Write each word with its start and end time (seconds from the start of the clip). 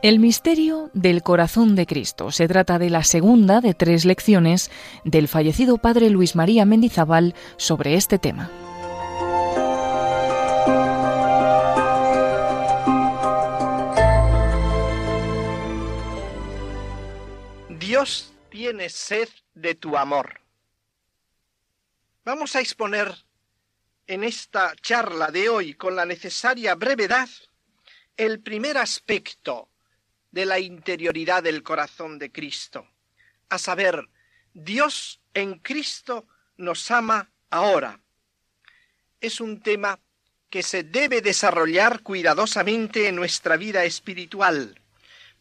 El 0.00 0.20
misterio 0.20 0.90
del 0.94 1.22
corazón 1.22 1.74
de 1.74 1.84
Cristo. 1.84 2.30
Se 2.30 2.48
trata 2.48 2.78
de 2.78 2.88
la 2.88 3.04
segunda 3.04 3.60
de 3.60 3.74
tres 3.74 4.06
lecciones 4.06 4.70
del 5.04 5.28
fallecido 5.28 5.76
padre 5.76 6.08
Luis 6.08 6.34
María 6.34 6.64
Mendizábal 6.64 7.34
sobre 7.58 7.92
este 7.94 8.18
tema. 8.18 8.50
Dios 17.78 18.32
tiene 18.48 18.88
sed 18.88 19.28
de 19.54 19.74
tu 19.74 19.96
amor. 19.96 20.40
Vamos 22.24 22.56
a 22.56 22.60
exponer 22.60 23.14
en 24.08 24.24
esta 24.24 24.74
charla 24.80 25.30
de 25.30 25.48
hoy 25.50 25.74
con 25.74 25.94
la 25.94 26.06
necesaria 26.06 26.74
brevedad 26.74 27.28
el 28.16 28.40
primer 28.40 28.78
aspecto 28.78 29.68
de 30.32 30.46
la 30.46 30.58
interioridad 30.58 31.42
del 31.42 31.62
corazón 31.62 32.18
de 32.18 32.32
Cristo, 32.32 32.88
a 33.48 33.58
saber, 33.58 34.08
Dios 34.54 35.20
en 35.34 35.58
Cristo 35.58 36.26
nos 36.56 36.90
ama 36.90 37.30
ahora. 37.50 38.00
Es 39.20 39.40
un 39.40 39.60
tema 39.60 40.00
que 40.50 40.62
se 40.62 40.82
debe 40.82 41.20
desarrollar 41.20 42.00
cuidadosamente 42.00 43.08
en 43.08 43.16
nuestra 43.16 43.56
vida 43.56 43.84
espiritual, 43.84 44.80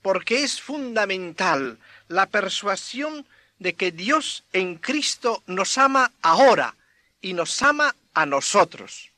porque 0.02 0.44
es 0.44 0.62
fundamental 0.62 1.80
la 2.10 2.28
persuasión 2.28 3.26
de 3.60 3.76
que 3.76 3.92
Dios 3.92 4.44
en 4.52 4.76
Cristo 4.76 5.42
nos 5.48 5.78
ama 5.78 6.12
ahora 6.22 6.76
y 7.22 7.34
nos 7.34 7.62
ama 7.64 7.96
a 8.22 8.26
nosotros. 8.26 9.12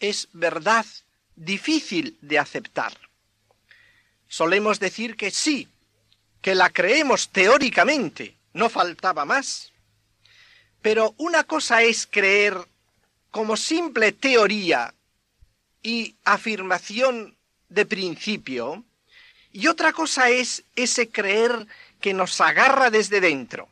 Es 0.00 0.28
verdad 0.32 0.86
difícil 1.36 2.16
de 2.20 2.38
aceptar 2.38 2.92
solemos 4.28 4.78
decir 4.78 5.16
que 5.16 5.30
sí, 5.30 5.68
que 6.42 6.54
la 6.54 6.70
creemos 6.70 7.30
teóricamente, 7.30 8.36
no 8.52 8.68
faltaba 8.68 9.24
más. 9.24 9.72
Pero 10.82 11.14
una 11.16 11.44
cosa 11.44 11.82
es 11.82 12.06
creer 12.06 12.56
como 13.30 13.56
simple 13.56 14.12
teoría 14.12 14.94
y 15.82 16.14
afirmación 16.24 17.36
de 17.68 17.86
principio, 17.86 18.84
y 19.52 19.66
otra 19.66 19.92
cosa 19.92 20.28
es 20.30 20.62
ese 20.76 21.08
creer 21.08 21.66
que 22.00 22.14
nos 22.14 22.40
agarra 22.40 22.90
desde 22.90 23.20
dentro. 23.20 23.68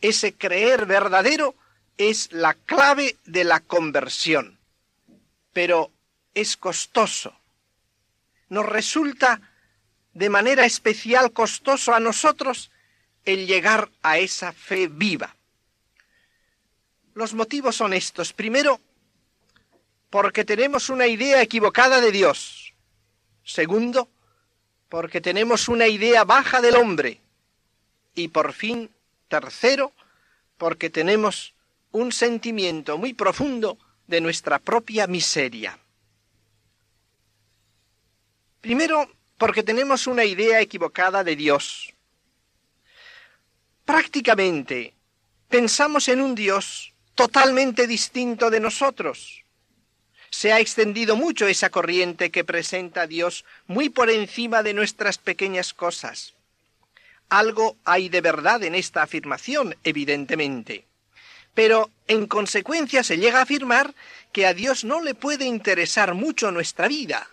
Ese 0.00 0.32
creer 0.32 0.86
verdadero 0.86 1.54
es 2.00 2.32
la 2.32 2.54
clave 2.54 3.18
de 3.26 3.44
la 3.44 3.60
conversión, 3.60 4.58
pero 5.52 5.92
es 6.32 6.56
costoso, 6.56 7.36
nos 8.48 8.64
resulta 8.64 9.42
de 10.14 10.30
manera 10.30 10.64
especial 10.64 11.32
costoso 11.32 11.94
a 11.94 12.00
nosotros 12.00 12.70
el 13.26 13.46
llegar 13.46 13.90
a 14.02 14.16
esa 14.16 14.52
fe 14.52 14.88
viva. 14.88 15.36
Los 17.12 17.34
motivos 17.34 17.76
son 17.76 17.92
estos. 17.92 18.32
Primero, 18.32 18.80
porque 20.08 20.44
tenemos 20.44 20.88
una 20.88 21.06
idea 21.06 21.42
equivocada 21.42 22.00
de 22.00 22.12
Dios. 22.12 22.72
Segundo, 23.44 24.08
porque 24.88 25.20
tenemos 25.20 25.68
una 25.68 25.86
idea 25.86 26.24
baja 26.24 26.62
del 26.62 26.76
hombre. 26.76 27.20
Y 28.14 28.28
por 28.28 28.54
fin, 28.54 28.90
tercero, 29.28 29.92
porque 30.56 30.88
tenemos 30.88 31.54
un 31.92 32.12
sentimiento 32.12 32.98
muy 32.98 33.14
profundo 33.14 33.78
de 34.06 34.20
nuestra 34.20 34.58
propia 34.58 35.06
miseria. 35.06 35.78
Primero, 38.60 39.10
porque 39.38 39.62
tenemos 39.62 40.06
una 40.06 40.24
idea 40.24 40.60
equivocada 40.60 41.24
de 41.24 41.34
Dios. 41.36 41.94
Prácticamente 43.84 44.94
pensamos 45.48 46.08
en 46.08 46.20
un 46.20 46.34
Dios 46.34 46.92
totalmente 47.14 47.86
distinto 47.86 48.50
de 48.50 48.60
nosotros. 48.60 49.44
Se 50.30 50.52
ha 50.52 50.60
extendido 50.60 51.16
mucho 51.16 51.48
esa 51.48 51.70
corriente 51.70 52.30
que 52.30 52.44
presenta 52.44 53.02
a 53.02 53.06
Dios 53.06 53.44
muy 53.66 53.88
por 53.88 54.10
encima 54.10 54.62
de 54.62 54.74
nuestras 54.74 55.18
pequeñas 55.18 55.74
cosas. 55.74 56.34
Algo 57.28 57.76
hay 57.84 58.08
de 58.08 58.20
verdad 58.20 58.62
en 58.62 58.74
esta 58.74 59.02
afirmación, 59.02 59.76
evidentemente. 59.84 60.89
Pero 61.54 61.90
en 62.06 62.26
consecuencia 62.26 63.02
se 63.02 63.18
llega 63.18 63.40
a 63.40 63.42
afirmar 63.42 63.94
que 64.32 64.46
a 64.46 64.54
Dios 64.54 64.84
no 64.84 65.00
le 65.00 65.14
puede 65.14 65.44
interesar 65.44 66.14
mucho 66.14 66.50
nuestra 66.50 66.88
vida 66.88 67.28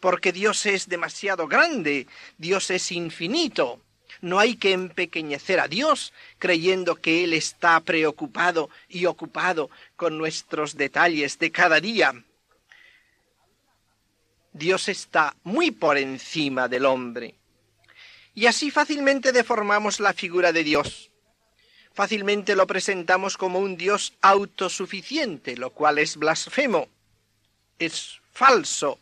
porque 0.00 0.32
Dios 0.32 0.66
es 0.66 0.88
demasiado 0.88 1.46
grande, 1.48 2.06
Dios 2.38 2.70
es 2.70 2.92
infinito. 2.92 3.80
No 4.20 4.38
hay 4.38 4.56
que 4.56 4.72
empequeñecer 4.72 5.60
a 5.60 5.68
Dios 5.68 6.12
creyendo 6.38 6.96
que 6.96 7.24
Él 7.24 7.34
está 7.34 7.80
preocupado 7.80 8.70
y 8.88 9.06
ocupado 9.06 9.70
con 9.94 10.16
nuestros 10.16 10.76
detalles 10.76 11.38
de 11.38 11.52
cada 11.52 11.80
día. 11.80 12.14
Dios 14.52 14.88
está 14.88 15.36
muy 15.42 15.70
por 15.70 15.98
encima 15.98 16.66
del 16.66 16.86
hombre. 16.86 17.34
Y 18.34 18.46
así 18.46 18.70
fácilmente 18.70 19.32
deformamos 19.32 20.00
la 20.00 20.14
figura 20.14 20.52
de 20.52 20.64
Dios. 20.64 21.10
Fácilmente 21.96 22.54
lo 22.54 22.68
presentamos 22.68 23.36
como 23.36 23.58
un 23.58 23.76
Dios 23.76 24.12
autosuficiente, 24.20 25.56
lo 25.56 25.70
cual 25.70 25.98
es 25.98 26.16
blasfemo. 26.16 26.88
Es 27.78 28.20
falso 28.32 29.00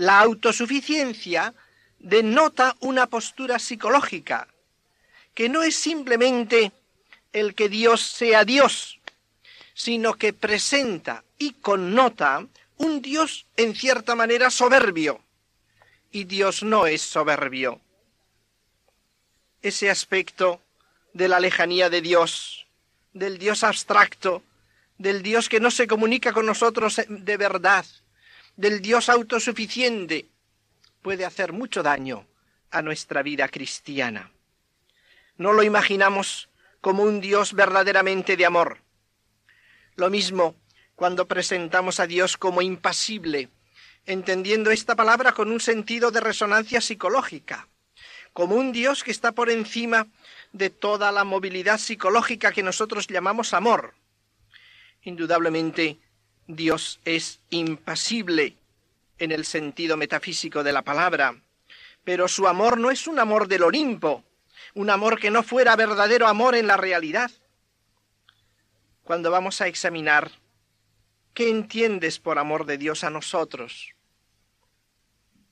la 0.00 0.20
autosuficiencia 0.20 1.54
denota 1.98 2.74
una 2.80 3.06
postura 3.06 3.58
psicológica, 3.58 4.48
que 5.34 5.50
no 5.50 5.62
es 5.62 5.76
simplemente 5.76 6.72
el 7.34 7.54
que 7.54 7.68
Dios 7.68 8.00
sea 8.00 8.46
Dios, 8.46 8.98
sino 9.74 10.14
que 10.14 10.32
presenta 10.32 11.22
y 11.36 11.52
connota 11.52 12.46
un 12.78 13.02
Dios 13.02 13.46
en 13.58 13.74
cierta 13.74 14.14
manera 14.14 14.50
soberbio. 14.50 15.20
Y 16.10 16.24
Dios 16.24 16.62
no 16.62 16.86
es 16.86 17.02
soberbio. 17.02 17.78
Ese 19.60 19.90
aspecto 19.90 20.62
de 21.12 21.28
la 21.28 21.40
lejanía 21.40 21.90
de 21.90 22.00
Dios, 22.00 22.66
del 23.12 23.38
Dios 23.38 23.64
abstracto, 23.64 24.42
del 24.98 25.22
Dios 25.22 25.48
que 25.48 25.60
no 25.60 25.70
se 25.70 25.86
comunica 25.86 26.32
con 26.32 26.46
nosotros 26.46 27.00
de 27.08 27.36
verdad, 27.36 27.86
del 28.56 28.82
Dios 28.82 29.08
autosuficiente 29.08 30.28
puede 31.02 31.24
hacer 31.24 31.52
mucho 31.52 31.82
daño 31.82 32.26
a 32.70 32.82
nuestra 32.82 33.22
vida 33.22 33.48
cristiana. 33.48 34.30
No 35.36 35.52
lo 35.52 35.62
imaginamos 35.62 36.50
como 36.80 37.02
un 37.02 37.20
Dios 37.20 37.54
verdaderamente 37.54 38.36
de 38.36 38.46
amor. 38.46 38.82
Lo 39.96 40.10
mismo 40.10 40.54
cuando 40.94 41.26
presentamos 41.26 41.98
a 41.98 42.06
Dios 42.06 42.36
como 42.36 42.60
impasible, 42.60 43.48
entendiendo 44.04 44.70
esta 44.70 44.94
palabra 44.96 45.32
con 45.32 45.50
un 45.50 45.60
sentido 45.60 46.10
de 46.10 46.20
resonancia 46.20 46.82
psicológica, 46.82 47.68
como 48.32 48.56
un 48.56 48.72
Dios 48.72 49.02
que 49.04 49.10
está 49.10 49.32
por 49.32 49.50
encima 49.50 50.06
de 50.52 50.70
toda 50.70 51.12
la 51.12 51.24
movilidad 51.24 51.78
psicológica 51.78 52.52
que 52.52 52.62
nosotros 52.62 53.06
llamamos 53.06 53.54
amor. 53.54 53.94
Indudablemente, 55.02 55.98
Dios 56.46 57.00
es 57.04 57.40
impasible 57.50 58.56
en 59.18 59.32
el 59.32 59.44
sentido 59.44 59.96
metafísico 59.96 60.62
de 60.62 60.72
la 60.72 60.82
palabra, 60.82 61.36
pero 62.04 62.28
su 62.28 62.48
amor 62.48 62.78
no 62.78 62.90
es 62.90 63.06
un 63.06 63.18
amor 63.18 63.48
del 63.48 63.62
Olimpo, 63.62 64.24
un 64.74 64.90
amor 64.90 65.18
que 65.18 65.30
no 65.30 65.42
fuera 65.42 65.76
verdadero 65.76 66.26
amor 66.26 66.54
en 66.54 66.66
la 66.66 66.76
realidad. 66.76 67.30
Cuando 69.04 69.30
vamos 69.30 69.60
a 69.60 69.66
examinar 69.66 70.30
qué 71.34 71.48
entiendes 71.48 72.18
por 72.18 72.38
amor 72.38 72.64
de 72.66 72.78
Dios 72.78 73.04
a 73.04 73.10
nosotros, 73.10 73.94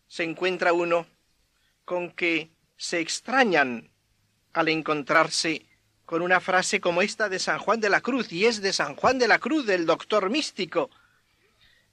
se 0.07 0.25
encuentra 0.25 0.73
uno 0.73 1.07
con 1.85 2.11
que 2.11 2.51
se 2.79 3.01
extrañan 3.01 3.91
al 4.55 4.69
encontrarse 4.69 5.67
con 6.07 6.23
una 6.23 6.41
frase 6.41 6.81
como 6.81 7.03
esta 7.03 7.29
de 7.29 7.39
San 7.39 7.59
Juan 7.59 7.81
de 7.81 7.91
la 7.91 8.01
Cruz, 8.01 8.33
y 8.33 8.47
es 8.47 8.63
de 8.63 8.73
San 8.73 8.97
Juan 8.97 9.19
de 9.19 9.29
la 9.29 9.39
Cruz, 9.39 9.67
del 9.67 9.85
doctor 9.85 10.31
místico. 10.31 10.89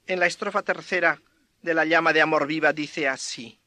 En 0.08 0.22
la 0.22 0.28
estrofa 0.28 0.62
tercera 0.62 1.22
de 1.62 1.74
la 1.74 1.84
llama 1.84 2.14
de 2.14 2.22
amor 2.22 2.48
viva 2.48 2.72
dice 2.72 3.10
así, 3.10 3.60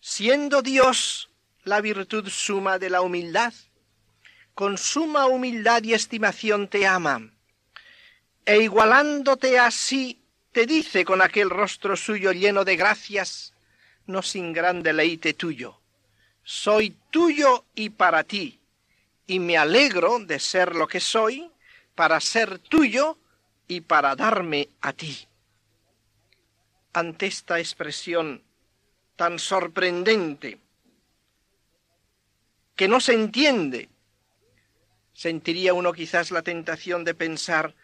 siendo 0.00 0.60
Dios 0.60 1.30
la 1.64 1.80
virtud 1.80 2.28
suma 2.28 2.78
de 2.78 2.90
la 2.90 3.00
humildad, 3.00 3.54
con 4.54 4.76
suma 4.76 5.26
humildad 5.26 5.82
y 5.84 5.94
estimación 5.94 6.68
te 6.68 6.86
ama, 6.86 7.30
e 8.44 8.58
igualándote 8.58 9.58
así, 9.58 10.22
te 10.52 10.66
dice 10.66 11.04
con 11.04 11.22
aquel 11.22 11.48
rostro 11.48 11.96
suyo 11.96 12.32
lleno 12.32 12.64
de 12.64 12.76
gracias, 12.76 13.54
no 14.06 14.22
sin 14.22 14.52
gran 14.52 14.82
deleite 14.82 15.32
tuyo, 15.32 15.79
soy 16.50 16.96
tuyo 17.10 17.64
y 17.76 17.90
para 17.90 18.24
ti, 18.24 18.58
y 19.28 19.38
me 19.38 19.56
alegro 19.56 20.18
de 20.18 20.40
ser 20.40 20.74
lo 20.74 20.88
que 20.88 20.98
soy, 20.98 21.48
para 21.94 22.18
ser 22.18 22.58
tuyo 22.58 23.16
y 23.68 23.82
para 23.82 24.16
darme 24.16 24.68
a 24.80 24.92
ti. 24.92 25.28
Ante 26.92 27.26
esta 27.26 27.60
expresión 27.60 28.42
tan 29.14 29.38
sorprendente, 29.38 30.58
que 32.74 32.88
no 32.88 32.98
se 32.98 33.12
entiende, 33.12 33.88
sentiría 35.12 35.72
uno 35.72 35.92
quizás 35.92 36.32
la 36.32 36.42
tentación 36.42 37.04
de 37.04 37.14
pensar 37.14 37.76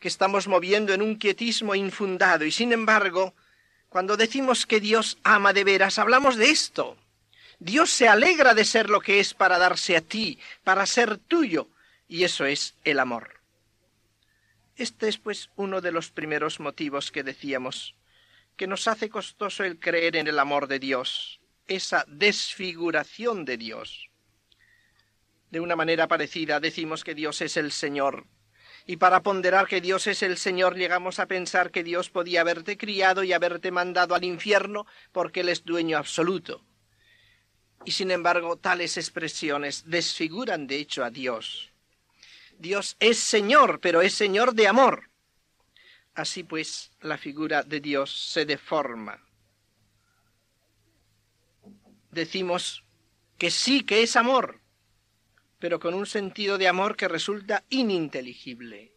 que 0.00 0.08
estamos 0.08 0.48
moviendo 0.48 0.92
en 0.92 1.02
un 1.02 1.14
quietismo 1.14 1.76
infundado 1.76 2.44
y 2.44 2.50
sin 2.50 2.72
embargo, 2.72 3.32
cuando 3.88 4.16
decimos 4.16 4.66
que 4.66 4.80
Dios 4.80 5.18
ama 5.22 5.52
de 5.52 5.62
veras, 5.62 6.00
hablamos 6.00 6.34
de 6.34 6.50
esto. 6.50 6.96
Dios 7.64 7.90
se 7.90 8.08
alegra 8.08 8.54
de 8.54 8.64
ser 8.64 8.90
lo 8.90 9.00
que 9.00 9.20
es 9.20 9.34
para 9.34 9.56
darse 9.56 9.96
a 9.96 10.00
ti, 10.00 10.36
para 10.64 10.84
ser 10.84 11.16
tuyo, 11.16 11.68
y 12.08 12.24
eso 12.24 12.44
es 12.44 12.74
el 12.82 12.98
amor. 12.98 13.40
Este 14.74 15.06
es 15.06 15.16
pues 15.16 15.48
uno 15.54 15.80
de 15.80 15.92
los 15.92 16.10
primeros 16.10 16.58
motivos 16.58 17.12
que 17.12 17.22
decíamos, 17.22 17.94
que 18.56 18.66
nos 18.66 18.88
hace 18.88 19.08
costoso 19.08 19.62
el 19.62 19.78
creer 19.78 20.16
en 20.16 20.26
el 20.26 20.40
amor 20.40 20.66
de 20.66 20.80
Dios, 20.80 21.40
esa 21.68 22.04
desfiguración 22.08 23.44
de 23.44 23.56
Dios. 23.56 24.10
De 25.52 25.60
una 25.60 25.76
manera 25.76 26.08
parecida 26.08 26.58
decimos 26.58 27.04
que 27.04 27.14
Dios 27.14 27.42
es 27.42 27.56
el 27.56 27.70
Señor, 27.70 28.26
y 28.86 28.96
para 28.96 29.22
ponderar 29.22 29.68
que 29.68 29.80
Dios 29.80 30.08
es 30.08 30.24
el 30.24 30.36
Señor 30.36 30.74
llegamos 30.74 31.20
a 31.20 31.26
pensar 31.26 31.70
que 31.70 31.84
Dios 31.84 32.10
podía 32.10 32.40
haberte 32.40 32.76
criado 32.76 33.22
y 33.22 33.32
haberte 33.32 33.70
mandado 33.70 34.16
al 34.16 34.24
infierno 34.24 34.84
porque 35.12 35.42
Él 35.42 35.48
es 35.48 35.62
dueño 35.62 35.96
absoluto. 35.96 36.64
Y 37.84 37.92
sin 37.92 38.10
embargo, 38.10 38.56
tales 38.56 38.96
expresiones 38.96 39.84
desfiguran 39.86 40.66
de 40.66 40.76
hecho 40.76 41.04
a 41.04 41.10
Dios. 41.10 41.70
Dios 42.58 42.96
es 43.00 43.18
Señor, 43.18 43.80
pero 43.80 44.02
es 44.02 44.14
Señor 44.14 44.54
de 44.54 44.68
amor. 44.68 45.10
Así 46.14 46.44
pues, 46.44 46.92
la 47.00 47.18
figura 47.18 47.62
de 47.62 47.80
Dios 47.80 48.14
se 48.32 48.44
deforma. 48.44 49.24
Decimos 52.10 52.84
que 53.38 53.50
sí 53.50 53.82
que 53.82 54.02
es 54.02 54.16
amor, 54.16 54.60
pero 55.58 55.80
con 55.80 55.94
un 55.94 56.06
sentido 56.06 56.58
de 56.58 56.68
amor 56.68 56.96
que 56.96 57.08
resulta 57.08 57.64
ininteligible. 57.70 58.92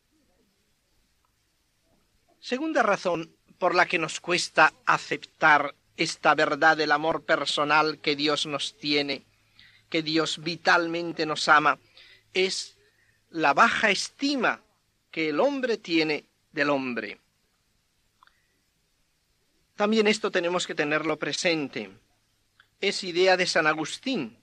Segunda 2.39 2.83
razón 2.83 3.35
por 3.57 3.73
la 3.73 3.87
que 3.87 3.97
nos 3.97 4.19
cuesta 4.19 4.73
aceptar 4.85 5.73
esta 5.97 6.35
verdad 6.35 6.77
del 6.77 6.91
amor 6.91 7.23
personal 7.23 7.99
que 7.99 8.15
Dios 8.15 8.45
nos 8.45 8.77
tiene, 8.77 9.23
que 9.89 10.01
Dios 10.01 10.43
vitalmente 10.43 11.25
nos 11.25 11.47
ama, 11.47 11.79
es 12.33 12.77
la 13.29 13.53
baja 13.53 13.91
estima 13.91 14.61
que 15.11 15.29
el 15.29 15.39
hombre 15.39 15.77
tiene 15.77 16.25
del 16.51 16.69
hombre. 16.69 17.19
También 19.75 20.07
esto 20.07 20.31
tenemos 20.31 20.67
que 20.67 20.75
tenerlo 20.75 21.17
presente. 21.17 21.89
Es 22.81 23.03
idea 23.03 23.37
de 23.37 23.45
San 23.45 23.67
Agustín, 23.67 24.37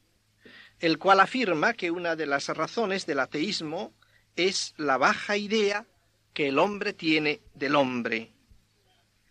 el 0.81 0.99
cual 0.99 1.21
afirma 1.21 1.75
que 1.75 1.91
una 1.91 2.17
de 2.17 2.27
las 2.27 2.49
razones 2.49 3.07
del 3.07 3.21
ateísmo 3.21 3.93
es 4.37 4.75
la 4.77 4.97
baja 4.97 5.37
idea 5.37 5.87
que 6.35 6.49
el 6.49 6.59
hombre 6.59 6.93
tiene 6.93 7.41
del 7.55 7.77
hombre 7.77 8.32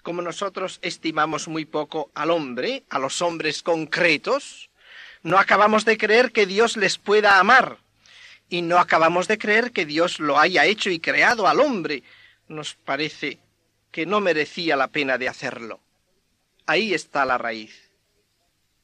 como 0.04 0.22
nosotros 0.22 0.80
estimamos 0.82 1.48
muy 1.48 1.66
poco 1.66 2.12
al 2.14 2.32
hombre, 2.32 2.84
a 2.90 3.00
los 3.00 3.22
hombres 3.22 3.64
concretos, 3.64 4.70
no 5.24 5.38
acabamos 5.38 5.86
de 5.86 5.98
creer 5.98 6.32
que 6.32 6.46
Dios 6.46 6.78
les 6.78 6.98
pueda 6.98 7.40
amar 7.40 7.78
y 8.50 8.62
no 8.62 8.80
acabamos 8.80 9.28
de 9.28 9.38
creer 9.38 9.72
que 9.72 9.86
Dios 9.86 10.20
lo 10.20 10.40
haya 10.40 10.66
hecho 10.66 10.90
y 10.90 11.00
creado 11.00 11.48
al 11.48 11.60
hombre. 11.60 12.04
Nos 12.48 12.74
parece 12.74 13.40
que 13.92 14.06
no 14.06 14.20
merecía 14.20 14.76
la 14.76 14.88
pena 14.88 15.18
de 15.18 15.30
hacerlo. 15.30 15.80
Ahí 16.66 16.94
está 16.94 17.26
la 17.26 17.38
raíz. 17.38 17.92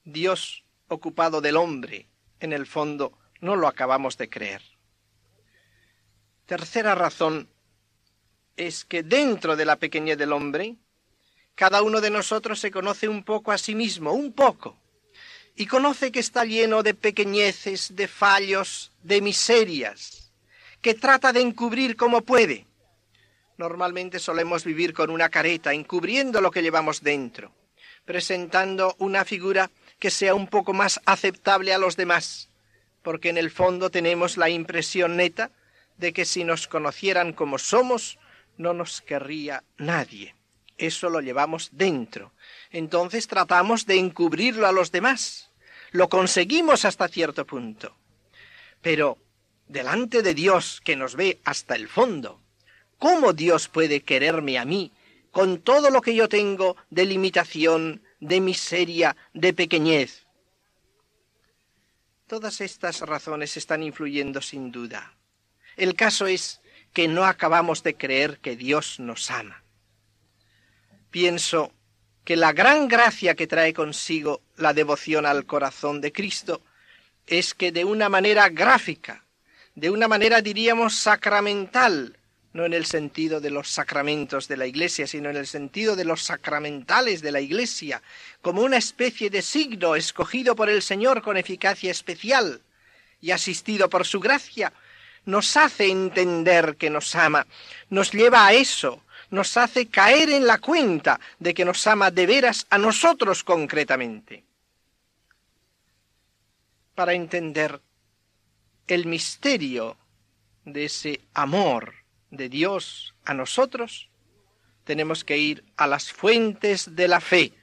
Dios 0.06 0.64
ocupado 0.88 1.42
del 1.42 1.58
hombre, 1.58 2.08
en 2.40 2.54
el 2.54 2.66
fondo, 2.66 3.18
no 3.42 3.56
lo 3.56 3.68
acabamos 3.68 4.18
de 4.18 4.30
creer. 4.30 4.62
Tercera 6.46 6.96
razón 6.96 7.50
es 8.56 8.86
que 8.86 9.04
dentro 9.04 9.56
de 9.56 9.66
la 9.66 9.76
pequeñez 9.76 10.18
del 10.18 10.32
hombre 10.32 10.76
cada 11.58 11.82
uno 11.82 12.02
de 12.02 12.12
nosotros 12.12 12.60
se 12.60 12.70
conoce 12.70 13.08
un 13.08 13.24
poco 13.24 13.52
a 13.52 13.58
sí 13.58 13.74
mismo, 13.74 14.14
un 14.14 14.32
poco, 14.32 14.78
y 15.56 15.66
conoce 15.66 16.12
que 16.12 16.20
está 16.20 16.46
lleno 16.46 16.84
de 16.84 16.94
pequeñeces, 16.94 17.96
de 17.96 18.08
fallos, 18.08 18.92
de 19.02 19.22
miserias, 19.22 20.32
que 20.82 20.94
trata 20.94 21.34
de 21.34 21.42
encubrir 21.42 21.96
como 21.96 22.22
puede. 22.22 22.68
Normalmente 23.58 24.20
solemos 24.20 24.66
vivir 24.66 24.94
con 24.94 25.10
una 25.10 25.30
careta, 25.30 25.74
encubriendo 25.74 26.42
lo 26.42 26.52
que 26.52 26.62
llevamos 26.62 27.02
dentro, 27.02 27.52
presentando 28.06 28.96
una 29.00 29.26
figura 29.26 29.72
que 29.98 30.12
sea 30.12 30.36
un 30.36 30.46
poco 30.46 30.74
más 30.74 31.02
aceptable 31.06 31.74
a 31.74 31.80
los 31.80 31.98
demás, 31.98 32.50
porque 33.02 33.30
en 33.30 33.38
el 33.40 33.50
fondo 33.50 33.90
tenemos 33.90 34.38
la 34.38 34.52
impresión 34.52 35.18
neta 35.18 35.50
de 35.98 36.14
que 36.14 36.24
si 36.24 36.44
nos 36.44 36.68
conocieran 36.68 37.34
como 37.34 37.58
somos, 37.58 38.20
no 38.58 38.76
nos 38.76 39.02
querría 39.02 39.64
nadie. 39.80 40.37
Eso 40.78 41.10
lo 41.10 41.22
llevamos 41.22 41.70
dentro. 41.72 42.34
Entonces 42.72 43.28
tratamos 43.28 43.86
de 43.86 43.98
encubrirlo 43.98 44.68
a 44.68 44.72
los 44.72 44.92
demás. 44.92 45.50
Lo 45.92 46.08
conseguimos 46.08 46.86
hasta 46.86 47.08
cierto 47.08 47.46
punto. 47.46 47.96
Pero 48.82 49.18
delante 49.68 50.22
de 50.22 50.34
Dios 50.34 50.82
que 50.84 50.96
nos 50.96 51.16
ve 51.16 51.40
hasta 51.44 51.76
el 51.76 51.88
fondo, 51.88 52.42
¿cómo 53.00 53.34
Dios 53.34 53.68
puede 53.70 54.02
quererme 54.02 54.60
a 54.60 54.66
mí 54.66 54.92
con 55.32 55.60
todo 55.60 55.90
lo 55.90 56.02
que 56.02 56.16
yo 56.16 56.30
tengo 56.30 56.78
de 56.90 57.06
limitación, 57.06 58.04
de 58.20 58.40
miseria, 58.40 59.16
de 59.34 59.54
pequeñez? 59.54 60.28
Todas 62.28 62.62
estas 62.62 63.02
razones 63.02 63.58
están 63.58 63.82
influyendo 63.82 64.42
sin 64.42 64.72
duda. 64.72 65.14
El 65.76 65.96
caso 65.96 66.28
es 66.28 66.62
que 66.94 67.08
no 67.08 67.26
acabamos 67.26 67.82
de 67.84 67.96
creer 67.96 68.40
que 68.40 68.56
Dios 68.56 69.00
nos 69.00 69.32
ama 69.32 69.64
pienso 71.18 71.72
que 72.24 72.36
la 72.36 72.54
gran 72.54 72.88
gracia 72.88 73.34
que 73.34 73.48
trae 73.48 73.74
consigo 73.74 74.44
la 74.56 74.76
devoción 74.76 75.26
al 75.26 75.48
corazón 75.48 76.00
de 76.00 76.12
Cristo 76.12 76.62
es 77.26 77.56
que 77.56 77.72
de 77.72 77.86
una 77.86 78.08
manera 78.08 78.50
gráfica, 78.50 79.26
de 79.74 79.90
una 79.90 80.08
manera 80.08 80.44
diríamos 80.44 80.94
sacramental, 80.94 82.20
no 82.54 82.68
en 82.68 82.74
el 82.76 82.86
sentido 82.86 83.42
de 83.42 83.50
los 83.50 83.68
sacramentos 83.68 84.48
de 84.48 84.58
la 84.58 84.68
Iglesia, 84.68 85.08
sino 85.08 85.32
en 85.32 85.38
el 85.38 85.48
sentido 85.48 85.96
de 85.96 86.06
los 86.06 86.22
sacramentales 86.22 87.24
de 87.24 87.32
la 87.32 87.42
Iglesia, 87.42 88.04
como 88.44 88.62
una 88.62 88.78
especie 88.78 89.32
de 89.32 89.42
signo 89.42 89.96
escogido 89.96 90.56
por 90.56 90.70
el 90.70 90.84
Señor 90.84 91.24
con 91.24 91.36
eficacia 91.36 91.90
especial 91.90 92.62
y 93.22 93.32
asistido 93.32 93.90
por 93.90 94.06
su 94.06 94.20
gracia, 94.20 94.72
nos 95.26 95.58
hace 95.58 95.90
entender 95.90 96.76
que 96.78 96.92
nos 96.92 97.16
ama, 97.16 97.48
nos 97.90 98.12
lleva 98.12 98.46
a 98.46 98.54
eso, 98.54 99.02
nos 99.30 99.58
hace 99.58 99.88
caer 99.88 100.30
en 100.30 100.48
la 100.48 100.60
cuenta 100.60 101.20
de 101.40 101.54
que 101.54 101.66
nos 101.66 101.86
ama 101.88 102.12
de 102.12 102.26
veras 102.26 102.66
a 102.70 102.78
nosotros 102.78 103.44
concretamente. 103.44 104.44
Para 106.96 107.14
entender 107.14 107.82
el 108.88 109.06
misterio 109.06 109.98
de 110.66 110.86
ese 110.86 111.22
amor 111.34 111.94
de 112.32 112.50
Dios 112.50 113.14
a 113.26 113.34
nosotros, 113.34 114.10
tenemos 114.84 115.24
que 115.24 115.38
ir 115.38 115.64
a 115.76 115.86
las 115.86 116.12
fuentes 116.12 116.96
de 116.96 117.08
la 117.08 117.20
fe, 117.20 117.54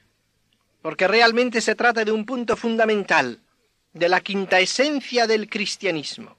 porque 0.81 1.07
realmente 1.07 1.59
se 1.61 1.75
trata 1.75 2.05
de 2.05 2.11
un 2.11 2.25
punto 2.25 2.55
fundamental, 2.55 3.41
de 3.93 4.09
la 4.09 4.21
quinta 4.21 4.59
esencia 4.59 5.25
del 5.25 5.49
cristianismo. 5.49 6.37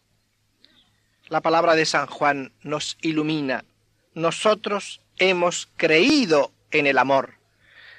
La 1.28 1.40
palabra 1.40 1.74
de 1.74 1.86
San 1.86 2.06
Juan 2.06 2.52
nos 2.62 2.98
ilumina. 3.00 3.64
Nosotros 4.14 5.00
hemos 5.18 5.68
creído 5.76 6.52
en 6.70 6.86
el 6.86 6.98
amor. 6.98 7.34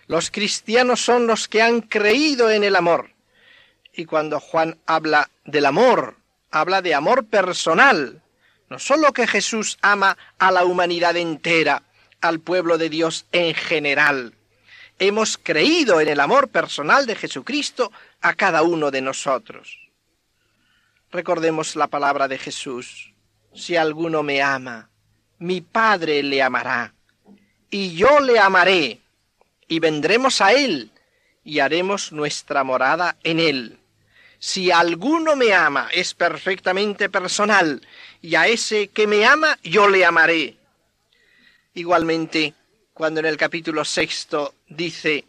Los 0.08 0.32
cristianos 0.32 1.02
son 1.02 1.28
los 1.28 1.48
que 1.48 1.62
han 1.62 1.82
creído 1.82 2.50
en 2.50 2.64
el 2.64 2.76
amor. 2.76 3.12
Y 3.94 4.06
cuando 4.06 4.40
Juan 4.40 4.78
habla 4.86 5.30
del 5.46 5.66
amor, 5.66 6.16
habla 6.52 6.82
de 6.82 6.96
amor 6.96 7.26
personal. 7.26 8.22
No 8.70 8.80
sólo 8.80 9.12
que 9.12 9.28
Jesús 9.28 9.78
ama 9.82 10.18
a 10.40 10.52
la 10.52 10.66
humanidad 10.66 11.18
entera, 11.18 11.84
al 12.22 12.40
pueblo 12.40 12.78
de 12.78 12.90
Dios 12.90 13.26
en 13.32 13.54
general. 13.54 14.34
Hemos 15.00 15.38
creído 15.38 16.00
en 16.02 16.08
el 16.08 16.20
amor 16.20 16.50
personal 16.50 17.06
de 17.06 17.16
Jesucristo 17.16 17.92
a 18.22 18.34
cada 18.34 18.64
uno 18.64 18.92
de 18.92 19.02
nosotros. 19.02 19.90
Recordemos 21.12 21.76
la 21.76 21.88
palabra 21.88 22.28
de 22.28 22.38
Jesús. 22.38 23.14
Si 23.54 23.76
alguno 23.76 24.24
me 24.24 24.42
ama, 24.42 24.90
mi 25.40 25.62
Padre 25.62 26.24
le 26.24 26.42
amará 26.42 26.94
y 27.70 27.96
yo 27.96 28.20
le 28.20 28.40
amaré, 28.40 29.00
y 29.68 29.80
vendremos 29.80 30.42
a 30.42 30.54
él, 30.54 30.92
y 31.44 31.60
haremos 31.60 32.12
nuestra 32.12 32.64
morada 32.64 33.18
en 33.24 33.40
él. 33.40 33.78
Si 34.40 34.72
alguno 34.72 35.36
me 35.36 35.54
ama, 35.54 35.90
es 35.92 36.14
perfectamente 36.14 37.10
personal, 37.10 37.82
y 38.22 38.36
a 38.36 38.48
ese 38.48 38.90
que 38.90 39.08
me 39.08 39.26
ama 39.26 39.58
yo 39.64 39.88
le 39.88 40.06
amaré. 40.06 40.56
Igualmente, 41.74 42.54
cuando 42.94 43.20
en 43.20 43.28
el 43.28 43.38
capítulo 43.38 43.86
sexto 43.86 44.56
dice, 44.68 45.26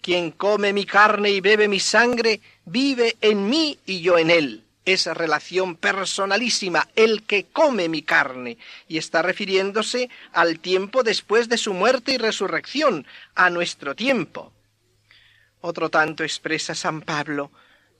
quien 0.00 0.30
come 0.32 0.72
mi 0.72 0.86
carne 0.86 1.30
y 1.30 1.40
bebe 1.40 1.68
mi 1.68 1.80
sangre, 1.80 2.40
vive 2.64 3.16
en 3.20 3.48
mí 3.48 3.78
y 3.86 4.00
yo 4.00 4.18
en 4.18 4.30
él. 4.30 4.64
Esa 4.84 5.14
relación 5.14 5.76
personalísima, 5.76 6.88
el 6.96 7.22
que 7.24 7.44
come 7.44 7.88
mi 7.88 8.02
carne, 8.02 8.56
y 8.88 8.98
está 8.98 9.22
refiriéndose 9.22 10.08
al 10.32 10.58
tiempo 10.58 11.02
después 11.02 11.48
de 11.48 11.58
su 11.58 11.74
muerte 11.74 12.12
y 12.12 12.18
resurrección, 12.18 13.06
a 13.34 13.50
nuestro 13.50 13.94
tiempo. 13.94 14.52
Otro 15.60 15.90
tanto 15.90 16.24
expresa 16.24 16.74
San 16.74 17.02
Pablo 17.02 17.50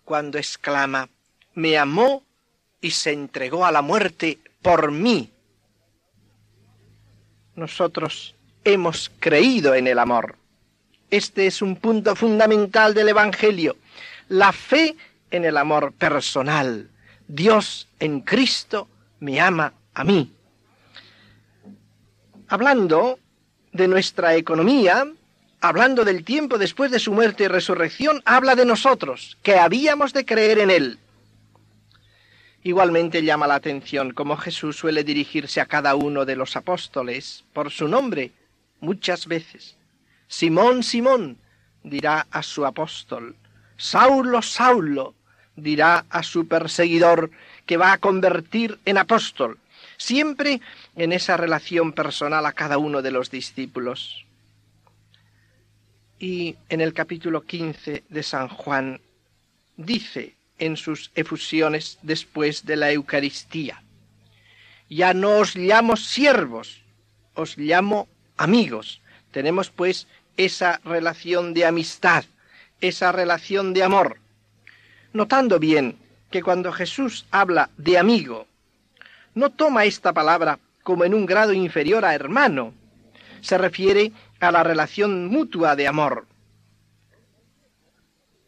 cuando 0.05 0.39
exclama, 0.39 1.09
me 1.55 1.77
amó 1.77 2.25
y 2.81 2.93
se 2.93 3.13
entregó 3.13 3.67
a 3.67 3.73
la 3.73 3.83
muerte 3.83 4.39
por 4.63 4.91
mí. 4.91 5.31
Nosotros 7.55 8.35
hemos 8.65 9.11
creído 9.21 9.75
en 9.75 9.87
el 9.87 9.99
amor. 9.99 10.37
Este 11.11 11.47
es 11.47 11.61
un 11.61 11.77
punto 11.77 12.15
fundamental 12.17 12.95
del 12.95 13.11
Evangelio. 13.11 13.77
La 14.29 14.53
fe 14.53 14.97
en 15.31 15.45
el 15.45 15.57
amor 15.57 15.93
personal. 15.93 16.91
Dios 17.29 17.89
en 17.99 18.21
Cristo 18.21 18.89
me 19.21 19.41
ama 19.41 19.73
a 19.95 20.05
mí. 20.05 20.33
Hablando 22.49 23.19
de 23.73 23.87
nuestra 23.87 24.35
economía, 24.35 25.07
hablando 25.61 26.05
del 26.05 26.25
tiempo 26.25 26.59
después 26.59 26.91
de 26.91 26.99
su 26.99 27.13
muerte 27.13 27.45
y 27.45 27.49
resurrección, 27.49 28.23
habla 28.25 28.57
de 28.57 28.65
nosotros, 28.65 29.39
que 29.43 29.59
habíamos 29.59 30.13
de 30.13 30.25
creer 30.25 30.59
en 30.59 30.71
Él. 30.71 30.99
Igualmente 32.63 33.23
llama 33.23 33.47
la 33.47 33.55
atención 33.55 34.13
cómo 34.13 34.37
Jesús 34.37 34.77
suele 34.77 35.05
dirigirse 35.05 35.61
a 35.61 35.67
cada 35.67 35.95
uno 35.95 36.25
de 36.25 36.37
los 36.37 36.57
apóstoles 36.57 37.45
por 37.55 37.71
su 37.71 37.89
nombre 37.89 38.33
muchas 38.81 39.27
veces. 39.27 39.77
Simón, 40.29 40.83
Simón, 40.83 41.39
dirá 41.83 42.27
a 42.31 42.43
su 42.43 42.67
apóstol. 42.67 43.37
Saulo, 43.77 44.43
Saulo, 44.43 45.15
dirá 45.62 46.05
a 46.11 46.23
su 46.23 46.47
perseguidor 46.47 47.31
que 47.67 47.76
va 47.76 47.93
a 47.93 47.99
convertir 47.99 48.79
en 48.85 48.99
apóstol, 48.99 49.59
siempre 49.97 50.61
en 50.97 51.12
esa 51.12 51.37
relación 51.37 51.93
personal 51.93 52.47
a 52.47 52.52
cada 52.52 52.79
uno 52.79 53.02
de 53.02 53.11
los 53.11 53.31
discípulos. 53.31 54.25
Y 56.19 56.57
en 56.69 56.81
el 56.81 56.93
capítulo 56.93 57.43
15 57.43 58.05
de 58.09 58.23
San 58.23 58.49
Juan 58.49 59.00
dice 59.76 60.35
en 60.59 60.76
sus 60.76 61.11
efusiones 61.14 61.99
después 62.02 62.67
de 62.67 62.76
la 62.76 62.93
Eucaristía, 62.93 63.83
ya 64.90 65.14
no 65.14 65.38
os 65.38 65.55
llamo 65.55 65.97
siervos, 65.97 66.83
os 67.35 67.57
llamo 67.57 68.09
amigos. 68.37 69.00
Tenemos 69.31 69.71
pues 69.71 70.09
esa 70.37 70.81
relación 70.85 71.55
de 71.55 71.64
amistad, 71.64 72.25
esa 72.81 73.12
relación 73.12 73.73
de 73.73 73.85
amor. 73.85 74.19
Notando 75.12 75.59
bien 75.59 75.97
que 76.31 76.43
cuando 76.43 76.73
Jesús 76.73 77.26
habla 77.31 77.71
de 77.76 77.99
amigo, 77.99 78.47
no 79.35 79.50
toma 79.50 79.85
esta 79.85 80.12
palabra 80.12 80.59
como 80.83 81.05
en 81.05 81.14
un 81.14 81.26
grado 81.26 81.52
inferior 81.52 82.05
a 82.05 82.14
hermano, 82.14 82.73
se 83.40 83.59
refiere 83.59 84.12
a 84.38 84.50
la 84.50 84.62
relación 84.62 85.26
mutua 85.26 85.76
de 85.76 85.88
amor. 85.88 86.26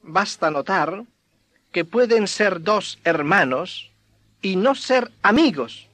Basta 0.03 0.51
notar 0.51 1.05
que 1.71 1.85
pueden 1.85 2.29
ser 2.29 2.63
dos 2.63 2.99
hermanos 3.05 3.91
y 4.41 4.57
no 4.57 4.75
ser 4.75 5.11
amigos. 5.23 5.89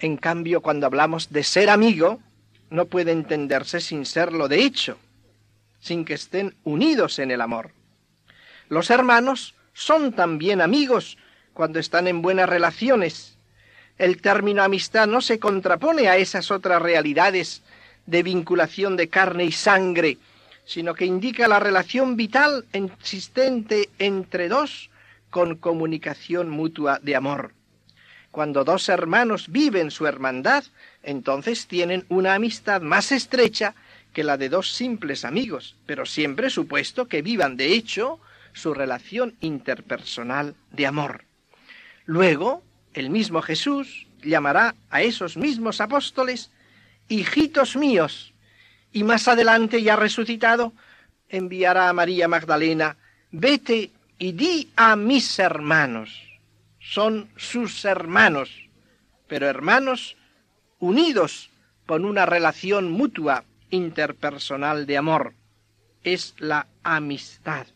En 0.00 0.16
cambio, 0.16 0.60
cuando 0.60 0.86
hablamos 0.86 1.30
de 1.30 1.42
ser 1.42 1.70
amigo, 1.70 2.20
no 2.70 2.86
puede 2.86 3.12
entenderse 3.12 3.80
sin 3.80 4.04
serlo 4.04 4.46
de 4.46 4.62
hecho, 4.62 4.98
sin 5.80 6.04
que 6.04 6.14
estén 6.14 6.54
unidos 6.64 7.18
en 7.18 7.30
el 7.30 7.40
amor. 7.40 7.70
Los 8.68 8.90
hermanos 8.90 9.54
son 9.72 10.12
también 10.12 10.60
amigos 10.60 11.18
cuando 11.54 11.78
están 11.78 12.08
en 12.08 12.22
buenas 12.22 12.48
relaciones. 12.48 13.36
El 13.96 14.20
término 14.20 14.62
amistad 14.62 15.06
no 15.06 15.20
se 15.20 15.38
contrapone 15.38 16.08
a 16.08 16.16
esas 16.16 16.50
otras 16.50 16.80
realidades 16.80 17.62
de 18.06 18.22
vinculación 18.22 18.96
de 18.96 19.08
carne 19.08 19.44
y 19.44 19.52
sangre 19.52 20.18
sino 20.68 20.92
que 20.92 21.06
indica 21.06 21.48
la 21.48 21.60
relación 21.60 22.14
vital 22.16 22.66
existente 22.74 23.88
entre 23.98 24.50
dos 24.50 24.90
con 25.30 25.56
comunicación 25.56 26.50
mutua 26.50 27.00
de 27.02 27.16
amor. 27.16 27.54
Cuando 28.30 28.64
dos 28.64 28.90
hermanos 28.90 29.46
viven 29.48 29.90
su 29.90 30.06
hermandad, 30.06 30.64
entonces 31.02 31.66
tienen 31.68 32.04
una 32.10 32.34
amistad 32.34 32.82
más 32.82 33.12
estrecha 33.12 33.74
que 34.12 34.24
la 34.24 34.36
de 34.36 34.48
dos 34.48 34.72
simples 34.72 35.24
amigos, 35.24 35.76
pero 35.86 36.06
siempre 36.06 36.50
supuesto 36.50 37.06
que 37.06 37.22
vivan 37.22 37.56
de 37.56 37.74
hecho 37.74 38.20
su 38.52 38.74
relación 38.74 39.36
interpersonal 39.40 40.56
de 40.72 40.86
amor. 40.86 41.24
Luego, 42.04 42.62
el 42.94 43.10
mismo 43.10 43.42
Jesús 43.42 44.06
llamará 44.22 44.74
a 44.90 45.02
esos 45.02 45.36
mismos 45.36 45.80
apóstoles 45.80 46.50
hijitos 47.08 47.76
míos, 47.76 48.34
y 48.92 49.04
más 49.04 49.28
adelante, 49.28 49.82
ya 49.82 49.96
resucitado, 49.96 50.72
enviará 51.28 51.88
a 51.88 51.92
María 51.92 52.26
Magdalena, 52.26 52.96
vete 53.30 53.90
y 54.18 54.32
di 54.32 54.70
a 54.76 54.96
mis 54.96 55.38
hermanos. 55.38 56.22
Son 56.80 57.28
sus 57.36 57.84
hermanos, 57.84 58.50
pero 59.26 59.46
hermanos 59.46 60.16
unidos 60.78 61.50
por 61.86 62.00
una 62.00 62.26
relación 62.26 62.90
mutua 62.90 63.44
interpersonal 63.70 64.86
de 64.86 64.96
amor. 64.96 65.34
Es 66.02 66.34
la 66.38 66.66
amistad. 66.82 67.66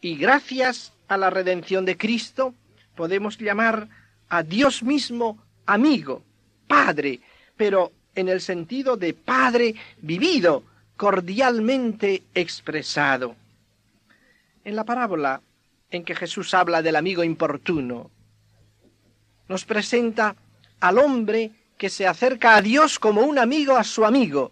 Y 0.00 0.16
gracias 0.16 0.92
a 1.08 1.16
la 1.16 1.30
redención 1.30 1.84
de 1.84 1.96
Cristo 1.96 2.54
podemos 2.94 3.38
llamar 3.38 3.88
a 4.28 4.42
Dios 4.42 4.82
mismo 4.82 5.38
amigo, 5.66 6.22
Padre, 6.66 7.20
pero 7.56 7.92
en 8.14 8.28
el 8.28 8.40
sentido 8.40 8.96
de 8.96 9.14
Padre 9.14 9.74
vivido, 9.98 10.64
cordialmente 10.96 12.24
expresado. 12.34 13.36
En 14.64 14.74
la 14.74 14.84
parábola 14.84 15.40
en 15.90 16.04
que 16.04 16.16
Jesús 16.16 16.52
habla 16.54 16.82
del 16.82 16.96
amigo 16.96 17.22
importuno, 17.22 18.10
nos 19.48 19.64
presenta 19.64 20.34
al 20.80 20.98
hombre 20.98 21.52
que 21.78 21.88
se 21.88 22.06
acerca 22.06 22.56
a 22.56 22.62
Dios 22.62 22.98
como 22.98 23.22
un 23.22 23.38
amigo 23.38 23.76
a 23.76 23.84
su 23.84 24.04
amigo, 24.04 24.50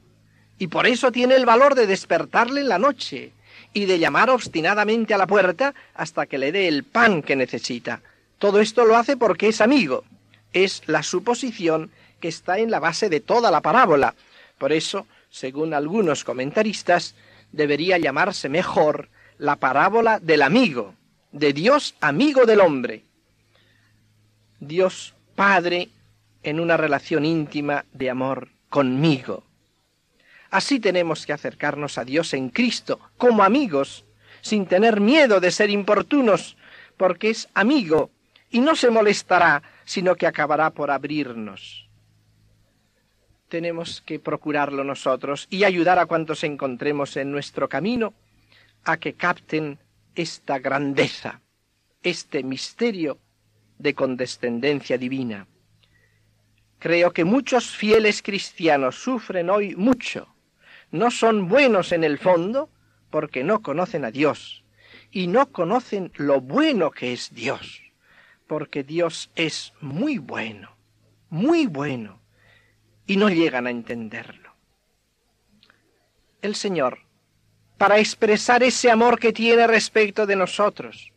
y 0.58 0.68
por 0.68 0.86
eso 0.86 1.12
tiene 1.12 1.34
el 1.34 1.46
valor 1.46 1.74
de 1.74 1.86
despertarle 1.86 2.62
en 2.62 2.68
la 2.68 2.78
noche 2.78 3.32
y 3.72 3.84
de 3.84 3.98
llamar 3.98 4.30
obstinadamente 4.30 5.12
a 5.12 5.18
la 5.18 5.26
puerta 5.26 5.74
hasta 5.94 6.26
que 6.26 6.38
le 6.38 6.52
dé 6.52 6.68
el 6.68 6.84
pan 6.84 7.22
que 7.22 7.36
necesita. 7.36 8.00
Todo 8.38 8.60
esto 8.60 8.84
lo 8.84 8.96
hace 8.96 9.16
porque 9.16 9.48
es 9.48 9.60
amigo. 9.60 10.04
Es 10.52 10.82
la 10.86 11.02
suposición 11.02 11.90
que 12.20 12.28
está 12.28 12.58
en 12.58 12.70
la 12.70 12.80
base 12.80 13.08
de 13.10 13.20
toda 13.20 13.50
la 13.50 13.60
parábola. 13.60 14.14
Por 14.58 14.72
eso, 14.72 15.06
según 15.30 15.74
algunos 15.74 16.24
comentaristas, 16.24 17.14
debería 17.52 17.98
llamarse 17.98 18.48
mejor 18.48 19.08
la 19.38 19.56
parábola 19.56 20.18
del 20.20 20.42
amigo, 20.42 20.94
de 21.32 21.52
Dios 21.52 21.94
amigo 22.00 22.46
del 22.46 22.60
hombre. 22.60 23.02
Dios 24.60 25.14
Padre 25.34 25.90
en 26.42 26.60
una 26.60 26.78
relación 26.78 27.26
íntima 27.26 27.84
de 27.92 28.08
amor 28.08 28.48
conmigo. 28.70 29.44
Así 30.50 30.80
tenemos 30.80 31.26
que 31.26 31.32
acercarnos 31.32 31.98
a 31.98 32.04
Dios 32.04 32.34
en 32.34 32.50
Cristo, 32.50 33.00
como 33.16 33.42
amigos, 33.42 34.04
sin 34.40 34.66
tener 34.66 35.00
miedo 35.00 35.40
de 35.40 35.50
ser 35.50 35.70
importunos, 35.70 36.56
porque 36.96 37.30
es 37.30 37.48
amigo 37.54 38.10
y 38.50 38.60
no 38.60 38.76
se 38.76 38.90
molestará, 38.90 39.62
sino 39.84 40.14
que 40.14 40.26
acabará 40.26 40.70
por 40.70 40.90
abrirnos 40.90 41.86
tenemos 43.48 44.00
que 44.00 44.18
procurarlo 44.18 44.84
nosotros 44.84 45.46
y 45.50 45.64
ayudar 45.64 45.98
a 45.98 46.06
cuantos 46.06 46.44
encontremos 46.44 47.16
en 47.16 47.30
nuestro 47.30 47.68
camino 47.68 48.14
a 48.84 48.96
que 48.96 49.14
capten 49.14 49.78
esta 50.14 50.58
grandeza, 50.58 51.40
este 52.02 52.42
misterio 52.42 53.18
de 53.78 53.94
condescendencia 53.94 54.98
divina. 54.98 55.46
Creo 56.78 57.12
que 57.12 57.24
muchos 57.24 57.76
fieles 57.76 58.22
cristianos 58.22 58.96
sufren 58.96 59.50
hoy 59.50 59.74
mucho. 59.76 60.28
No 60.90 61.10
son 61.10 61.48
buenos 61.48 61.92
en 61.92 62.04
el 62.04 62.18
fondo 62.18 62.70
porque 63.10 63.44
no 63.44 63.62
conocen 63.62 64.04
a 64.04 64.10
Dios 64.10 64.64
y 65.10 65.26
no 65.26 65.50
conocen 65.52 66.12
lo 66.16 66.40
bueno 66.40 66.90
que 66.90 67.12
es 67.12 67.34
Dios, 67.34 67.82
porque 68.46 68.82
Dios 68.82 69.30
es 69.34 69.72
muy 69.80 70.18
bueno, 70.18 70.76
muy 71.30 71.66
bueno 71.66 72.20
y 73.06 73.16
no 73.16 73.28
llegan 73.28 73.66
a 73.66 73.70
entenderlo. 73.70 74.54
El 76.42 76.54
Señor, 76.54 76.98
para 77.78 77.98
expresar 77.98 78.62
ese 78.62 78.90
amor 78.90 79.18
que 79.18 79.32
tiene 79.32 79.66
respecto 79.66 80.26
de 80.26 80.36
nosotros, 80.36 81.12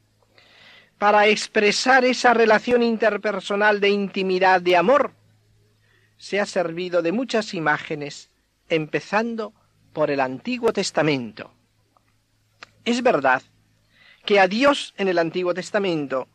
para 0.97 1.27
expresar 1.27 2.03
esa 2.03 2.33
relación 2.33 2.83
interpersonal 2.83 3.79
de 3.79 3.89
intimidad, 3.89 4.61
de 4.61 4.75
amor, 4.75 5.13
se 6.17 6.39
ha 6.39 6.45
servido 6.45 7.01
de 7.01 7.13
muchas 7.13 7.53
imágenes, 7.53 8.29
empezando 8.67 9.53
por 9.99 10.11
el 10.11 10.21
Antiguo 10.21 10.71
Testamento. 10.71 11.51
Es 12.85 13.03
verdad 13.03 13.41
que 14.23 14.39
a 14.39 14.47
Dios 14.47 14.93
en 14.95 15.09
el 15.09 15.17
Antiguo 15.17 15.53
Testamento 15.53 16.29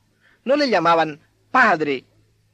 no 0.45 0.55
le 0.55 0.69
llamaban 0.69 1.19
Padre 1.51 2.05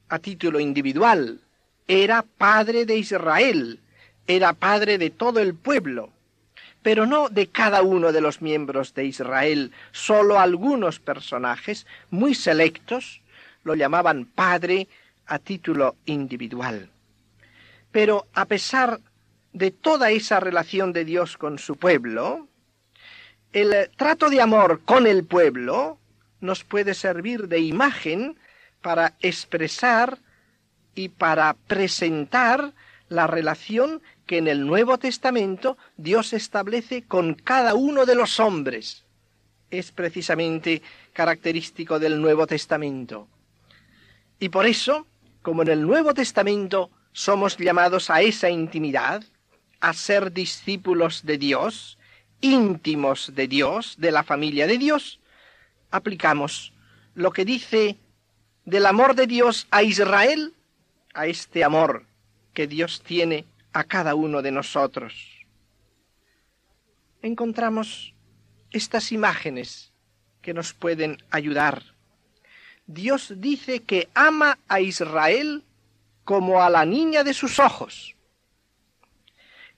a 0.07 0.19
título 0.19 0.57
individual, 0.61 1.41
era 1.85 2.21
Padre 2.21 2.85
de 2.85 2.95
Israel, 2.95 3.81
era 4.25 4.53
Padre 4.53 4.97
de 4.97 5.09
todo 5.09 5.41
el 5.41 5.53
pueblo, 5.53 6.13
pero 6.81 7.05
no 7.05 7.27
de 7.27 7.47
cada 7.47 7.81
uno 7.81 8.13
de 8.13 8.21
los 8.21 8.41
miembros 8.41 8.93
de 8.93 9.03
Israel, 9.03 9.73
solo 9.91 10.39
algunos 10.39 11.01
personajes 11.01 11.85
muy 12.09 12.35
selectos 12.35 13.19
lo 13.65 13.75
llamaban 13.75 14.23
Padre 14.27 14.87
a 15.25 15.39
título 15.39 15.97
individual. 16.05 16.89
Pero 17.91 18.27
a 18.33 18.45
pesar 18.45 19.01
de 19.53 19.71
toda 19.71 20.11
esa 20.11 20.39
relación 20.39 20.93
de 20.93 21.05
Dios 21.05 21.37
con 21.37 21.59
su 21.59 21.75
pueblo, 21.75 22.47
el 23.53 23.89
trato 23.97 24.29
de 24.29 24.41
amor 24.41 24.81
con 24.85 25.07
el 25.07 25.25
pueblo 25.25 25.99
nos 26.39 26.63
puede 26.63 26.93
servir 26.93 27.47
de 27.47 27.59
imagen 27.59 28.37
para 28.81 29.13
expresar 29.19 30.17
y 30.95 31.09
para 31.09 31.53
presentar 31.67 32.73
la 33.09 33.27
relación 33.27 34.01
que 34.25 34.37
en 34.37 34.47
el 34.47 34.65
Nuevo 34.65 34.97
Testamento 34.97 35.77
Dios 35.97 36.31
establece 36.33 37.03
con 37.03 37.33
cada 37.33 37.75
uno 37.75 38.05
de 38.05 38.15
los 38.15 38.39
hombres. 38.39 39.03
Es 39.69 39.91
precisamente 39.91 40.81
característico 41.13 41.99
del 41.99 42.21
Nuevo 42.21 42.47
Testamento. 42.47 43.27
Y 44.39 44.49
por 44.49 44.65
eso, 44.65 45.05
como 45.41 45.61
en 45.61 45.67
el 45.67 45.81
Nuevo 45.81 46.13
Testamento 46.13 46.89
somos 47.11 47.57
llamados 47.57 48.09
a 48.09 48.21
esa 48.21 48.49
intimidad, 48.49 49.23
a 49.81 49.93
ser 49.93 50.31
discípulos 50.31 51.25
de 51.25 51.37
Dios, 51.37 51.97
íntimos 52.39 53.33
de 53.35 53.47
Dios, 53.47 53.95
de 53.97 54.11
la 54.11 54.23
familia 54.23 54.67
de 54.67 54.77
Dios, 54.77 55.19
aplicamos 55.89 56.73
lo 57.15 57.31
que 57.31 57.45
dice 57.45 57.97
del 58.65 58.85
amor 58.85 59.15
de 59.15 59.27
Dios 59.27 59.67
a 59.71 59.83
Israel, 59.83 60.53
a 61.13 61.27
este 61.27 61.63
amor 61.63 62.05
que 62.53 62.67
Dios 62.67 63.01
tiene 63.01 63.45
a 63.73 63.83
cada 63.83 64.15
uno 64.15 64.41
de 64.41 64.51
nosotros. 64.51 65.13
Encontramos 67.21 68.13
estas 68.71 69.11
imágenes 69.11 69.91
que 70.41 70.53
nos 70.53 70.73
pueden 70.73 71.21
ayudar. 71.29 71.83
Dios 72.87 73.33
dice 73.37 73.81
que 73.83 74.09
ama 74.13 74.57
a 74.67 74.79
Israel 74.79 75.63
como 76.23 76.61
a 76.61 76.69
la 76.69 76.85
niña 76.85 77.23
de 77.23 77.33
sus 77.33 77.59
ojos, 77.59 78.15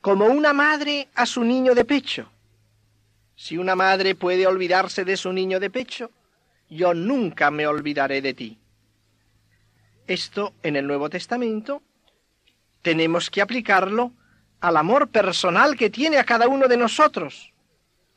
como 0.03 0.25
una 0.25 0.51
madre 0.51 1.07
a 1.15 1.25
su 1.25 1.45
niño 1.45 1.73
de 1.73 1.85
pecho. 1.85 2.29
Si 3.37 3.57
una 3.57 3.73
madre 3.73 4.15
puede 4.15 4.45
olvidarse 4.45 5.05
de 5.05 5.15
su 5.15 5.31
niño 5.31 5.61
de 5.61 5.69
pecho, 5.69 6.11
yo 6.69 6.93
nunca 6.93 7.49
me 7.51 7.65
olvidaré 7.67 8.21
de 8.21 8.33
ti. 8.33 8.59
Esto 10.05 10.55
en 10.61 10.75
el 10.75 10.87
Nuevo 10.87 11.09
Testamento 11.09 11.81
tenemos 12.81 13.29
que 13.29 13.41
aplicarlo 13.41 14.11
al 14.59 14.75
amor 14.75 15.07
personal 15.07 15.77
que 15.77 15.89
tiene 15.89 16.17
a 16.17 16.25
cada 16.25 16.49
uno 16.49 16.67
de 16.67 16.75
nosotros, 16.75 17.53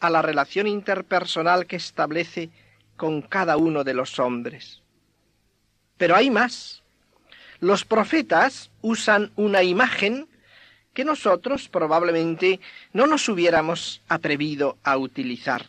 a 0.00 0.10
la 0.10 0.22
relación 0.22 0.66
interpersonal 0.66 1.66
que 1.66 1.76
establece 1.76 2.50
con 2.96 3.22
cada 3.22 3.56
uno 3.56 3.84
de 3.84 3.94
los 3.94 4.18
hombres. 4.18 4.82
Pero 5.96 6.16
hay 6.16 6.30
más. 6.30 6.82
Los 7.60 7.84
profetas 7.84 8.72
usan 8.82 9.30
una 9.36 9.62
imagen 9.62 10.26
que 10.96 11.04
nosotros 11.04 11.68
probablemente 11.68 12.58
no 12.94 13.06
nos 13.06 13.28
hubiéramos 13.28 14.00
atrevido 14.08 14.78
a 14.82 14.96
utilizar. 14.96 15.66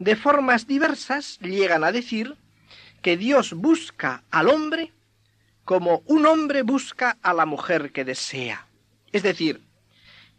De 0.00 0.16
formas 0.16 0.66
diversas 0.66 1.38
llegan 1.38 1.84
a 1.84 1.92
decir 1.92 2.34
que 3.02 3.16
Dios 3.16 3.52
busca 3.52 4.24
al 4.32 4.48
hombre 4.48 4.92
como 5.64 6.02
un 6.06 6.26
hombre 6.26 6.62
busca 6.62 7.16
a 7.22 7.32
la 7.34 7.46
mujer 7.46 7.92
que 7.92 8.04
desea. 8.04 8.66
Es 9.12 9.22
decir, 9.22 9.60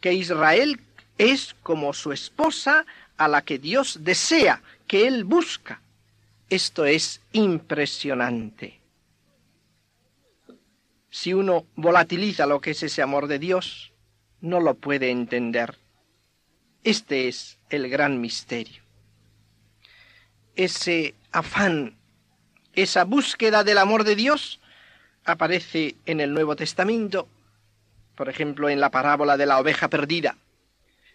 que 0.01 0.13
Israel 0.13 0.81
es 1.17 1.55
como 1.63 1.93
su 1.93 2.11
esposa 2.11 2.85
a 3.15 3.29
la 3.29 3.41
que 3.41 3.57
Dios 3.57 3.99
desea, 4.01 4.61
que 4.85 5.07
Él 5.07 5.23
busca. 5.23 5.79
Esto 6.49 6.85
es 6.85 7.21
impresionante. 7.31 8.76
Si 11.09 11.33
uno 11.33 11.65
volatiliza 11.75 12.45
lo 12.45 12.61
que 12.61 12.71
es 12.71 12.83
ese 12.83 13.01
amor 13.01 13.27
de 13.27 13.39
Dios, 13.39 13.93
no 14.41 14.59
lo 14.59 14.75
puede 14.75 15.09
entender. 15.09 15.77
Este 16.83 17.27
es 17.27 17.59
el 17.69 17.89
gran 17.89 18.21
misterio. 18.21 18.83
Ese 20.55 21.15
afán, 21.31 21.97
esa 22.73 23.03
búsqueda 23.03 23.63
del 23.63 23.77
amor 23.77 24.03
de 24.03 24.15
Dios, 24.15 24.59
aparece 25.25 25.95
en 26.05 26.19
el 26.19 26.33
Nuevo 26.33 26.55
Testamento, 26.55 27.27
por 28.15 28.29
ejemplo, 28.29 28.69
en 28.69 28.79
la 28.79 28.89
parábola 28.89 29.37
de 29.37 29.45
la 29.45 29.59
oveja 29.59 29.89
perdida, 29.89 30.37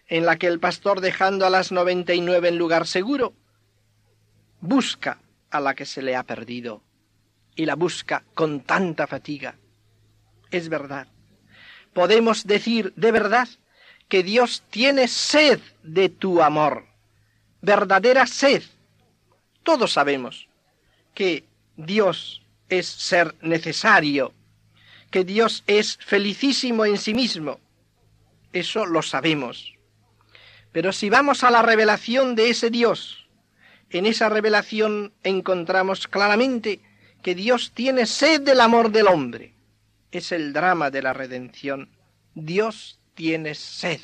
en 0.07 0.25
la 0.25 0.37
que 0.37 0.47
el 0.47 0.59
pastor 0.59 1.01
dejando 1.01 1.45
a 1.45 1.49
las 1.49 1.71
noventa 1.71 2.13
y 2.13 2.21
nueve 2.21 2.49
en 2.49 2.57
lugar 2.57 2.87
seguro, 2.87 3.33
busca 4.61 5.19
a 5.49 5.59
la 5.59 5.73
que 5.75 5.85
se 5.85 6.01
le 6.01 6.15
ha 6.15 6.23
perdido 6.23 6.81
y 7.55 7.65
la 7.65 7.75
busca 7.75 8.23
con 8.33 8.61
tanta 8.61 9.07
fatiga. 9.07 9.55
Es 10.53 10.69
verdad. 10.69 11.07
Podemos 11.93 12.45
decir 12.45 12.93
de 12.95 13.11
verdad 13.11 13.49
que 14.07 14.21
Dios 14.21 14.61
tiene 14.69 15.07
sed 15.07 15.59
de 15.81 16.09
tu 16.09 16.43
amor, 16.43 16.85
verdadera 17.61 18.27
sed. 18.27 18.61
Todos 19.63 19.93
sabemos 19.93 20.47
que 21.15 21.45
Dios 21.75 22.43
es 22.69 22.85
ser 22.85 23.33
necesario, 23.41 24.31
que 25.09 25.23
Dios 25.23 25.63
es 25.65 25.97
felicísimo 25.97 26.85
en 26.85 26.99
sí 26.99 27.15
mismo. 27.15 27.59
Eso 28.51 28.85
lo 28.85 29.01
sabemos. 29.01 29.73
Pero 30.71 30.93
si 30.93 31.09
vamos 31.09 31.43
a 31.43 31.49
la 31.49 31.63
revelación 31.63 32.35
de 32.35 32.51
ese 32.51 32.69
Dios, 32.69 33.27
en 33.89 34.05
esa 34.05 34.29
revelación 34.29 35.13
encontramos 35.23 36.07
claramente 36.07 36.79
que 37.23 37.33
Dios 37.33 37.71
tiene 37.73 38.05
sed 38.05 38.41
del 38.41 38.61
amor 38.61 38.91
del 38.91 39.07
hombre. 39.07 39.53
Es 40.13 40.31
el 40.31 40.53
drama 40.53 40.91
de 40.91 41.01
la 41.01 41.11
redención. 41.11 41.89
Dios 42.35 42.99
tiene 43.15 43.55
sed. 43.55 43.99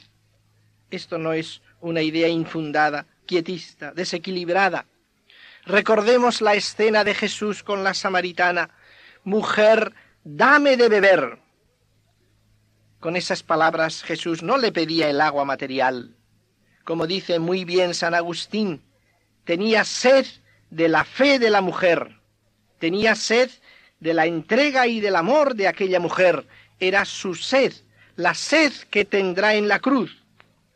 Esto 0.90 1.20
no 1.20 1.34
es 1.34 1.62
una 1.82 2.02
idea 2.02 2.28
infundada, 2.28 3.06
quietista, 3.28 3.92
desequilibrada. 3.92 4.88
Recordemos 5.66 6.42
la 6.42 6.56
escena 6.56 7.04
de 7.04 7.14
Jesús 7.14 7.62
con 7.62 7.84
la 7.84 7.94
samaritana, 7.94 8.72
mujer, 9.24 9.94
dame 10.24 10.78
de 10.78 10.90
beber. 10.90 11.38
Con 13.00 13.16
esas 13.16 13.44
palabras 13.44 14.02
Jesús 14.02 14.42
no 14.42 14.58
le 14.58 14.72
pedía 14.72 15.12
el 15.12 15.22
agua 15.22 15.46
material. 15.46 16.16
Como 16.86 17.06
dice 17.06 17.38
muy 17.38 17.66
bien 17.66 17.94
San 17.94 18.16
Agustín, 18.16 18.82
tenía 19.44 19.84
sed 19.84 20.26
de 20.72 20.90
la 20.90 21.04
fe 21.04 21.38
de 21.38 21.52
la 21.52 21.62
mujer, 21.62 22.20
tenía 22.80 23.14
sed 23.14 23.52
de 24.00 24.14
la 24.14 24.26
entrega 24.26 24.88
y 24.88 25.00
del 25.00 25.16
amor 25.16 25.56
de 25.56 25.68
aquella 25.68 26.00
mujer, 26.00 26.46
era 26.80 27.06
su 27.06 27.36
sed, 27.36 27.74
la 28.16 28.34
sed 28.34 28.72
que 28.90 29.06
tendrá 29.06 29.56
en 29.56 29.68
la 29.68 29.80
cruz. 29.80 30.16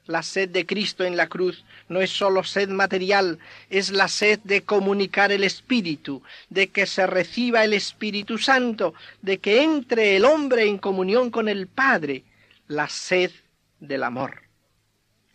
La 0.06 0.22
sed 0.22 0.50
de 0.50 0.66
Cristo 0.66 1.06
en 1.06 1.16
la 1.16 1.28
cruz 1.28 1.64
no 1.88 2.02
es 2.02 2.10
sólo 2.10 2.44
sed 2.44 2.68
material, 2.68 3.40
es 3.70 3.90
la 3.90 4.10
sed 4.10 4.40
de 4.44 4.64
comunicar 4.64 5.32
el 5.32 5.46
Espíritu, 5.46 6.22
de 6.50 6.68
que 6.68 6.86
se 6.86 7.08
reciba 7.08 7.64
el 7.64 7.74
Espíritu 7.74 8.38
Santo, 8.38 8.94
de 9.22 9.38
que 9.38 9.64
entre 9.64 10.18
el 10.18 10.26
hombre 10.26 10.66
en 10.68 10.78
comunión 10.78 11.32
con 11.32 11.48
el 11.48 11.68
Padre, 11.68 12.24
la 12.68 12.90
sed 12.90 13.32
del 13.80 14.04
amor. 14.04 14.44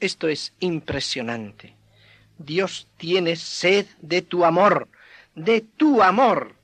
Esto 0.01 0.29
es 0.29 0.53
impresionante. 0.61 1.75
Dios 2.37 2.87
tiene 2.99 3.37
sed 3.37 3.87
de 4.01 4.23
tu 4.23 4.45
amor, 4.45 4.89
de 5.35 5.63
tu 5.63 6.03
amor. 6.03 6.55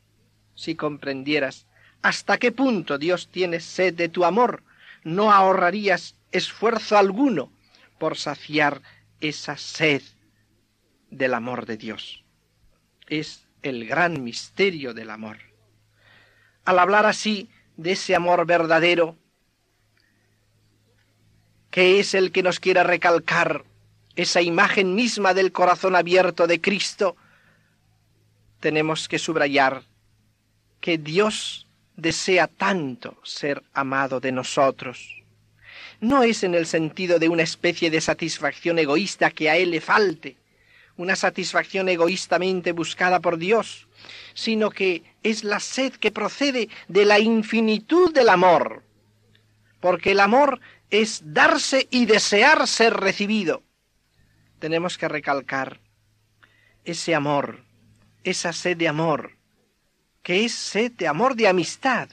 Si 0.64 0.76
comprendieras 0.76 1.66
hasta 2.00 2.38
qué 2.38 2.50
punto 2.50 2.96
Dios 2.96 3.28
tiene 3.28 3.60
sed 3.60 3.92
de 3.92 4.08
tu 4.08 4.24
amor, 4.24 4.62
no 5.02 5.30
ahorrarías 5.30 6.16
esfuerzo 6.32 6.96
alguno 6.96 7.52
por 7.98 8.16
saciar 8.16 8.80
esa 9.20 9.58
sed 9.58 10.00
del 11.10 11.34
amor 11.34 11.66
de 11.66 11.76
Dios. 11.76 12.24
Es 13.08 13.46
el 13.60 13.86
gran 13.86 14.24
misterio 14.24 14.94
del 14.94 15.10
amor. 15.10 15.36
Al 16.64 16.78
hablar 16.78 17.04
así 17.04 17.50
de 17.76 17.92
ese 17.92 18.14
amor 18.14 18.46
verdadero, 18.46 19.18
que 21.70 22.00
es 22.00 22.14
el 22.14 22.32
que 22.32 22.42
nos 22.42 22.58
quiere 22.58 22.82
recalcar 22.84 23.66
esa 24.16 24.40
imagen 24.40 24.94
misma 24.94 25.34
del 25.34 25.52
corazón 25.52 25.94
abierto 25.94 26.46
de 26.46 26.62
Cristo, 26.62 27.16
tenemos 28.60 29.08
que 29.08 29.18
subrayar 29.18 29.84
que 30.84 30.98
Dios 30.98 31.66
desea 31.96 32.46
tanto 32.46 33.16
ser 33.24 33.62
amado 33.72 34.20
de 34.20 34.32
nosotros. 34.32 35.22
No 35.98 36.22
es 36.22 36.44
en 36.44 36.54
el 36.54 36.66
sentido 36.66 37.18
de 37.18 37.30
una 37.30 37.42
especie 37.42 37.90
de 37.90 38.02
satisfacción 38.02 38.78
egoísta 38.78 39.30
que 39.30 39.48
a 39.48 39.56
Él 39.56 39.70
le 39.70 39.80
falte, 39.80 40.36
una 40.98 41.16
satisfacción 41.16 41.88
egoístamente 41.88 42.72
buscada 42.72 43.20
por 43.20 43.38
Dios, 43.38 43.88
sino 44.34 44.68
que 44.68 45.02
es 45.22 45.42
la 45.42 45.58
sed 45.58 45.94
que 45.94 46.10
procede 46.10 46.68
de 46.88 47.06
la 47.06 47.18
infinitud 47.18 48.12
del 48.12 48.28
amor, 48.28 48.82
porque 49.80 50.10
el 50.10 50.20
amor 50.20 50.60
es 50.90 51.22
darse 51.24 51.88
y 51.90 52.04
desear 52.04 52.68
ser 52.68 52.92
recibido. 52.92 53.62
Tenemos 54.58 54.98
que 54.98 55.08
recalcar 55.08 55.80
ese 56.84 57.14
amor, 57.14 57.64
esa 58.22 58.52
sed 58.52 58.76
de 58.76 58.88
amor, 58.88 59.34
que 60.24 60.46
es 60.46 60.54
sed 60.54 60.92
de 60.92 61.06
amor 61.06 61.36
de 61.36 61.46
amistad, 61.46 62.08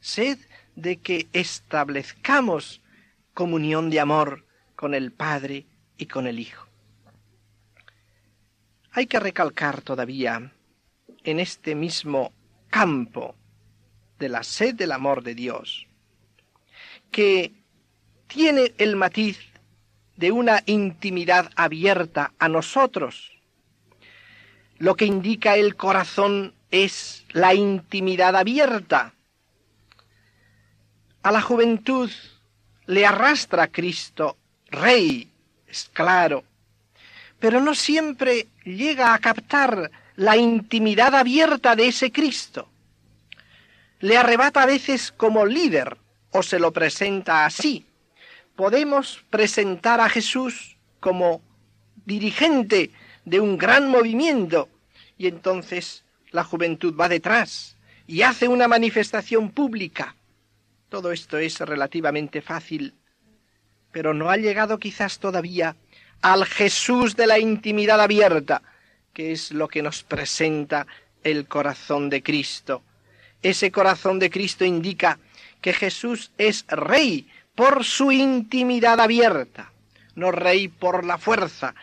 sed 0.00 0.38
de 0.74 0.96
que 0.98 1.28
establezcamos 1.32 2.82
comunión 3.32 3.90
de 3.90 4.00
amor 4.00 4.44
con 4.74 4.92
el 4.92 5.12
Padre 5.12 5.64
y 5.96 6.06
con 6.06 6.26
el 6.26 6.40
Hijo. 6.40 6.66
Hay 8.90 9.06
que 9.06 9.20
recalcar 9.20 9.82
todavía 9.82 10.52
en 11.22 11.38
este 11.38 11.76
mismo 11.76 12.32
campo 12.70 13.36
de 14.18 14.28
la 14.28 14.42
sed 14.42 14.74
del 14.74 14.90
amor 14.90 15.22
de 15.22 15.36
Dios, 15.36 15.86
que 17.12 17.52
tiene 18.26 18.74
el 18.78 18.96
matiz 18.96 19.38
de 20.16 20.32
una 20.32 20.64
intimidad 20.66 21.52
abierta 21.54 22.32
a 22.40 22.48
nosotros. 22.48 23.30
Lo 24.78 24.96
que 24.96 25.04
indica 25.04 25.56
el 25.56 25.76
corazón 25.76 26.57
es 26.70 27.24
la 27.30 27.54
intimidad 27.54 28.36
abierta. 28.36 29.14
A 31.22 31.32
la 31.32 31.40
juventud 31.40 32.10
le 32.86 33.06
arrastra 33.06 33.68
Cristo, 33.68 34.36
Rey, 34.70 35.30
es 35.66 35.90
claro, 35.92 36.44
pero 37.38 37.60
no 37.60 37.74
siempre 37.74 38.48
llega 38.64 39.14
a 39.14 39.18
captar 39.18 39.90
la 40.16 40.36
intimidad 40.36 41.14
abierta 41.14 41.76
de 41.76 41.88
ese 41.88 42.10
Cristo. 42.10 42.68
Le 44.00 44.16
arrebata 44.16 44.62
a 44.62 44.66
veces 44.66 45.12
como 45.12 45.46
líder 45.46 45.96
o 46.30 46.42
se 46.42 46.58
lo 46.58 46.72
presenta 46.72 47.44
así. 47.44 47.86
Podemos 48.56 49.24
presentar 49.30 50.00
a 50.00 50.08
Jesús 50.08 50.76
como 51.00 51.40
dirigente 52.04 52.90
de 53.24 53.40
un 53.40 53.58
gran 53.58 53.88
movimiento 53.88 54.68
y 55.16 55.26
entonces 55.26 56.04
la 56.30 56.44
juventud 56.44 56.94
va 56.94 57.08
detrás 57.08 57.76
y 58.06 58.22
hace 58.22 58.48
una 58.48 58.68
manifestación 58.68 59.50
pública. 59.50 60.14
Todo 60.88 61.12
esto 61.12 61.38
es 61.38 61.60
relativamente 61.60 62.40
fácil, 62.40 62.94
pero 63.92 64.14
no 64.14 64.30
ha 64.30 64.36
llegado 64.36 64.78
quizás 64.78 65.18
todavía 65.18 65.76
al 66.22 66.46
Jesús 66.46 67.16
de 67.16 67.26
la 67.26 67.38
intimidad 67.38 68.00
abierta, 68.00 68.62
que 69.12 69.32
es 69.32 69.52
lo 69.52 69.68
que 69.68 69.82
nos 69.82 70.02
presenta 70.02 70.86
el 71.22 71.46
corazón 71.46 72.08
de 72.08 72.22
Cristo. 72.22 72.82
Ese 73.42 73.70
corazón 73.70 74.18
de 74.18 74.30
Cristo 74.30 74.64
indica 74.64 75.18
que 75.60 75.72
Jesús 75.72 76.32
es 76.38 76.64
rey 76.68 77.28
por 77.54 77.84
su 77.84 78.12
intimidad 78.12 79.00
abierta, 79.00 79.72
no 80.14 80.30
rey 80.30 80.68
por 80.68 81.04
la 81.04 81.18
fuerza. 81.18 81.74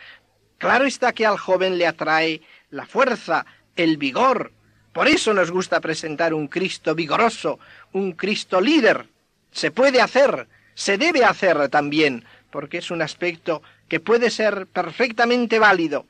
Claro 0.58 0.86
está 0.86 1.12
que 1.12 1.26
al 1.26 1.38
joven 1.38 1.78
le 1.78 1.86
atrae 1.86 2.40
la 2.70 2.86
fuerza, 2.86 3.46
el 3.76 3.96
vigor. 3.96 4.52
Por 4.92 5.08
eso 5.08 5.34
nos 5.34 5.50
gusta 5.50 5.80
presentar 5.80 6.34
un 6.34 6.48
Cristo 6.48 6.94
vigoroso, 6.94 7.58
un 7.92 8.12
Cristo 8.12 8.60
líder. 8.60 9.06
Se 9.52 9.70
puede 9.70 10.00
hacer, 10.00 10.48
se 10.74 10.98
debe 10.98 11.24
hacer 11.24 11.68
también, 11.68 12.24
porque 12.50 12.78
es 12.78 12.90
un 12.90 13.02
aspecto 13.02 13.62
que 13.88 14.00
puede 14.00 14.30
ser 14.30 14.66
perfectamente 14.66 15.58
válido, 15.58 16.06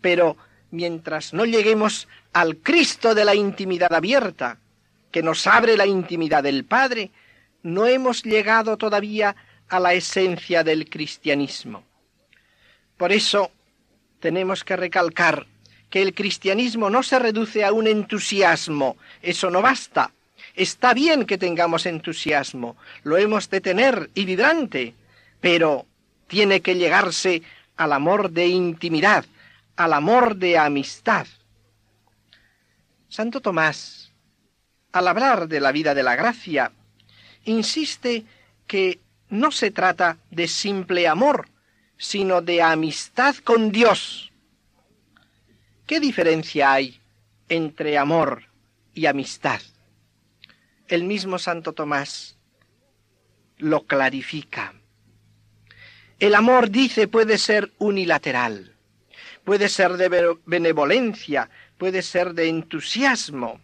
pero 0.00 0.36
mientras 0.70 1.32
no 1.32 1.44
lleguemos 1.44 2.08
al 2.32 2.58
Cristo 2.58 3.14
de 3.14 3.24
la 3.24 3.34
intimidad 3.34 3.92
abierta, 3.92 4.58
que 5.10 5.22
nos 5.22 5.46
abre 5.46 5.76
la 5.76 5.86
intimidad 5.86 6.42
del 6.42 6.64
Padre, 6.64 7.10
no 7.62 7.86
hemos 7.86 8.22
llegado 8.22 8.76
todavía 8.76 9.34
a 9.68 9.80
la 9.80 9.94
esencia 9.94 10.64
del 10.64 10.88
cristianismo. 10.88 11.84
Por 12.96 13.12
eso 13.12 13.50
tenemos 14.20 14.64
que 14.64 14.76
recalcar 14.76 15.46
que 15.90 16.02
el 16.02 16.14
cristianismo 16.14 16.90
no 16.90 17.02
se 17.02 17.18
reduce 17.18 17.64
a 17.64 17.72
un 17.72 17.86
entusiasmo, 17.86 18.96
eso 19.22 19.50
no 19.50 19.62
basta. 19.62 20.12
Está 20.54 20.92
bien 20.92 21.24
que 21.24 21.38
tengamos 21.38 21.86
entusiasmo, 21.86 22.76
lo 23.04 23.16
hemos 23.16 23.48
de 23.48 23.60
tener 23.60 24.10
y 24.14 24.24
vibrante, 24.24 24.94
pero 25.40 25.86
tiene 26.26 26.60
que 26.60 26.74
llegarse 26.74 27.42
al 27.76 27.92
amor 27.92 28.30
de 28.30 28.48
intimidad, 28.48 29.24
al 29.76 29.92
amor 29.92 30.36
de 30.36 30.58
amistad. 30.58 31.26
Santo 33.08 33.40
Tomás, 33.40 34.12
al 34.92 35.08
hablar 35.08 35.48
de 35.48 35.60
la 35.60 35.72
vida 35.72 35.94
de 35.94 36.02
la 36.02 36.16
gracia, 36.16 36.72
insiste 37.44 38.24
que 38.66 39.00
no 39.30 39.50
se 39.50 39.70
trata 39.70 40.18
de 40.30 40.48
simple 40.48 41.06
amor, 41.06 41.48
sino 41.96 42.40
de 42.42 42.62
amistad 42.62 43.36
con 43.36 43.70
Dios. 43.72 44.27
¿Qué 45.88 46.00
diferencia 46.00 46.70
hay 46.70 47.00
entre 47.48 47.96
amor 47.96 48.44
y 48.92 49.06
amistad? 49.06 49.62
El 50.86 51.04
mismo 51.04 51.38
Santo 51.38 51.72
Tomás 51.72 52.36
lo 53.56 53.86
clarifica. 53.86 54.74
El 56.18 56.34
amor, 56.34 56.68
dice, 56.68 57.08
puede 57.08 57.38
ser 57.38 57.72
unilateral, 57.78 58.76
puede 59.44 59.70
ser 59.70 59.92
de 59.94 60.36
benevolencia, 60.44 61.48
puede 61.78 62.02
ser 62.02 62.34
de 62.34 62.50
entusiasmo. 62.50 63.58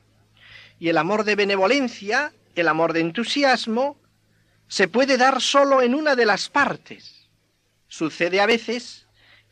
Y 0.81 0.89
el 0.89 0.97
amor 0.97 1.25
de 1.25 1.37
benevolencia, 1.37 2.33
el 2.55 2.69
amor 2.69 2.95
de 2.95 3.01
entusiasmo, 3.01 3.99
se 4.67 4.89
puede 4.89 5.19
dar 5.19 5.43
solo 5.43 5.83
en 5.83 5.95
una 5.95 6.17
de 6.17 6.25
las 6.25 6.49
partes. 6.49 7.29
Sucede 7.87 8.41
a 8.41 8.47
veces 8.47 9.04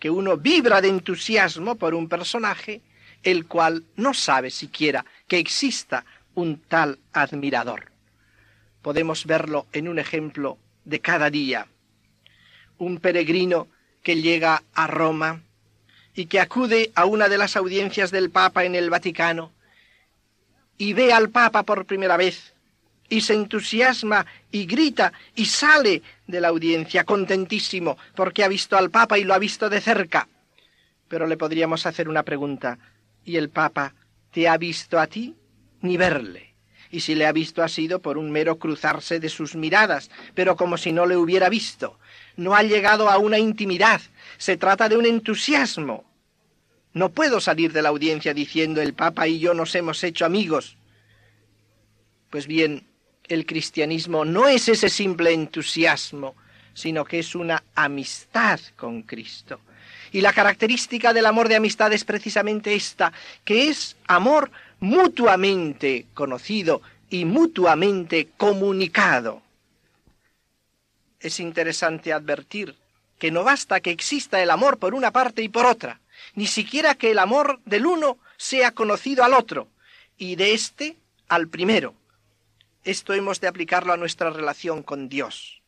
que 0.03 0.11
uno 0.11 0.37
vibra 0.37 0.81
de 0.81 0.88
entusiasmo 0.88 1.77
por 1.77 1.95
un 1.95 2.09
personaje, 2.09 2.81
el 3.23 3.47
cual 3.47 3.85
no 3.95 4.15
sabe 4.15 4.51
siquiera 4.51 5.07
que 5.29 5.38
exista 5.38 6.05
un 6.35 6.59
tal 6.59 6.99
admirador. 7.12 7.93
Podemos 8.83 9.27
verlo 9.27 9.69
en 9.73 9.87
un 9.87 10.01
ejemplo 10.01 10.59
de 10.85 10.99
cada 10.99 11.31
día 11.31 11.69
un 12.79 12.99
peregrino 12.99 13.69
que 14.03 14.21
llega 14.21 14.65
a 14.75 14.88
Roma 14.88 15.43
y 16.17 16.27
que 16.27 16.41
acude 16.41 16.91
a 16.97 17.05
una 17.05 17.29
de 17.29 17.38
las 17.38 17.57
audiencias 17.57 18.11
del 18.11 18.29
Papa 18.31 18.65
en 18.65 18.75
el 18.75 18.91
Vaticano 18.91 19.53
y 20.79 20.95
ve 20.95 21.12
al 21.12 21.31
Papa 21.31 21.62
por 21.62 21.87
primera 21.87 22.17
vez 22.17 22.52
y 23.12 23.20
se 23.20 23.35
entusiasma 23.35 24.25
y 24.51 24.64
grita 24.64 25.12
y 25.35 25.44
sale 25.44 26.03
de 26.27 26.40
la 26.40 26.48
audiencia 26.48 27.05
contentísimo 27.05 27.98
porque 28.14 28.42
ha 28.42 28.48
visto 28.48 28.75
al 28.75 28.90
Papa 28.90 29.18
y 29.18 29.25
lo 29.25 29.35
ha 29.35 29.38
visto 29.38 29.68
de 29.68 29.83
cerca. 29.83 30.29
Pero 31.09 31.27
le 31.27 31.37
podríamos 31.37 31.85
hacer 31.85 32.09
una 32.09 32.22
pregunta. 32.22 32.79
¿Y 33.22 33.37
el 33.37 33.51
Papa 33.51 33.94
te 34.31 34.48
ha 34.48 34.57
visto 34.57 34.98
a 34.98 35.07
ti? 35.07 35.37
Ni 35.83 35.98
verle. 35.98 36.55
Y 36.90 37.01
si 37.01 37.14
le 37.14 37.27
ha 37.27 37.33
visto 37.33 37.62
ha 37.62 37.68
sido 37.68 38.01
por 38.01 38.16
un 38.16 38.31
mero 38.31 38.59
cruzarse 38.59 39.20
de 39.20 39.29
sus 39.29 39.57
miradas, 39.57 40.11
pero 40.35 40.57
como 40.57 40.79
si 40.79 40.90
no 40.90 41.05
le 41.05 41.18
hubiera 41.18 41.51
visto 41.51 41.98
no 42.37 42.55
ha 42.55 42.62
llegado 42.62 43.11
a 43.11 43.18
una 43.18 43.38
intimidad, 43.38 44.01
se 44.38 44.57
trata 44.57 44.88
de 44.88 44.96
un 44.96 45.05
entusiasmo. 45.05 46.11
No 46.94 47.11
puedo 47.11 47.40
salir 47.40 47.75
de 47.75 47.83
la 47.83 47.90
audiencia 47.90 48.33
diciendo 48.33 48.81
el 48.81 48.94
Papa 48.94 49.29
y 49.29 49.38
yo 49.38 49.53
nos 49.53 49.75
hemos 49.75 50.03
hecho 50.03 50.25
amigos. 50.25 50.79
Pues 52.31 52.46
bien, 52.46 52.87
el 53.29 53.47
cristianismo 53.47 54.25
no 54.25 54.49
es 54.49 54.69
ese 54.69 54.89
simple 54.89 55.33
entusiasmo, 55.33 56.35
sino 56.75 57.05
que 57.05 57.19
es 57.19 57.35
una 57.35 57.63
amistad 57.75 58.61
con 58.77 59.03
Cristo. 59.03 59.61
Y 60.13 60.21
la 60.21 60.33
característica 60.33 61.13
del 61.13 61.27
amor 61.27 61.49
de 61.49 61.57
amistad 61.57 61.93
es 61.93 62.05
precisamente 62.05 62.75
esta, 62.75 63.13
que 63.45 63.69
es 63.69 63.97
amor 64.07 64.51
mutuamente 64.81 66.07
conocido 66.15 66.83
y 67.09 67.25
mutuamente 67.25 68.29
comunicado 68.37 69.43
es 71.23 71.41
interesante 71.41 72.13
advertir 72.13 72.77
que 73.19 73.31
no 73.31 73.45
basta 73.45 73.81
que 73.81 73.91
exista 73.91 74.43
el 74.43 74.51
amor 74.51 74.79
por 74.79 74.95
una 74.95 75.13
parte 75.13 75.43
y 75.43 75.49
por 75.49 75.65
otra, 75.65 76.01
ni 76.35 76.47
siquiera 76.47 76.97
que 76.97 77.13
el 77.13 77.19
amor 77.19 77.61
del 77.65 77.87
uno 77.87 78.19
sea 78.37 78.73
conocido 78.73 79.25
al 79.25 79.35
otro, 79.35 79.69
y 80.19 80.35
de 80.35 80.55
éste 80.55 80.97
al 81.29 81.49
primero. 81.49 81.95
Esto 82.85 83.14
hemos 83.14 83.40
de 83.40 83.47
aplicarlo 83.47 83.92
a 83.92 83.97
nuestra 83.97 84.31
relación 84.31 84.83
con 84.83 85.09
Dios. 85.09 85.62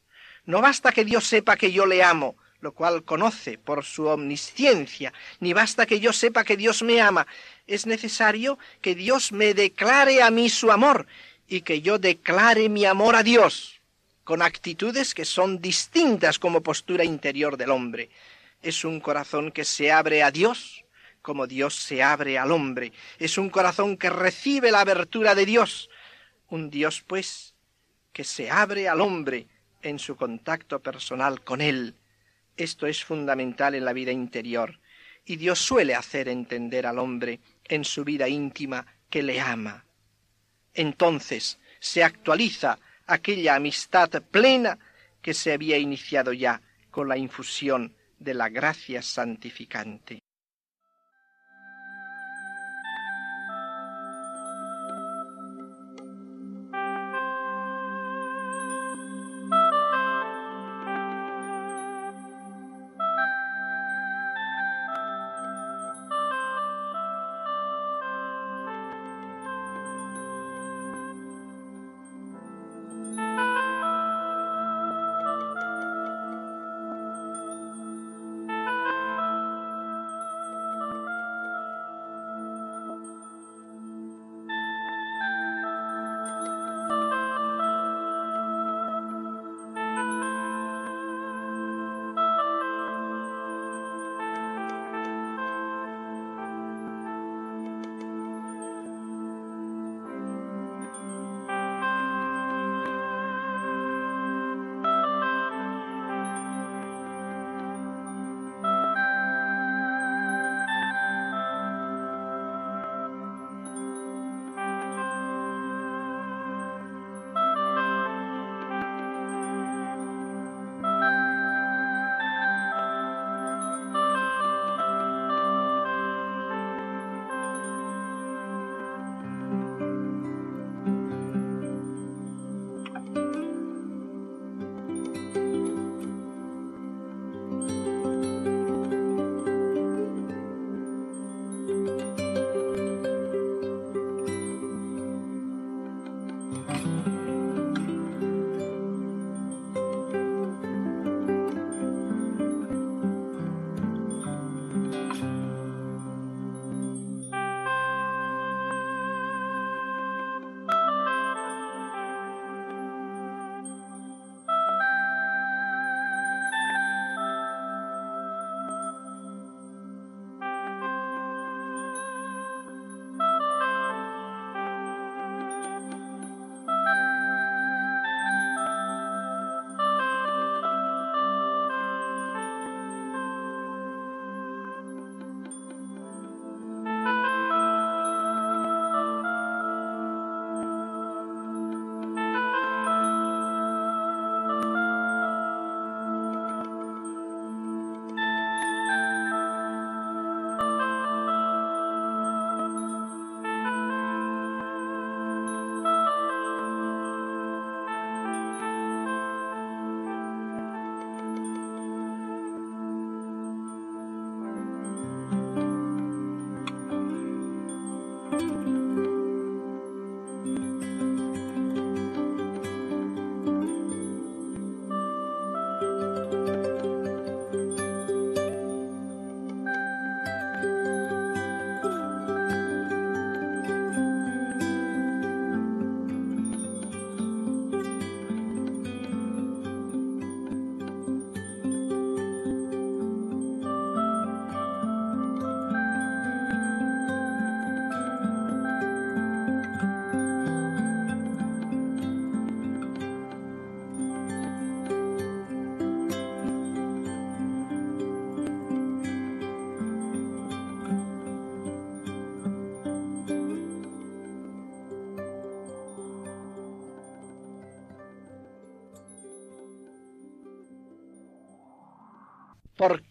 No 0.46 0.61
basta 0.61 0.92
que 0.92 1.05
Dios 1.05 1.27
sepa 1.27 1.57
que 1.57 1.70
yo 1.70 1.87
le 1.87 2.03
amo, 2.03 2.37
lo 2.61 2.72
cual 2.72 3.05
conoce 3.05 3.57
por 3.57 3.85
su 3.85 4.07
omnisciencia, 4.07 5.12
ni 5.38 5.53
basta 5.53 5.87
que 5.87 6.00
yo 6.00 6.12
sepa 6.12 6.44
que 6.44 6.57
Dios 6.57 6.83
me 6.83 7.00
ama, 7.00 7.27
es 7.66 7.87
necesario 7.87 8.59
que 8.81 8.94
Dios 8.94 9.33
me 9.33 9.55
declare 9.55 10.22
a 10.22 10.31
mí 10.31 10.48
su 10.48 10.72
amor 10.72 11.07
y 11.46 11.61
que 11.61 11.83
yo 11.83 11.98
declare 11.98 12.68
mi 12.68 12.85
amor 12.85 13.16
a 13.16 13.22
Dios, 13.22 13.81
con 14.24 14.42
actitudes 14.42 15.14
que 15.14 15.24
son 15.24 15.61
distintas 15.61 16.38
como 16.38 16.62
postura 16.62 17.05
interior 17.05 17.57
del 17.57 17.70
hombre. 17.70 18.11
Es 18.62 18.85
un 18.85 18.98
corazón 19.00 19.53
que 19.53 19.64
se 19.64 19.92
abre 19.92 20.22
a 20.22 20.31
Dios 20.31 20.85
como 21.24 21.46
Dios 21.46 21.74
se 21.74 22.03
abre 22.03 22.38
al 22.38 22.53
hombre. 22.53 22.92
Es 23.18 23.38
un 23.38 23.48
corazón 23.48 23.96
que 23.96 24.11
recibe 24.11 24.70
la 24.70 24.81
abertura 24.81 25.35
de 25.35 25.46
Dios. 25.46 25.88
Un 26.55 26.71
Dios, 26.71 27.03
pues, 27.05 27.53
que 28.12 28.23
se 28.23 28.49
abre 28.49 28.88
al 28.88 29.01
hombre 29.01 29.49
en 29.83 29.99
su 29.99 30.14
contacto 30.14 30.79
personal 30.79 31.43
con 31.43 31.61
él. 31.61 31.97
Esto 32.57 32.87
es 32.87 33.03
fundamental 33.03 33.75
en 33.75 33.85
la 33.85 33.93
vida 33.93 34.12
interior, 34.12 34.79
y 35.25 35.35
Dios 35.35 35.59
suele 35.59 35.97
hacer 35.97 36.29
entender 36.29 36.87
al 36.87 37.01
hombre 37.01 37.40
en 37.64 37.85
su 37.85 38.05
vida 38.05 38.29
íntima 38.29 38.87
que 39.11 39.25
le 39.25 39.40
ama. 39.40 39.85
Entonces 40.75 41.59
se 41.81 42.05
actualiza 42.05 42.79
aquella 43.05 43.57
amistad 43.57 44.11
plena 44.23 44.79
que 45.21 45.35
se 45.35 45.53
había 45.53 45.77
iniciado 45.77 46.33
ya 46.33 46.62
con 46.93 47.09
la 47.09 47.19
infusión 47.19 47.97
de 48.21 48.35
la 48.35 48.49
gracia 48.49 49.03
santificante. 49.03 50.24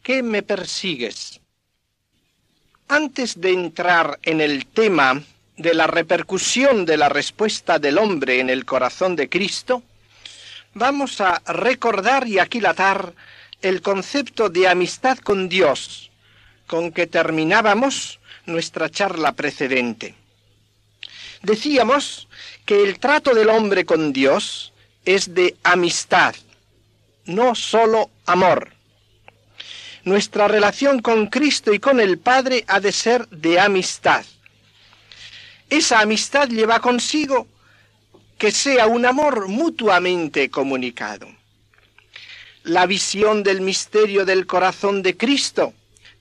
Qué 0.03 0.21
me 0.21 0.43
persigues? 0.43 1.39
Antes 2.89 3.39
de 3.39 3.51
entrar 3.51 4.19
en 4.21 4.41
el 4.41 4.67
tema 4.67 5.23
de 5.57 5.73
la 5.73 5.87
repercusión 5.87 6.85
de 6.85 6.97
la 6.97 7.09
respuesta 7.09 7.79
del 7.79 7.97
hombre 7.97 8.39
en 8.39 8.49
el 8.49 8.65
corazón 8.65 9.15
de 9.15 9.29
Cristo, 9.29 9.81
vamos 10.73 11.21
a 11.21 11.41
recordar 11.47 12.27
y 12.27 12.39
aquilatar 12.39 13.13
el 13.61 13.81
concepto 13.81 14.49
de 14.49 14.67
amistad 14.67 15.17
con 15.17 15.47
Dios 15.47 16.11
con 16.67 16.91
que 16.91 17.07
terminábamos 17.07 18.19
nuestra 18.45 18.89
charla 18.89 19.31
precedente. 19.31 20.15
Decíamos 21.41 22.27
que 22.65 22.83
el 22.83 22.99
trato 22.99 23.33
del 23.33 23.49
hombre 23.49 23.85
con 23.85 24.11
Dios 24.11 24.73
es 25.05 25.33
de 25.33 25.55
amistad, 25.63 26.35
no 27.25 27.55
sólo 27.55 28.09
amor. 28.25 28.72
Nuestra 30.05 30.49
relación 30.49 31.01
con 31.01 31.27
Cristo 31.27 31.73
y 31.73 31.79
con 31.79 32.01
el 32.01 32.17
Padre 32.17 32.65
ha 32.67 32.81
de 32.81 32.91
ser 32.91 33.27
de 33.29 33.59
amistad. 33.59 34.25
Esa 35.69 36.01
amistad 36.01 36.49
lleva 36.49 36.81
consigo 36.81 37.47
que 38.37 38.51
sea 38.51 38.87
un 38.87 39.05
amor 39.05 39.47
mutuamente 39.47 40.49
comunicado. 40.49 41.27
La 42.63 42.85
visión 42.85 43.43
del 43.43 43.61
misterio 43.61 44.25
del 44.25 44.45
corazón 44.45 45.03
de 45.03 45.15
Cristo 45.15 45.73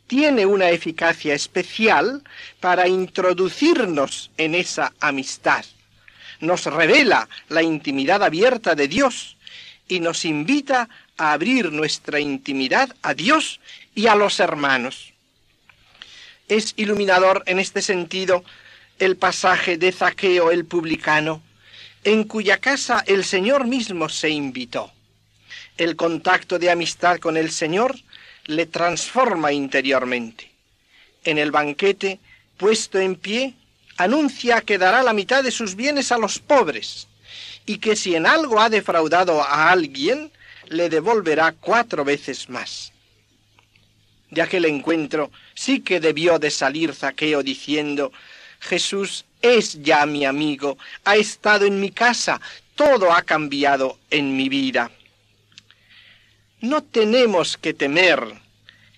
tiene 0.07 0.47
una 0.47 0.71
eficacia 0.71 1.35
especial 1.35 2.23
para 2.61 2.87
introducirnos 2.87 4.31
en 4.37 4.55
esa 4.55 4.93
amistad. 5.01 5.65
Nos 6.39 6.67
revela 6.67 7.29
la 7.49 7.63
intimidad 7.63 8.23
abierta 8.23 8.77
de 8.77 8.87
Dios 8.87 9.37
y 9.89 9.99
nos 10.01 10.25
invita 10.25 10.89
abrir 11.31 11.71
nuestra 11.71 12.19
intimidad 12.19 12.95
a 13.03 13.15
Dios 13.15 13.61
y 13.95 14.09
a 14.09 14.17
los 14.17 14.41
hermanos. 14.41 15.13
Es 16.49 16.75
iluminador 16.77 17.45
en 17.47 17.61
este 17.61 17.81
sentido 17.81 18.45
el 18.99 19.17
pasaje 19.17 19.79
de 19.79 19.93
Zaqueo 19.93 20.51
el 20.51 20.65
publicano, 20.65 21.41
en 22.03 22.25
cuya 22.25 22.59
casa 22.59 23.05
el 23.07 23.25
Señor 23.25 23.67
mismo 23.67 24.09
se 24.09 24.31
invitó. 24.31 24.93
El 25.77 25.95
contacto 25.95 26.59
de 26.59 26.71
amistad 26.71 27.19
con 27.19 27.37
el 27.37 27.51
Señor 27.53 27.97
le 28.47 28.67
transforma 28.67 29.53
interiormente. 29.53 30.51
En 31.25 31.39
el 31.39 31.53
banquete, 31.53 32.19
puesto 32.57 32.99
en 32.99 33.15
pie, 33.15 33.55
anuncia 33.97 34.61
que 34.63 34.79
dará 34.79 35.03
la 35.03 35.13
mitad 35.13 35.45
de 35.45 35.53
sus 35.53 35.77
bienes 35.77 36.11
a 36.11 36.19
los 36.19 36.41
pobres 36.41 37.07
y 37.65 37.79
que 37.79 37.95
si 37.95 38.17
en 38.17 38.27
algo 38.27 38.61
ha 38.61 38.69
defraudado 38.69 39.41
a 39.41 39.71
alguien, 39.71 40.33
le 40.73 40.89
devolverá 40.89 41.53
cuatro 41.53 42.05
veces 42.05 42.49
más. 42.49 42.93
De 44.31 44.41
aquel 44.41 44.65
encuentro 44.65 45.31
sí 45.55 45.81
que 45.81 46.01
debió 46.01 46.39
de 46.39 46.51
salir 46.51 46.95
Zaqueo 46.95 47.43
diciendo, 47.43 48.13
Jesús 48.61 49.25
es 49.43 49.83
ya 49.83 50.07
mi 50.07 50.25
amigo, 50.25 50.79
ha 51.05 51.17
estado 51.17 51.67
en 51.67 51.81
mi 51.81 51.91
casa, 51.91 52.41
todo 52.75 53.13
ha 53.13 53.23
cambiado 53.23 53.99
en 54.11 54.37
mi 54.37 54.49
vida. 54.49 54.91
No 56.61 56.83
tenemos 56.83 57.57
que 57.59 57.75
temer 57.75 58.21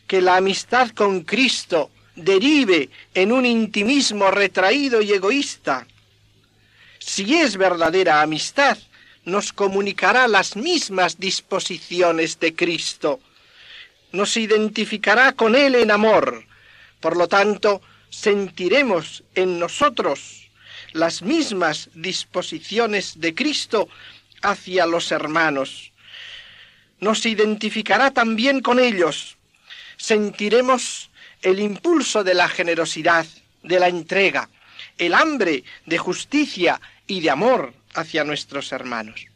que 0.06 0.20
la 0.20 0.36
amistad 0.36 0.90
con 0.90 1.22
Cristo 1.22 1.90
derive 2.14 2.90
en 3.14 3.32
un 3.32 3.46
intimismo 3.46 4.30
retraído 4.30 5.02
y 5.02 5.12
egoísta. 5.12 5.86
Si 6.98 7.34
es 7.34 7.56
verdadera 7.56 8.22
amistad, 8.22 8.78
nos 9.24 9.52
comunicará 9.52 10.28
las 10.28 10.56
mismas 10.56 11.18
disposiciones 11.18 12.38
de 12.40 12.54
Cristo, 12.54 13.20
nos 14.12 14.36
identificará 14.36 15.32
con 15.32 15.54
Él 15.54 15.74
en 15.74 15.90
amor. 15.90 16.44
Por 17.00 17.16
lo 17.16 17.26
tanto, 17.26 17.80
sentiremos 18.10 19.24
en 19.34 19.58
nosotros 19.58 20.50
las 20.92 21.22
mismas 21.22 21.90
disposiciones 21.94 23.18
de 23.18 23.34
Cristo 23.34 23.88
hacia 24.42 24.86
los 24.86 25.10
hermanos. 25.10 25.92
Nos 27.00 27.26
identificará 27.26 28.12
también 28.12 28.60
con 28.60 28.78
ellos. 28.78 29.36
Sentiremos 29.96 31.10
el 31.42 31.58
impulso 31.58 32.22
de 32.22 32.34
la 32.34 32.48
generosidad, 32.48 33.26
de 33.62 33.80
la 33.80 33.88
entrega, 33.88 34.48
el 34.96 35.14
hambre 35.14 35.64
de 35.86 35.98
justicia 35.98 36.80
y 37.06 37.20
de 37.20 37.30
amor 37.30 37.74
hacia 37.94 38.24
nuestros 38.24 38.72
hermanos. 38.72 39.26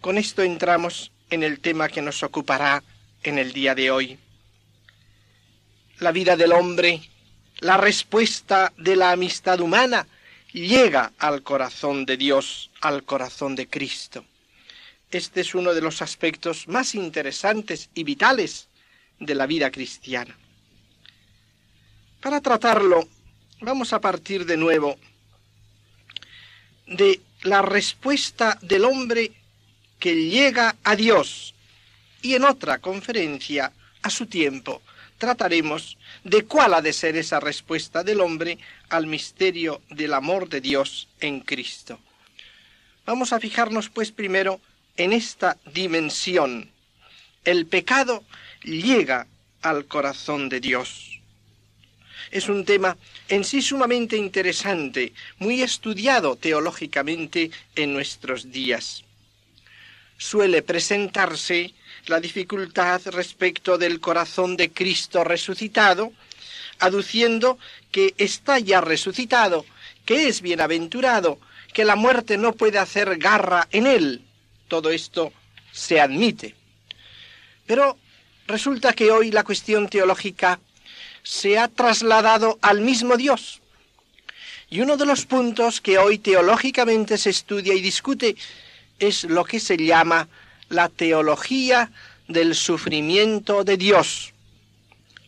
Con 0.00 0.18
esto 0.18 0.42
entramos 0.42 1.12
en 1.30 1.42
el 1.42 1.60
tema 1.60 1.88
que 1.88 2.02
nos 2.02 2.22
ocupará 2.22 2.82
en 3.22 3.38
el 3.38 3.52
día 3.52 3.74
de 3.74 3.90
hoy 3.90 4.18
la 5.98 6.12
vida 6.12 6.36
del 6.36 6.52
hombre, 6.52 7.00
la 7.60 7.76
respuesta 7.76 8.72
de 8.76 8.96
la 8.96 9.12
amistad 9.12 9.60
humana, 9.60 10.06
llega 10.52 11.12
al 11.18 11.42
corazón 11.42 12.04
de 12.04 12.16
Dios, 12.16 12.70
al 12.80 13.04
corazón 13.04 13.54
de 13.54 13.66
Cristo. 13.68 14.24
Este 15.10 15.40
es 15.40 15.54
uno 15.54 15.72
de 15.72 15.80
los 15.80 16.02
aspectos 16.02 16.68
más 16.68 16.94
interesantes 16.94 17.88
y 17.94 18.04
vitales 18.04 18.68
de 19.18 19.34
la 19.34 19.46
vida 19.46 19.70
cristiana. 19.70 20.36
Para 22.20 22.40
tratarlo, 22.40 23.08
vamos 23.60 23.92
a 23.92 24.00
partir 24.00 24.44
de 24.44 24.56
nuevo 24.56 24.98
de 26.86 27.20
la 27.42 27.62
respuesta 27.62 28.58
del 28.62 28.84
hombre 28.84 29.32
que 29.98 30.14
llega 30.14 30.76
a 30.84 30.96
Dios 30.96 31.54
y 32.22 32.34
en 32.34 32.44
otra 32.44 32.78
conferencia 32.78 33.72
a 34.02 34.10
su 34.10 34.26
tiempo 34.26 34.82
trataremos 35.18 35.96
de 36.24 36.44
cuál 36.44 36.74
ha 36.74 36.82
de 36.82 36.92
ser 36.92 37.16
esa 37.16 37.40
respuesta 37.40 38.02
del 38.02 38.20
hombre 38.20 38.58
al 38.88 39.06
misterio 39.06 39.80
del 39.90 40.12
amor 40.14 40.48
de 40.48 40.60
Dios 40.60 41.08
en 41.20 41.40
Cristo. 41.40 41.98
Vamos 43.06 43.32
a 43.32 43.40
fijarnos 43.40 43.88
pues 43.88 44.12
primero 44.12 44.60
en 44.96 45.12
esta 45.12 45.56
dimensión. 45.72 46.70
El 47.44 47.66
pecado 47.66 48.24
llega 48.62 49.26
al 49.62 49.86
corazón 49.86 50.48
de 50.48 50.60
Dios. 50.60 51.15
Es 52.30 52.48
un 52.48 52.64
tema 52.64 52.96
en 53.28 53.44
sí 53.44 53.62
sumamente 53.62 54.16
interesante, 54.16 55.12
muy 55.38 55.62
estudiado 55.62 56.36
teológicamente 56.36 57.50
en 57.74 57.92
nuestros 57.92 58.50
días. 58.50 59.04
Suele 60.18 60.62
presentarse 60.62 61.74
la 62.06 62.20
dificultad 62.20 63.02
respecto 63.06 63.78
del 63.78 64.00
corazón 64.00 64.56
de 64.56 64.70
Cristo 64.70 65.24
resucitado, 65.24 66.12
aduciendo 66.78 67.58
que 67.90 68.14
está 68.18 68.58
ya 68.58 68.80
resucitado, 68.80 69.66
que 70.04 70.28
es 70.28 70.40
bienaventurado, 70.40 71.38
que 71.72 71.84
la 71.84 71.96
muerte 71.96 72.38
no 72.38 72.54
puede 72.54 72.78
hacer 72.78 73.18
garra 73.18 73.68
en 73.70 73.86
él. 73.86 74.22
Todo 74.68 74.90
esto 74.90 75.32
se 75.72 76.00
admite. 76.00 76.54
Pero 77.66 77.98
resulta 78.46 78.92
que 78.92 79.10
hoy 79.10 79.30
la 79.30 79.44
cuestión 79.44 79.88
teológica 79.88 80.60
se 81.26 81.58
ha 81.58 81.66
trasladado 81.66 82.56
al 82.62 82.80
mismo 82.80 83.16
Dios. 83.16 83.60
Y 84.70 84.80
uno 84.80 84.96
de 84.96 85.06
los 85.06 85.26
puntos 85.26 85.80
que 85.80 85.98
hoy 85.98 86.18
teológicamente 86.18 87.18
se 87.18 87.30
estudia 87.30 87.74
y 87.74 87.80
discute 87.80 88.36
es 89.00 89.24
lo 89.24 89.44
que 89.44 89.58
se 89.58 89.76
llama 89.76 90.28
la 90.68 90.88
teología 90.88 91.90
del 92.28 92.54
sufrimiento 92.54 93.64
de 93.64 93.76
Dios. 93.76 94.34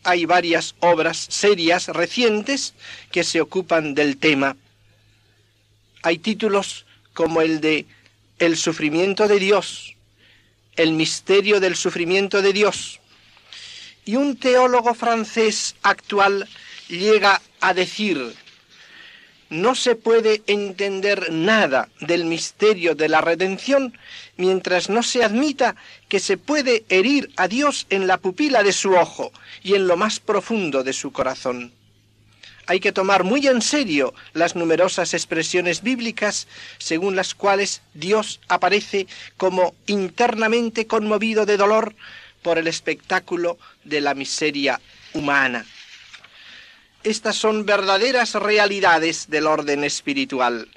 Hay 0.03 0.23
varias 0.23 0.73
obras 0.79 1.17
serias 1.17 1.89
recientes 1.89 2.73
que 3.11 3.25
se 3.25 3.41
ocupan 3.41 3.93
del 3.93 4.15
tema. 4.15 4.55
Hay 6.01 6.17
títulos 6.19 6.85
como 7.13 7.41
el 7.41 7.59
de 7.59 7.85
El 8.37 8.55
sufrimiento 8.55 9.27
de 9.27 9.37
Dios, 9.37 9.95
El 10.77 10.93
misterio 10.93 11.59
del 11.59 11.75
sufrimiento 11.75 12.41
de 12.41 12.53
Dios. 12.53 12.98
Y 14.09 14.15
un 14.15 14.37
teólogo 14.37 14.95
francés 14.95 15.75
actual 15.83 16.49
llega 16.87 17.39
a 17.61 17.75
decir 17.75 18.33
no 19.51 19.75
se 19.75 19.93
puede 19.95 20.41
entender 20.47 21.31
nada 21.31 21.89
del 22.01 22.25
misterio 22.25 22.95
de 22.95 23.07
la 23.07 23.21
redención 23.21 23.95
mientras 24.35 24.89
no 24.89 25.03
se 25.03 25.23
admita 25.23 25.75
que 26.07 26.19
se 26.19 26.37
puede 26.37 26.85
herir 26.89 27.29
a 27.35 27.47
Dios 27.47 27.85
en 27.91 28.07
la 28.07 28.17
pupila 28.17 28.63
de 28.63 28.73
su 28.73 28.95
ojo 28.95 29.31
y 29.61 29.75
en 29.75 29.85
lo 29.85 29.95
más 29.95 30.19
profundo 30.19 30.83
de 30.83 30.93
su 30.93 31.11
corazón. 31.11 31.71
Hay 32.65 32.79
que 32.79 32.91
tomar 32.91 33.23
muy 33.23 33.45
en 33.45 33.61
serio 33.61 34.15
las 34.33 34.55
numerosas 34.55 35.13
expresiones 35.13 35.83
bíblicas 35.83 36.47
según 36.79 37.15
las 37.15 37.35
cuales 37.35 37.83
Dios 37.93 38.39
aparece 38.47 39.05
como 39.37 39.75
internamente 39.85 40.87
conmovido 40.87 41.45
de 41.45 41.57
dolor 41.57 41.93
por 42.41 42.57
el 42.57 42.67
espectáculo 42.67 43.57
de 43.83 44.01
la 44.01 44.13
miseria 44.13 44.79
humana. 45.13 45.65
Estas 47.03 47.35
son 47.35 47.65
verdaderas 47.65 48.33
realidades 48.33 49.29
del 49.29 49.47
orden 49.47 49.83
espiritual. 49.83 50.67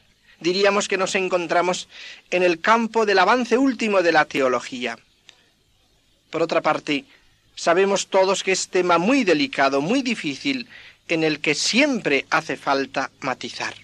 Diríamos 0.40 0.88
que 0.88 0.96
nos 0.96 1.14
encontramos 1.14 1.88
en 2.30 2.42
el 2.42 2.60
campo 2.60 3.06
del 3.06 3.18
avance 3.18 3.58
último 3.58 4.02
de 4.02 4.12
la 4.12 4.24
teología. 4.24 4.98
Por 6.30 6.42
otra 6.42 6.60
parte, 6.60 7.04
sabemos 7.54 8.08
todos 8.08 8.42
que 8.42 8.52
es 8.52 8.68
tema 8.68 8.98
muy 8.98 9.24
delicado, 9.24 9.80
muy 9.80 10.02
difícil, 10.02 10.68
en 11.08 11.24
el 11.24 11.40
que 11.40 11.54
siempre 11.54 12.26
hace 12.30 12.56
falta 12.56 13.10
matizar. 13.20 13.74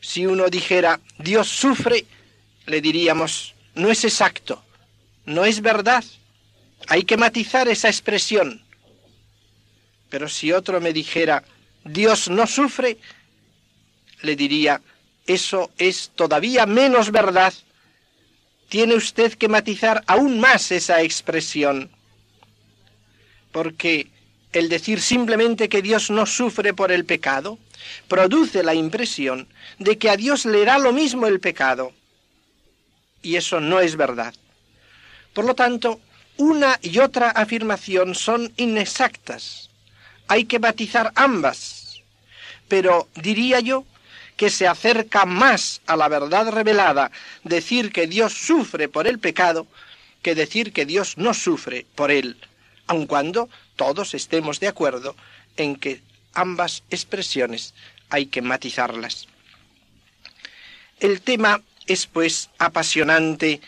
Si 0.00 0.26
uno 0.26 0.48
dijera 0.48 1.00
Dios 1.18 1.48
sufre, 1.48 2.04
le 2.66 2.80
diríamos 2.80 3.54
no 3.76 3.90
es 3.90 4.04
exacto, 4.04 4.62
no 5.26 5.44
es 5.44 5.60
verdad. 5.60 6.02
Hay 6.88 7.04
que 7.04 7.16
matizar 7.16 7.68
esa 7.68 7.88
expresión. 7.88 8.62
Pero 10.10 10.28
si 10.28 10.52
otro 10.52 10.80
me 10.80 10.92
dijera, 10.92 11.42
Dios 11.84 12.28
no 12.28 12.46
sufre, 12.46 12.98
le 14.22 14.36
diría, 14.36 14.80
eso 15.26 15.70
es 15.78 16.12
todavía 16.14 16.66
menos 16.66 17.10
verdad. 17.10 17.52
Tiene 18.68 18.94
usted 18.94 19.34
que 19.34 19.48
matizar 19.48 20.02
aún 20.06 20.40
más 20.40 20.70
esa 20.72 21.02
expresión. 21.02 21.90
porque 23.56 24.08
el 24.52 24.68
decir 24.68 25.00
simplemente 25.00 25.70
que 25.70 25.80
Dios 25.80 26.10
no 26.10 26.26
sufre 26.26 26.74
por 26.74 26.92
el 26.92 27.06
pecado 27.06 27.58
produce 28.06 28.62
la 28.62 28.74
impresión 28.74 29.48
de 29.78 29.96
que 29.96 30.10
a 30.10 30.16
Dios 30.18 30.44
le 30.44 30.66
da 30.66 30.76
lo 30.78 30.92
mismo 30.92 31.26
el 31.26 31.40
pecado. 31.40 31.92
Y 33.22 33.36
eso 33.36 33.58
no 33.60 33.80
es 33.80 33.96
verdad. 33.96 34.34
Por 35.32 35.46
lo 35.46 35.54
tanto, 35.54 36.02
una 36.36 36.78
y 36.82 36.98
otra 36.98 37.30
afirmación 37.30 38.14
son 38.14 38.52
inexactas. 38.56 39.70
Hay 40.28 40.44
que 40.44 40.58
batizar 40.58 41.12
ambas. 41.14 42.02
Pero 42.68 43.08
diría 43.14 43.60
yo 43.60 43.84
que 44.36 44.50
se 44.50 44.66
acerca 44.68 45.24
más 45.24 45.80
a 45.86 45.96
la 45.96 46.08
verdad 46.08 46.50
revelada 46.50 47.10
decir 47.42 47.92
que 47.92 48.06
Dios 48.06 48.34
sufre 48.34 48.88
por 48.88 49.06
el 49.06 49.18
pecado 49.18 49.66
que 50.22 50.34
decir 50.34 50.72
que 50.72 50.84
Dios 50.84 51.16
no 51.16 51.32
sufre 51.34 51.86
por 51.94 52.10
él, 52.10 52.36
aun 52.86 53.06
cuando 53.06 53.48
todos 53.76 54.12
estemos 54.14 54.60
de 54.60 54.68
acuerdo 54.68 55.14
en 55.56 55.76
que 55.76 56.02
ambas 56.34 56.82
expresiones 56.90 57.74
hay 58.10 58.26
que 58.26 58.42
matizarlas. 58.42 59.28
El 61.00 61.20
tema 61.22 61.62
es 61.86 62.06
pues 62.06 62.50
apasionante 62.58 63.60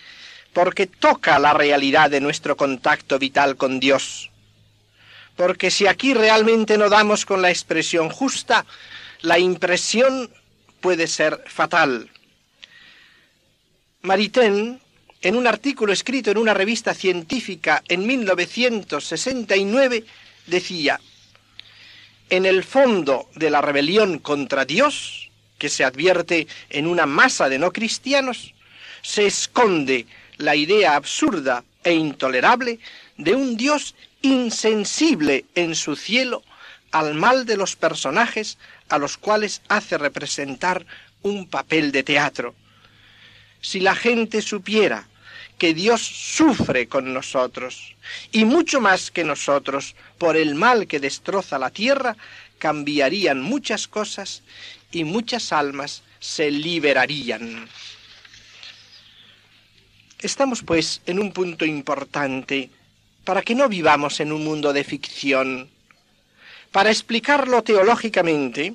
porque 0.59 0.89
toca 0.89 1.39
la 1.39 1.55
realidad 1.55 2.11
de 2.11 2.21
nuestro 2.21 2.57
contacto 2.57 3.17
vital 3.17 3.57
con 3.57 3.79
Dios. 3.79 4.33
Porque 5.37 5.71
si 5.71 5.87
aquí 5.87 6.15
realmente 6.15 6.77
no 6.77 6.89
damos 6.89 7.25
con 7.25 7.43
la 7.43 7.51
expresión 7.51 8.09
justa, 8.09 8.67
la 9.21 9.39
impresión 9.39 10.29
puede 10.81 11.07
ser 11.07 11.45
fatal. 11.47 12.11
Maritain, 14.03 14.81
en 15.23 15.37
un 15.37 15.47
artículo 15.47 15.93
escrito 15.93 16.33
en 16.33 16.39
una 16.39 16.55
revista 16.55 16.93
científica 16.93 17.85
en 17.87 18.05
1969, 18.05 20.05
decía, 20.49 20.99
en 22.31 22.47
el 22.47 22.65
fondo 22.65 23.29
de 23.37 23.51
la 23.51 23.61
rebelión 23.61 24.19
contra 24.19 24.65
Dios, 24.65 25.31
que 25.57 25.69
se 25.69 25.85
advierte 25.85 26.49
en 26.69 26.89
una 26.89 27.07
masa 27.07 27.49
de 27.49 27.61
no 27.61 27.73
cristianos, 27.73 28.55
se 29.03 29.25
esconde 29.25 30.09
la 30.39 30.57
idea 30.57 30.97
absurda 30.97 31.64
e 31.84 31.93
intolerable 31.93 32.78
de 33.16 33.34
un 33.34 33.57
Dios 33.57 33.95
insensible 34.22 35.45
en 35.55 35.74
su 35.74 35.97
cielo 35.97 36.43
al 36.91 37.14
mal 37.14 37.45
de 37.45 37.57
los 37.57 37.76
personajes 37.76 38.59
a 38.89 38.99
los 38.99 39.18
cuales 39.18 39.62
hace 39.68 39.99
representar 39.99 40.86
un 41.22 41.47
papel 41.49 41.93
de 41.93 42.03
teatro. 42.03 42.55
Si 43.61 43.80
la 43.80 43.95
gente 43.95 44.41
supiera 44.41 45.07
que 45.59 45.74
Dios 45.74 46.01
sufre 46.01 46.89
con 46.89 47.12
nosotros, 47.12 47.95
y 48.30 48.45
mucho 48.45 48.80
más 48.80 49.11
que 49.11 49.24
nosotros, 49.24 49.97
por 50.16 50.36
el 50.36 50.55
mal 50.55 50.86
que 50.86 51.01
destroza 51.01 51.59
la 51.59 51.70
tierra, 51.70 52.16
cambiarían 52.59 53.43
muchas 53.43 53.89
cosas 53.89 54.43
y 54.93 55.05
muchas 55.05 55.53
almas 55.53 56.03
se 56.20 56.51
liberarían. 56.51 57.68
Estamos 60.21 60.64
pues 60.64 61.01
en 61.07 61.21
un 61.21 61.33
punto 61.33 61.64
importante 61.64 62.71
para 63.25 63.43
que 63.43 63.55
no 63.55 63.69
vivamos 63.69 64.19
en 64.19 64.33
un 64.33 64.43
mundo 64.43 64.73
de 64.73 64.83
ficción. 64.83 65.71
Para 66.73 66.91
explicarlo 66.91 67.62
teológicamente, 67.62 68.75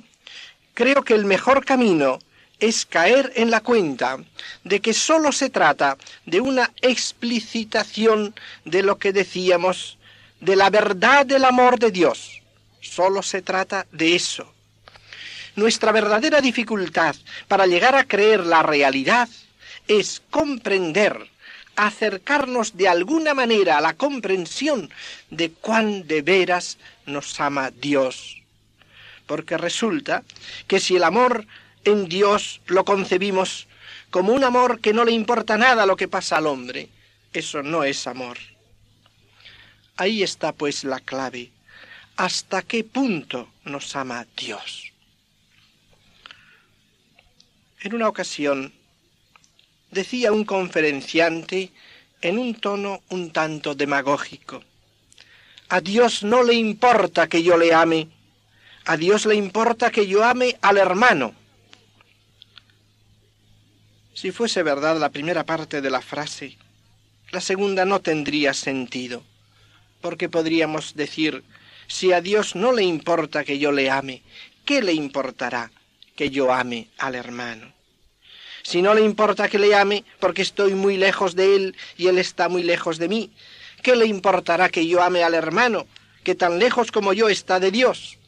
creo 0.72 1.02
que 1.02 1.12
el 1.12 1.26
mejor 1.26 1.66
camino 1.66 2.18
es 2.60 2.86
caer 2.86 3.30
en 3.36 3.50
la 3.50 3.60
cuenta 3.60 4.18
de 4.64 4.80
que 4.80 4.94
sólo 4.94 5.32
se 5.32 5.50
trata 5.50 5.98
de 6.24 6.40
una 6.40 6.72
explicitación 6.80 8.34
de 8.64 8.82
lo 8.82 8.96
que 8.96 9.12
decíamos, 9.12 9.98
de 10.40 10.56
la 10.56 10.70
verdad 10.70 11.26
del 11.26 11.44
amor 11.44 11.78
de 11.78 11.90
Dios. 11.90 12.40
Sólo 12.80 13.22
se 13.22 13.42
trata 13.42 13.86
de 13.92 14.14
eso. 14.14 14.50
Nuestra 15.56 15.92
verdadera 15.92 16.40
dificultad 16.40 17.14
para 17.48 17.66
llegar 17.66 17.96
a 17.96 18.04
creer 18.04 18.46
la 18.46 18.62
realidad 18.62 19.28
es 19.86 20.22
comprender, 20.30 21.33
acercarnos 21.76 22.76
de 22.76 22.88
alguna 22.88 23.34
manera 23.34 23.78
a 23.78 23.80
la 23.80 23.94
comprensión 23.94 24.90
de 25.30 25.50
cuán 25.50 26.06
de 26.06 26.22
veras 26.22 26.78
nos 27.06 27.38
ama 27.40 27.70
Dios. 27.70 28.42
Porque 29.26 29.56
resulta 29.56 30.22
que 30.66 30.80
si 30.80 30.96
el 30.96 31.04
amor 31.04 31.46
en 31.84 32.08
Dios 32.08 32.60
lo 32.66 32.84
concebimos 32.84 33.66
como 34.10 34.32
un 34.32 34.44
amor 34.44 34.80
que 34.80 34.92
no 34.92 35.04
le 35.04 35.12
importa 35.12 35.56
nada 35.56 35.86
lo 35.86 35.96
que 35.96 36.08
pasa 36.08 36.36
al 36.36 36.46
hombre, 36.46 36.88
eso 37.32 37.62
no 37.62 37.84
es 37.84 38.06
amor. 38.06 38.38
Ahí 39.96 40.22
está 40.22 40.52
pues 40.52 40.84
la 40.84 41.00
clave. 41.00 41.50
¿Hasta 42.16 42.62
qué 42.62 42.84
punto 42.84 43.48
nos 43.64 43.96
ama 43.96 44.26
Dios? 44.36 44.92
En 47.80 47.94
una 47.94 48.08
ocasión 48.08 48.72
decía 49.94 50.32
un 50.32 50.44
conferenciante 50.44 51.70
en 52.20 52.38
un 52.38 52.54
tono 52.54 53.02
un 53.10 53.30
tanto 53.30 53.74
demagógico, 53.74 54.62
a 55.68 55.80
Dios 55.80 56.22
no 56.22 56.42
le 56.42 56.54
importa 56.54 57.28
que 57.28 57.42
yo 57.42 57.56
le 57.56 57.72
ame, 57.72 58.08
a 58.84 58.96
Dios 58.96 59.24
le 59.24 59.34
importa 59.34 59.90
que 59.90 60.06
yo 60.06 60.22
ame 60.24 60.56
al 60.60 60.76
hermano. 60.76 61.34
Si 64.12 64.30
fuese 64.30 64.62
verdad 64.62 64.98
la 64.98 65.10
primera 65.10 65.44
parte 65.44 65.80
de 65.80 65.90
la 65.90 66.00
frase, 66.00 66.56
la 67.30 67.40
segunda 67.40 67.84
no 67.84 68.00
tendría 68.00 68.54
sentido, 68.54 69.22
porque 70.00 70.28
podríamos 70.28 70.94
decir, 70.94 71.42
si 71.88 72.12
a 72.12 72.20
Dios 72.20 72.54
no 72.54 72.72
le 72.72 72.82
importa 72.82 73.44
que 73.44 73.58
yo 73.58 73.72
le 73.72 73.90
ame, 73.90 74.22
¿qué 74.64 74.82
le 74.82 74.92
importará 74.92 75.70
que 76.16 76.30
yo 76.30 76.52
ame 76.52 76.88
al 76.98 77.14
hermano? 77.14 77.73
Si 78.64 78.80
no 78.80 78.94
le 78.94 79.02
importa 79.02 79.48
que 79.48 79.58
le 79.58 79.74
ame 79.74 80.04
porque 80.18 80.40
estoy 80.40 80.74
muy 80.74 80.96
lejos 80.96 81.36
de 81.36 81.54
él 81.54 81.76
y 81.98 82.08
él 82.08 82.18
está 82.18 82.48
muy 82.48 82.62
lejos 82.62 82.96
de 82.96 83.08
mí, 83.08 83.30
¿qué 83.82 83.94
le 83.94 84.06
importará 84.06 84.70
que 84.70 84.86
yo 84.88 85.02
ame 85.02 85.22
al 85.22 85.34
hermano 85.34 85.86
que 86.24 86.34
tan 86.34 86.58
lejos 86.58 86.90
como 86.90 87.12
yo 87.12 87.28
está 87.28 87.60
de 87.60 87.70
Dios? 87.70 88.18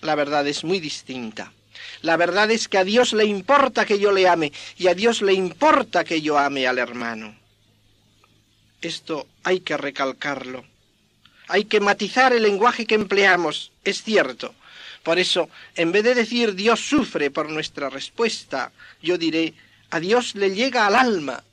La 0.00 0.14
verdad 0.14 0.48
es 0.48 0.64
muy 0.64 0.80
distinta. 0.80 1.52
La 2.00 2.16
verdad 2.16 2.50
es 2.50 2.68
que 2.68 2.78
a 2.78 2.84
Dios 2.84 3.12
le 3.12 3.26
importa 3.26 3.84
que 3.84 3.98
yo 3.98 4.12
le 4.12 4.26
ame 4.26 4.50
y 4.78 4.88
a 4.88 4.94
Dios 4.94 5.20
le 5.20 5.34
importa 5.34 6.04
que 6.04 6.22
yo 6.22 6.38
ame 6.38 6.66
al 6.66 6.78
hermano. 6.78 7.36
Esto 8.80 9.26
hay 9.42 9.60
que 9.60 9.76
recalcarlo. 9.76 10.64
Hay 11.48 11.66
que 11.66 11.80
matizar 11.80 12.32
el 12.32 12.44
lenguaje 12.44 12.86
que 12.86 12.94
empleamos, 12.94 13.72
es 13.84 14.02
cierto. 14.02 14.54
Por 15.04 15.18
eso, 15.18 15.48
en 15.76 15.92
vez 15.92 16.02
de 16.02 16.14
decir 16.14 16.54
Dios 16.54 16.80
sufre 16.80 17.30
por 17.30 17.48
nuestra 17.48 17.88
respuesta, 17.90 18.72
yo 19.00 19.16
diré, 19.16 19.54
a 19.90 20.00
Dios 20.00 20.34
le 20.34 20.50
llega 20.50 20.86
al 20.86 20.96
alma, 20.96 21.44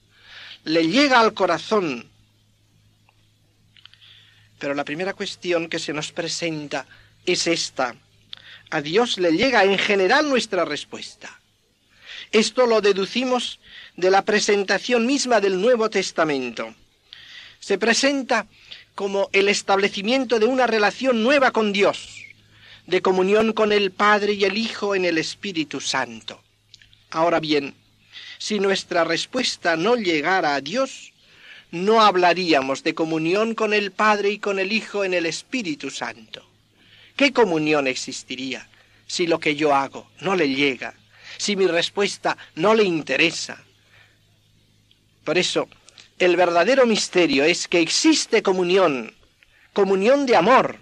le 0.63 0.87
llega 0.87 1.19
al 1.19 1.33
corazón. 1.35 2.09
Pero 4.57 4.73
la 4.73 4.85
primera 4.85 5.13
cuestión 5.13 5.67
que 5.67 5.77
se 5.77 5.93
nos 5.93 6.11
presenta 6.11 6.87
es 7.25 7.45
esta 7.45 7.95
a 8.71 8.81
Dios 8.81 9.17
le 9.17 9.33
llega 9.33 9.63
en 9.65 9.77
general 9.77 10.29
nuestra 10.29 10.65
respuesta. 10.65 11.39
Esto 12.31 12.65
lo 12.65 12.79
deducimos 12.81 13.59
de 13.97 14.09
la 14.09 14.23
presentación 14.23 15.05
misma 15.05 15.41
del 15.41 15.59
Nuevo 15.59 15.89
Testamento. 15.89 16.73
Se 17.59 17.77
presenta 17.77 18.47
como 18.95 19.29
el 19.33 19.49
establecimiento 19.49 20.39
de 20.39 20.45
una 20.45 20.67
relación 20.67 21.21
nueva 21.21 21.51
con 21.51 21.73
Dios, 21.73 22.25
de 22.91 23.01
comunión 23.01 23.53
con 23.53 23.71
el 23.71 23.91
Padre 23.91 24.33
y 24.33 24.43
el 24.43 24.57
Hijo 24.57 24.95
en 24.95 25.05
el 25.05 25.17
Espíritu 25.17 25.79
Santo. 25.79 26.43
Ahora 27.09 27.39
bien, 27.39 27.73
si 28.37 28.59
nuestra 28.59 29.05
respuesta 29.05 29.77
no 29.77 29.95
llegara 29.95 30.55
a 30.55 30.61
Dios, 30.61 31.13
no 31.71 32.01
hablaríamos 32.01 32.83
de 32.83 32.93
comunión 32.93 33.55
con 33.55 33.73
el 33.73 33.93
Padre 33.93 34.31
y 34.31 34.39
con 34.39 34.59
el 34.59 34.73
Hijo 34.73 35.05
en 35.05 35.13
el 35.13 35.25
Espíritu 35.25 35.89
Santo. 35.89 36.45
¿Qué 37.15 37.31
comunión 37.31 37.87
existiría 37.87 38.67
si 39.07 39.25
lo 39.25 39.39
que 39.39 39.55
yo 39.55 39.73
hago 39.73 40.09
no 40.19 40.35
le 40.35 40.49
llega, 40.49 40.93
si 41.37 41.55
mi 41.55 41.67
respuesta 41.67 42.37
no 42.55 42.75
le 42.75 42.83
interesa? 42.83 43.63
Por 45.23 45.37
eso, 45.37 45.69
el 46.19 46.35
verdadero 46.35 46.85
misterio 46.85 47.45
es 47.45 47.69
que 47.69 47.79
existe 47.79 48.43
comunión, 48.43 49.15
comunión 49.71 50.25
de 50.25 50.35
amor, 50.35 50.77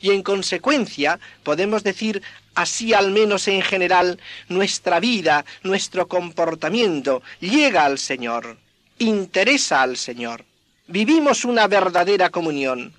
y 0.00 0.10
en 0.10 0.22
consecuencia 0.22 1.18
podemos 1.42 1.84
decir 1.84 2.22
así 2.54 2.94
al 2.94 3.10
menos 3.10 3.48
en 3.48 3.62
general, 3.62 4.18
nuestra 4.48 5.00
vida, 5.00 5.44
nuestro 5.62 6.08
comportamiento 6.08 7.22
llega 7.40 7.84
al 7.84 7.98
Señor, 7.98 8.58
interesa 8.98 9.82
al 9.82 9.96
Señor. 9.96 10.44
Vivimos 10.86 11.44
una 11.44 11.68
verdadera 11.68 12.30
comunión. 12.30 12.92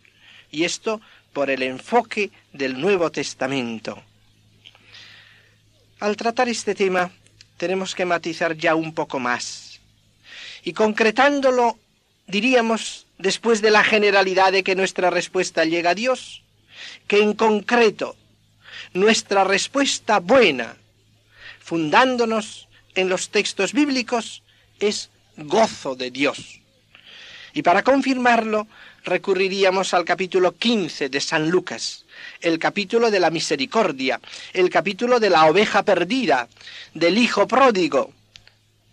Y 0.49 0.63
esto 0.63 1.01
por 1.33 1.49
el 1.49 1.63
enfoque 1.63 2.31
del 2.51 2.79
Nuevo 2.79 3.11
Testamento. 3.11 4.01
Al 5.99 6.17
tratar 6.17 6.49
este 6.49 6.75
tema 6.75 7.11
tenemos 7.57 7.93
que 7.93 8.05
matizar 8.05 8.57
ya 8.57 8.75
un 8.75 8.93
poco 8.93 9.19
más. 9.19 9.79
Y 10.63 10.73
concretándolo, 10.73 11.77
diríamos 12.27 13.07
después 13.17 13.61
de 13.61 13.71
la 13.71 13.83
generalidad 13.83 14.51
de 14.51 14.63
que 14.63 14.75
nuestra 14.75 15.09
respuesta 15.09 15.63
llega 15.65 15.91
a 15.91 15.95
Dios, 15.95 16.43
que 17.07 17.21
en 17.21 17.33
concreto 17.33 18.15
nuestra 18.93 19.43
respuesta 19.43 20.19
buena, 20.19 20.75
fundándonos 21.59 22.67
en 22.95 23.09
los 23.09 23.29
textos 23.29 23.73
bíblicos, 23.73 24.43
es 24.79 25.09
gozo 25.37 25.95
de 25.95 26.11
Dios. 26.11 26.59
Y 27.53 27.61
para 27.63 27.83
confirmarlo, 27.83 28.67
recurriríamos 29.03 29.93
al 29.93 30.05
capítulo 30.05 30.55
15 30.55 31.09
de 31.09 31.19
San 31.19 31.49
Lucas, 31.49 32.05
el 32.39 32.59
capítulo 32.59 33.11
de 33.11 33.19
la 33.19 33.29
misericordia, 33.29 34.19
el 34.53 34.69
capítulo 34.69 35.19
de 35.19 35.29
la 35.29 35.45
oveja 35.45 35.83
perdida, 35.83 36.47
del 36.93 37.17
hijo 37.17 37.47
pródigo. 37.47 38.13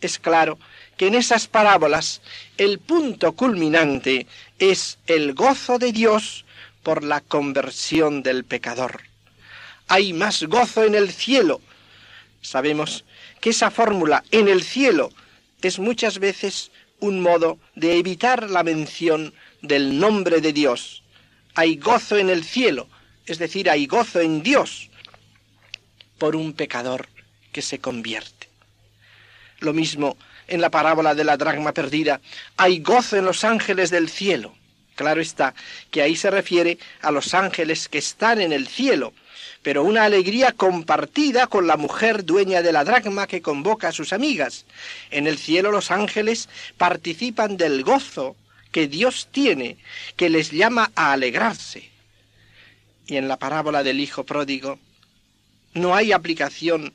Es 0.00 0.18
claro 0.18 0.58
que 0.96 1.06
en 1.06 1.14
esas 1.14 1.46
parábolas 1.46 2.20
el 2.56 2.78
punto 2.78 3.32
culminante 3.32 4.26
es 4.58 4.98
el 5.06 5.34
gozo 5.34 5.78
de 5.78 5.92
Dios 5.92 6.44
por 6.88 7.04
la 7.04 7.20
conversión 7.20 8.22
del 8.22 8.44
pecador. 8.44 9.02
Hay 9.88 10.14
más 10.14 10.44
gozo 10.44 10.84
en 10.84 10.94
el 10.94 11.12
cielo. 11.12 11.60
Sabemos 12.40 13.04
que 13.42 13.50
esa 13.50 13.70
fórmula 13.70 14.24
en 14.30 14.48
el 14.48 14.62
cielo 14.62 15.10
es 15.60 15.78
muchas 15.78 16.18
veces 16.18 16.70
un 16.98 17.20
modo 17.20 17.58
de 17.74 17.98
evitar 17.98 18.48
la 18.48 18.62
mención 18.62 19.34
del 19.60 19.98
nombre 19.98 20.40
de 20.40 20.54
Dios. 20.54 21.02
Hay 21.54 21.76
gozo 21.76 22.16
en 22.16 22.30
el 22.30 22.42
cielo, 22.42 22.88
es 23.26 23.36
decir, 23.36 23.68
hay 23.68 23.86
gozo 23.86 24.22
en 24.22 24.42
Dios 24.42 24.88
por 26.16 26.36
un 26.36 26.54
pecador 26.54 27.06
que 27.52 27.60
se 27.60 27.80
convierte. 27.80 28.48
Lo 29.58 29.74
mismo 29.74 30.16
en 30.46 30.62
la 30.62 30.70
parábola 30.70 31.14
de 31.14 31.24
la 31.24 31.36
dragma 31.36 31.72
perdida, 31.72 32.22
hay 32.56 32.80
gozo 32.80 33.18
en 33.18 33.26
los 33.26 33.44
ángeles 33.44 33.90
del 33.90 34.08
cielo. 34.08 34.54
Claro 34.98 35.20
está 35.20 35.54
que 35.92 36.02
ahí 36.02 36.16
se 36.16 36.28
refiere 36.28 36.76
a 37.02 37.12
los 37.12 37.32
ángeles 37.32 37.88
que 37.88 37.98
están 37.98 38.40
en 38.40 38.52
el 38.52 38.66
cielo, 38.66 39.12
pero 39.62 39.84
una 39.84 40.02
alegría 40.02 40.50
compartida 40.50 41.46
con 41.46 41.68
la 41.68 41.76
mujer 41.76 42.24
dueña 42.24 42.62
de 42.62 42.72
la 42.72 42.82
dracma 42.82 43.28
que 43.28 43.40
convoca 43.40 43.86
a 43.86 43.92
sus 43.92 44.12
amigas. 44.12 44.66
En 45.12 45.28
el 45.28 45.38
cielo 45.38 45.70
los 45.70 45.92
ángeles 45.92 46.48
participan 46.76 47.56
del 47.56 47.84
gozo 47.84 48.34
que 48.72 48.88
Dios 48.88 49.28
tiene, 49.30 49.76
que 50.16 50.30
les 50.30 50.50
llama 50.50 50.90
a 50.96 51.12
alegrarse. 51.12 51.88
Y 53.06 53.18
en 53.18 53.28
la 53.28 53.36
parábola 53.36 53.84
del 53.84 54.00
Hijo 54.00 54.24
pródigo 54.24 54.80
no 55.74 55.94
hay 55.94 56.10
aplicación 56.10 56.92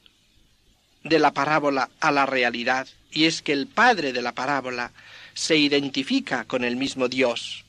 de 1.06 1.20
la 1.20 1.32
parábola 1.32 1.90
a 2.02 2.12
la 2.12 2.26
realidad, 2.26 2.86
y 3.12 3.28
es 3.28 3.42
que 3.42 3.54
el 3.54 3.68
padre 3.68 4.12
de 4.12 4.22
la 4.22 4.34
parábola 4.34 4.92
se 5.34 5.58
identifica 5.58 6.46
con 6.46 6.64
el 6.64 6.76
mismo 6.76 7.08
Dios. 7.08 7.63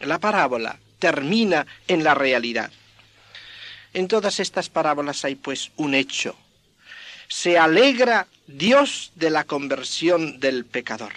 La 0.00 0.18
parábola 0.18 0.78
termina 0.98 1.66
en 1.86 2.04
la 2.04 2.14
realidad. 2.14 2.70
En 3.94 4.08
todas 4.08 4.40
estas 4.40 4.68
parábolas 4.68 5.24
hay 5.24 5.34
pues 5.34 5.70
un 5.76 5.94
hecho. 5.94 6.36
Se 7.28 7.58
alegra 7.58 8.26
Dios 8.46 9.12
de 9.16 9.30
la 9.30 9.44
conversión 9.44 10.40
del 10.40 10.64
pecador. 10.64 11.12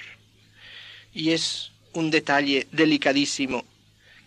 Y 1.13 1.31
es 1.31 1.71
un 1.93 2.09
detalle 2.09 2.67
delicadísimo, 2.71 3.65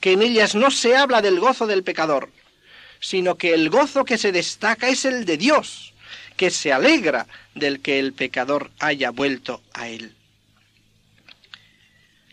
que 0.01 0.13
en 0.13 0.23
ellas 0.23 0.55
no 0.55 0.71
se 0.71 0.97
habla 0.97 1.23
del 1.23 1.41
gozo 1.41 1.67
del 1.67 1.83
pecador, 1.83 2.31
sino 3.01 3.37
que 3.37 3.55
el 3.55 3.71
gozo 3.71 4.05
que 4.05 4.19
se 4.19 4.33
destaca 4.33 4.89
es 4.89 5.05
el 5.05 5.25
de 5.25 5.37
Dios, 5.37 5.95
que 6.37 6.51
se 6.51 6.73
alegra 6.73 7.27
del 7.55 7.81
que 7.81 7.99
el 7.99 8.13
pecador 8.13 8.71
haya 8.79 9.11
vuelto 9.11 9.63
a 9.73 9.89
él. 9.89 10.15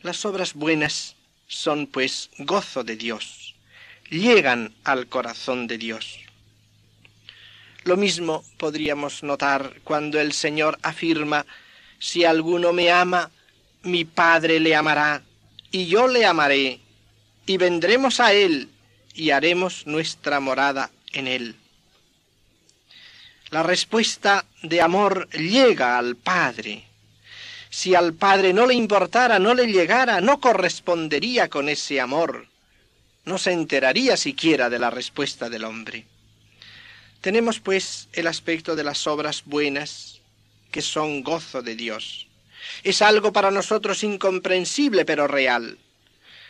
Las 0.01 0.25
obras 0.25 0.53
buenas 0.53 1.15
son 1.51 1.85
pues 1.85 2.29
gozo 2.37 2.83
de 2.85 2.95
Dios, 2.95 3.55
llegan 4.09 4.73
al 4.85 5.07
corazón 5.07 5.67
de 5.67 5.77
Dios. 5.77 6.19
Lo 7.83 7.97
mismo 7.97 8.45
podríamos 8.57 9.21
notar 9.21 9.81
cuando 9.83 10.19
el 10.21 10.31
Señor 10.31 10.79
afirma, 10.81 11.45
si 11.99 12.23
alguno 12.23 12.71
me 12.71 12.89
ama, 12.89 13.29
mi 13.83 14.05
Padre 14.05 14.61
le 14.61 14.75
amará, 14.75 15.23
y 15.71 15.87
yo 15.87 16.07
le 16.07 16.25
amaré, 16.25 16.79
y 17.45 17.57
vendremos 17.57 18.21
a 18.21 18.31
Él, 18.31 18.69
y 19.13 19.31
haremos 19.31 19.85
nuestra 19.85 20.39
morada 20.39 20.89
en 21.11 21.27
Él. 21.27 21.55
La 23.49 23.61
respuesta 23.61 24.45
de 24.63 24.81
amor 24.81 25.29
llega 25.31 25.97
al 25.97 26.15
Padre. 26.15 26.85
Si 27.73 27.95
al 27.95 28.13
Padre 28.13 28.51
no 28.51 28.67
le 28.67 28.73
importara, 28.73 29.39
no 29.39 29.53
le 29.53 29.65
llegara, 29.65 30.19
no 30.19 30.41
correspondería 30.41 31.47
con 31.47 31.69
ese 31.69 32.01
amor. 32.01 32.47
No 33.23 33.37
se 33.37 33.53
enteraría 33.53 34.17
siquiera 34.17 34.69
de 34.69 34.77
la 34.77 34.89
respuesta 34.89 35.49
del 35.49 35.63
hombre. 35.63 36.05
Tenemos 37.21 37.61
pues 37.61 38.09
el 38.11 38.27
aspecto 38.27 38.75
de 38.75 38.83
las 38.83 39.07
obras 39.07 39.43
buenas, 39.45 40.19
que 40.69 40.81
son 40.81 41.23
gozo 41.23 41.61
de 41.61 41.75
Dios. 41.77 42.27
Es 42.83 43.01
algo 43.01 43.31
para 43.31 43.51
nosotros 43.51 44.03
incomprensible 44.03 45.05
pero 45.05 45.27
real. 45.27 45.77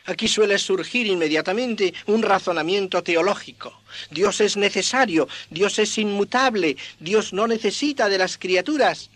Aquí 0.06 0.28
suele 0.28 0.58
surgir 0.58 1.06
inmediatamente 1.06 1.94
un 2.08 2.24
razonamiento 2.24 3.04
teológico. 3.04 3.80
Dios 4.10 4.42
es 4.42 4.58
necesario, 4.58 5.28
Dios 5.52 5.78
es 5.78 6.00
inmutable, 6.00 6.78
Dios 7.00 7.32
no 7.32 7.46
necesita 7.46 8.10
de 8.10 8.18
las 8.18 8.40
criaturas. 8.40 9.12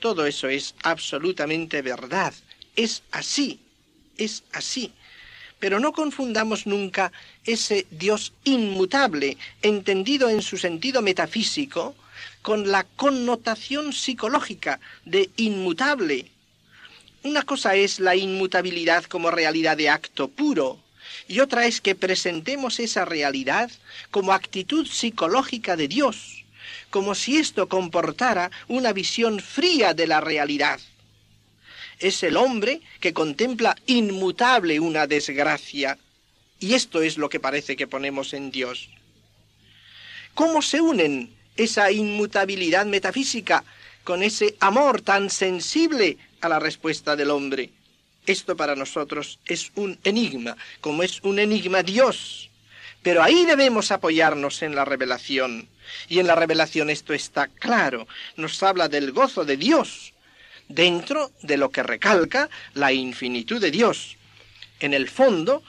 Todo 0.00 0.26
eso 0.26 0.48
es 0.48 0.74
absolutamente 0.82 1.82
verdad. 1.82 2.32
Es 2.76 3.02
así, 3.10 3.60
es 4.16 4.44
así. 4.52 4.92
Pero 5.58 5.80
no 5.80 5.92
confundamos 5.92 6.66
nunca 6.66 7.10
ese 7.44 7.86
Dios 7.90 8.32
inmutable, 8.44 9.36
entendido 9.62 10.28
en 10.28 10.42
su 10.42 10.56
sentido 10.56 11.02
metafísico, 11.02 11.96
con 12.42 12.70
la 12.70 12.84
connotación 12.84 13.92
psicológica 13.92 14.78
de 15.04 15.30
inmutable. 15.36 16.30
Una 17.24 17.42
cosa 17.42 17.74
es 17.74 17.98
la 17.98 18.14
inmutabilidad 18.14 19.04
como 19.04 19.32
realidad 19.32 19.76
de 19.76 19.88
acto 19.88 20.28
puro, 20.28 20.78
y 21.26 21.40
otra 21.40 21.66
es 21.66 21.80
que 21.80 21.96
presentemos 21.96 22.78
esa 22.78 23.04
realidad 23.04 23.70
como 24.10 24.32
actitud 24.32 24.86
psicológica 24.86 25.76
de 25.76 25.88
Dios, 25.88 26.44
como 26.90 27.14
si 27.14 27.38
esto 27.38 27.68
comportara 27.68 28.50
una 28.68 28.92
visión 28.92 29.40
fría 29.40 29.94
de 29.94 30.06
la 30.06 30.20
realidad. 30.20 30.80
Es 31.98 32.22
el 32.22 32.36
hombre 32.36 32.80
que 33.00 33.12
contempla 33.12 33.76
inmutable 33.86 34.80
una 34.80 35.06
desgracia, 35.06 35.98
y 36.60 36.74
esto 36.74 37.02
es 37.02 37.18
lo 37.18 37.28
que 37.28 37.40
parece 37.40 37.76
que 37.76 37.86
ponemos 37.86 38.32
en 38.34 38.50
Dios. 38.50 38.88
¿Cómo 40.34 40.62
se 40.62 40.80
unen 40.80 41.36
esa 41.58 41.90
inmutabilidad 41.90 42.86
metafísica 42.86 43.64
con 44.04 44.22
ese 44.22 44.56
amor 44.60 45.02
tan 45.02 45.28
sensible 45.28 46.16
a 46.40 46.48
la 46.48 46.58
respuesta 46.58 47.16
del 47.16 47.30
hombre. 47.30 47.70
Esto 48.26 48.56
para 48.56 48.76
nosotros 48.76 49.38
es 49.44 49.70
un 49.74 49.98
enigma, 50.04 50.56
como 50.80 51.02
es 51.02 51.20
un 51.22 51.38
enigma 51.38 51.82
Dios. 51.82 52.47
Pero 53.02 53.22
ahí 53.22 53.44
debemos 53.44 53.90
apoyarnos 53.90 54.62
en 54.62 54.74
la 54.74 54.84
revelación. 54.84 55.68
Y 56.08 56.18
en 56.18 56.26
la 56.26 56.34
revelación 56.34 56.90
esto 56.90 57.14
está 57.14 57.48
claro. 57.48 58.06
Nos 58.36 58.62
habla 58.62 58.88
del 58.88 59.12
gozo 59.12 59.44
de 59.44 59.56
Dios, 59.56 60.12
dentro 60.68 61.30
de 61.42 61.56
lo 61.56 61.70
que 61.70 61.82
recalca 61.82 62.50
la 62.74 62.92
infinitud 62.92 63.60
de 63.60 63.70
Dios. 63.70 64.16
En 64.80 64.94
el 64.94 65.08
fondo, 65.08 65.62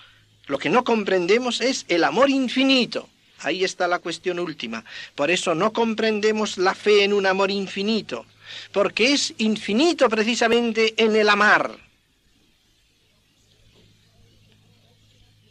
lo 0.47 0.57
que 0.57 0.69
no 0.69 0.84
comprendemos 0.84 1.61
es 1.61 1.86
el 1.88 2.03
amor 2.03 2.30
infinito. 2.30 3.07
Ahí 3.41 3.63
está 3.63 3.88
la 3.88 3.99
cuestión 3.99 4.39
última. 4.39 4.84
Por 5.15 5.32
eso 5.32 5.55
no 5.55 5.71
comprendemos 5.71 6.57
la 6.57 6.75
fe 6.75 7.03
en 7.03 7.13
un 7.13 7.25
amor 7.25 7.51
infinito, 7.51 8.25
porque 8.73 9.13
es 9.13 9.34
infinito 9.38 10.09
precisamente 10.09 10.93
en 10.97 11.15
el 11.15 11.30
amar. 11.30 11.89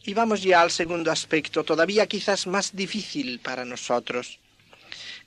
Y 0.09 0.15
vamos 0.15 0.43
ya 0.43 0.63
al 0.63 0.71
segundo 0.71 1.13
aspecto, 1.13 1.65
todavía 1.65 2.07
quizás 2.07 2.47
más 2.47 2.75
difícil 2.75 3.41
para 3.41 3.67
nosotros. 3.67 4.39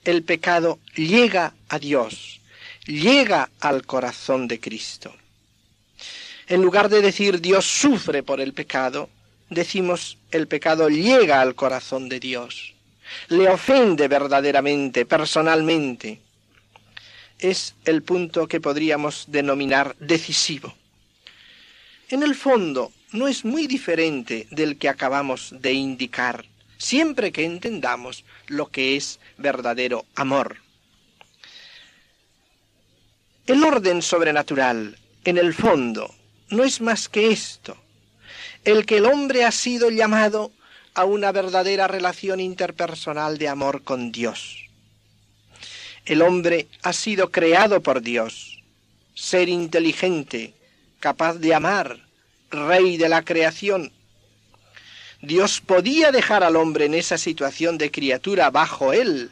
El 0.02 0.24
pecado 0.24 0.80
llega 0.96 1.54
a 1.68 1.78
Dios, 1.78 2.40
llega 2.86 3.48
al 3.60 3.86
corazón 3.86 4.48
de 4.48 4.58
Cristo. 4.58 5.14
En 6.48 6.62
lugar 6.62 6.88
de 6.88 7.00
decir 7.00 7.40
Dios 7.40 7.64
sufre 7.64 8.24
por 8.24 8.40
el 8.40 8.54
pecado, 8.54 9.08
decimos 9.50 10.18
el 10.32 10.48
pecado 10.48 10.88
llega 10.88 11.40
al 11.40 11.54
corazón 11.54 12.08
de 12.08 12.18
Dios, 12.18 12.74
le 13.28 13.48
ofende 13.48 14.08
verdaderamente, 14.08 15.06
personalmente. 15.06 16.18
Es 17.38 17.76
el 17.84 18.02
punto 18.02 18.48
que 18.48 18.60
podríamos 18.60 19.26
denominar 19.28 19.94
decisivo. 20.00 20.74
En 22.08 22.24
el 22.24 22.34
fondo, 22.34 22.90
no 23.12 23.28
es 23.28 23.44
muy 23.44 23.66
diferente 23.66 24.46
del 24.50 24.78
que 24.78 24.88
acabamos 24.88 25.54
de 25.60 25.72
indicar, 25.72 26.46
siempre 26.78 27.32
que 27.32 27.44
entendamos 27.44 28.24
lo 28.48 28.68
que 28.70 28.96
es 28.96 29.20
verdadero 29.36 30.06
amor. 30.14 30.56
El 33.46 33.62
orden 33.64 34.02
sobrenatural, 34.02 34.98
en 35.24 35.38
el 35.38 35.52
fondo, 35.52 36.14
no 36.48 36.64
es 36.64 36.80
más 36.80 37.08
que 37.08 37.30
esto, 37.30 37.76
el 38.64 38.86
que 38.86 38.98
el 38.98 39.06
hombre 39.06 39.44
ha 39.44 39.52
sido 39.52 39.90
llamado 39.90 40.52
a 40.94 41.04
una 41.04 41.32
verdadera 41.32 41.88
relación 41.88 42.40
interpersonal 42.40 43.38
de 43.38 43.48
amor 43.48 43.82
con 43.82 44.12
Dios. 44.12 44.68
El 46.04 46.22
hombre 46.22 46.68
ha 46.82 46.92
sido 46.92 47.30
creado 47.30 47.80
por 47.80 48.02
Dios, 48.02 48.62
ser 49.14 49.48
inteligente, 49.48 50.54
capaz 51.00 51.34
de 51.34 51.54
amar, 51.54 52.11
rey 52.52 52.96
de 52.96 53.08
la 53.08 53.22
creación. 53.22 53.90
Dios 55.20 55.60
podía 55.60 56.12
dejar 56.12 56.44
al 56.44 56.56
hombre 56.56 56.84
en 56.84 56.94
esa 56.94 57.18
situación 57.18 57.78
de 57.78 57.90
criatura 57.90 58.50
bajo 58.50 58.92
él. 58.92 59.30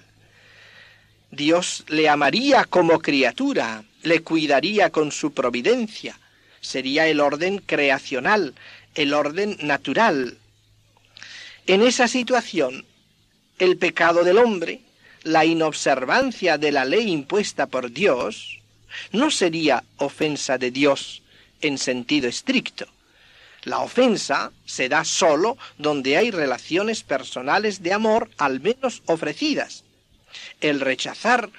Dios 1.31 1.85
le 1.89 2.09
amaría 2.09 2.65
como 2.65 2.99
criatura, 3.01 3.85
le 4.03 4.23
cuidaría 4.23 4.91
con 4.91 5.13
su 5.13 5.33
providencia. 5.33 6.19
Sería 6.61 7.07
el 7.07 7.21
orden 7.21 7.59
creacional, 7.59 8.55
el 8.95 9.15
orden 9.15 9.57
natural. 9.61 10.39
En 11.67 11.83
esa 11.83 12.09
situación, 12.09 12.85
el 13.59 13.77
pecado 13.77 14.25
del 14.25 14.39
hombre, 14.39 14.81
la 15.23 15.45
inobservancia 15.45 16.59
de 16.59 16.73
la 16.73 16.85
ley 16.85 17.11
impuesta 17.11 17.67
por 17.67 17.93
Dios, 17.93 18.59
no 19.13 19.31
sería 19.31 19.85
ofensa 19.99 20.59
de 20.59 20.71
Dios 20.71 21.23
en 21.61 21.79
sentido 21.79 22.29
estricto. 22.29 22.87
La 23.65 23.81
ofensa 23.81 24.53
se 24.65 24.89
da 24.89 25.05
sólo 25.05 25.59
donde 25.77 26.17
hay 26.17 26.31
relaciones 26.31 27.03
personales 27.03 27.83
de 27.83 27.93
amor 27.93 28.31
al 28.39 28.61
menos 28.61 29.03
ofrecidas. 29.07 29.85
El 30.61 30.81
rechazar 30.81 31.51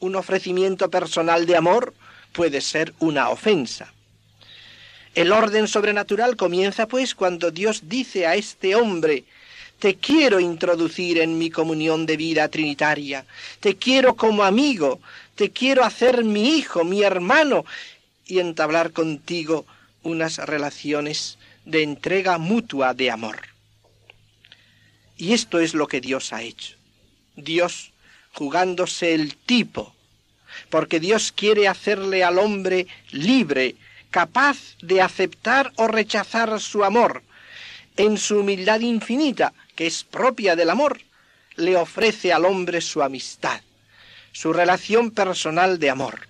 un 0.00 0.16
ofrecimiento 0.16 0.90
personal 0.90 1.46
de 1.46 1.56
amor 1.56 1.94
puede 2.32 2.60
ser 2.60 2.92
una 2.98 3.30
ofensa. 3.30 3.92
El 5.14 5.30
orden 5.30 5.68
sobrenatural 5.68 6.36
comienza 6.36 6.88
pues 6.88 7.14
cuando 7.14 7.52
Dios 7.52 7.82
dice 7.88 8.26
a 8.26 8.34
este 8.34 8.74
hombre, 8.74 9.24
te 9.78 9.94
quiero 9.94 10.40
introducir 10.40 11.18
en 11.18 11.38
mi 11.38 11.50
comunión 11.50 12.06
de 12.06 12.16
vida 12.16 12.48
trinitaria, 12.48 13.24
te 13.60 13.76
quiero 13.76 14.16
como 14.16 14.42
amigo, 14.42 15.00
te 15.36 15.50
quiero 15.50 15.84
hacer 15.84 16.24
mi 16.24 16.56
hijo, 16.56 16.84
mi 16.84 17.02
hermano, 17.02 17.64
y 18.26 18.40
entablar 18.40 18.90
contigo 18.92 19.66
unas 20.02 20.38
relaciones 20.38 21.38
de 21.64 21.82
entrega 21.82 22.38
mutua 22.38 22.94
de 22.94 23.10
amor. 23.10 23.40
Y 25.16 25.32
esto 25.32 25.60
es 25.60 25.74
lo 25.74 25.86
que 25.86 26.00
Dios 26.00 26.32
ha 26.32 26.42
hecho. 26.42 26.76
Dios 27.36 27.92
jugándose 28.32 29.14
el 29.14 29.36
tipo, 29.36 29.94
porque 30.70 31.00
Dios 31.00 31.32
quiere 31.32 31.68
hacerle 31.68 32.24
al 32.24 32.38
hombre 32.38 32.86
libre, 33.10 33.76
capaz 34.10 34.76
de 34.82 35.00
aceptar 35.00 35.72
o 35.76 35.86
rechazar 35.86 36.60
su 36.60 36.84
amor. 36.84 37.22
En 37.96 38.18
su 38.18 38.40
humildad 38.40 38.80
infinita, 38.80 39.52
que 39.76 39.86
es 39.86 40.04
propia 40.04 40.56
del 40.56 40.70
amor, 40.70 41.00
le 41.56 41.76
ofrece 41.76 42.32
al 42.32 42.44
hombre 42.44 42.80
su 42.80 43.02
amistad, 43.02 43.60
su 44.32 44.52
relación 44.52 45.12
personal 45.12 45.78
de 45.78 45.90
amor, 45.90 46.28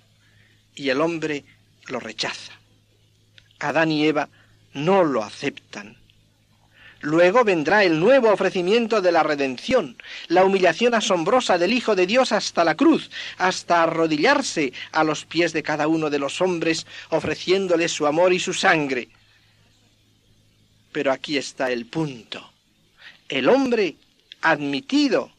y 0.75 0.89
el 0.89 1.01
hombre 1.01 1.43
lo 1.87 1.99
rechaza. 1.99 2.53
Adán 3.59 3.91
y 3.91 4.05
Eva 4.05 4.29
no 4.75 5.03
lo 5.03 5.23
aceptan. 5.23 5.97
Luego 7.01 7.43
vendrá 7.43 7.83
el 7.83 7.99
nuevo 7.99 8.31
ofrecimiento 8.31 9.01
de 9.01 9.11
la 9.11 9.23
redención, 9.23 9.97
la 10.27 10.43
humillación 10.43 10.93
asombrosa 10.93 11.57
del 11.57 11.73
Hijo 11.73 11.95
de 11.95 12.07
Dios 12.07 12.31
hasta 12.31 12.63
la 12.63 12.75
cruz, 12.75 13.09
hasta 13.37 13.83
arrodillarse 13.83 14.73
a 14.91 15.03
los 15.03 15.25
pies 15.25 15.53
de 15.53 15.63
cada 15.63 15.87
uno 15.87 16.09
de 16.09 16.19
los 16.19 16.41
hombres, 16.41 16.85
ofreciéndole 17.09 17.89
su 17.89 18.07
amor 18.07 18.33
y 18.33 18.39
su 18.39 18.53
sangre. 18.53 19.09
Pero 20.91 21.11
aquí 21.11 21.37
está 21.37 21.71
el 21.71 21.85
punto. 21.85 22.51
El 23.29 23.49
hombre 23.49 23.95
admitido, 24.41 25.31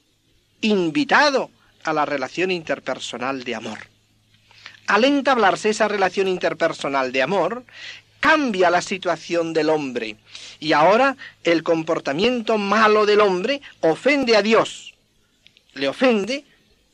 invitado 0.60 1.50
a 1.84 1.92
la 1.92 2.04
relación 2.04 2.50
interpersonal 2.50 3.44
de 3.44 3.54
amor. 3.54 3.78
Al 4.86 5.04
entablarse 5.04 5.70
esa 5.70 5.88
relación 5.88 6.28
interpersonal 6.28 7.10
de 7.10 7.22
amor, 7.22 7.64
cambia 8.26 8.70
la 8.70 8.82
situación 8.82 9.52
del 9.52 9.68
hombre. 9.70 10.16
Y 10.58 10.72
ahora 10.72 11.16
el 11.44 11.62
comportamiento 11.62 12.58
malo 12.58 13.06
del 13.06 13.20
hombre 13.20 13.62
ofende 13.82 14.36
a 14.36 14.42
Dios. 14.42 14.94
Le 15.74 15.86
ofende 15.86 16.44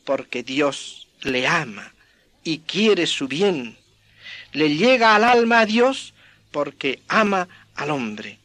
porque 0.05 0.43
Dios 0.43 1.09
le 1.23 1.47
ama 1.47 1.95
y 2.45 2.59
quiere 2.59 3.07
su 3.07 3.29
bien. 3.29 3.79
Le 4.53 4.77
llega 4.77 5.15
al 5.15 5.25
alma 5.25 5.61
a 5.61 5.67
Dios 5.67 6.13
porque 6.51 7.01
ama 7.09 7.49
al 7.77 7.91
hombre. 7.93 8.39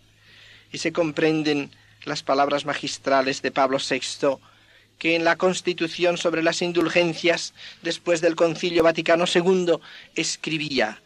Y 0.71 0.77
se 0.77 0.93
comprenden 0.93 1.71
las 2.05 2.23
palabras 2.23 2.63
magistrales 2.63 3.41
de 3.41 3.51
Pablo 3.51 3.79
VI, 3.79 4.37
que 4.97 5.15
en 5.15 5.25
la 5.25 5.35
Constitución 5.35 6.17
sobre 6.17 6.41
las 6.41 6.61
indulgencias, 6.61 7.53
después 7.81 8.21
del 8.21 8.37
Concilio 8.37 8.81
Vaticano 8.81 9.25
II, 9.27 9.73
escribía, 10.15 11.01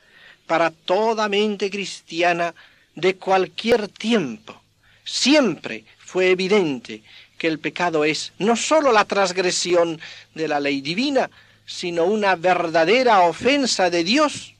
para 0.52 0.70
toda 0.70 1.30
mente 1.30 1.70
cristiana 1.70 2.54
de 2.94 3.16
cualquier 3.16 3.88
tiempo. 3.88 4.62
Siempre 5.06 5.86
fue 5.98 6.32
evidente 6.32 7.04
que 7.38 7.48
el 7.48 7.58
pecado 7.58 8.04
es 8.04 8.34
no 8.38 8.58
sólo 8.58 8.92
la 8.92 9.06
transgresión 9.06 10.02
de 10.36 10.50
la 10.50 10.60
ley 10.60 10.82
divina, 10.82 11.30
sino 11.66 12.04
una 12.04 12.36
verdadera 12.36 13.22
ofensa 13.22 13.90
de 13.90 14.04
Dios 14.04 14.54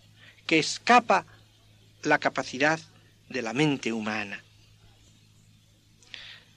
que 0.48 0.60
escapa 0.60 1.26
la 2.04 2.20
capacidad 2.20 2.80
de 3.28 3.42
la 3.42 3.52
mente 3.52 3.92
humana. 3.92 4.42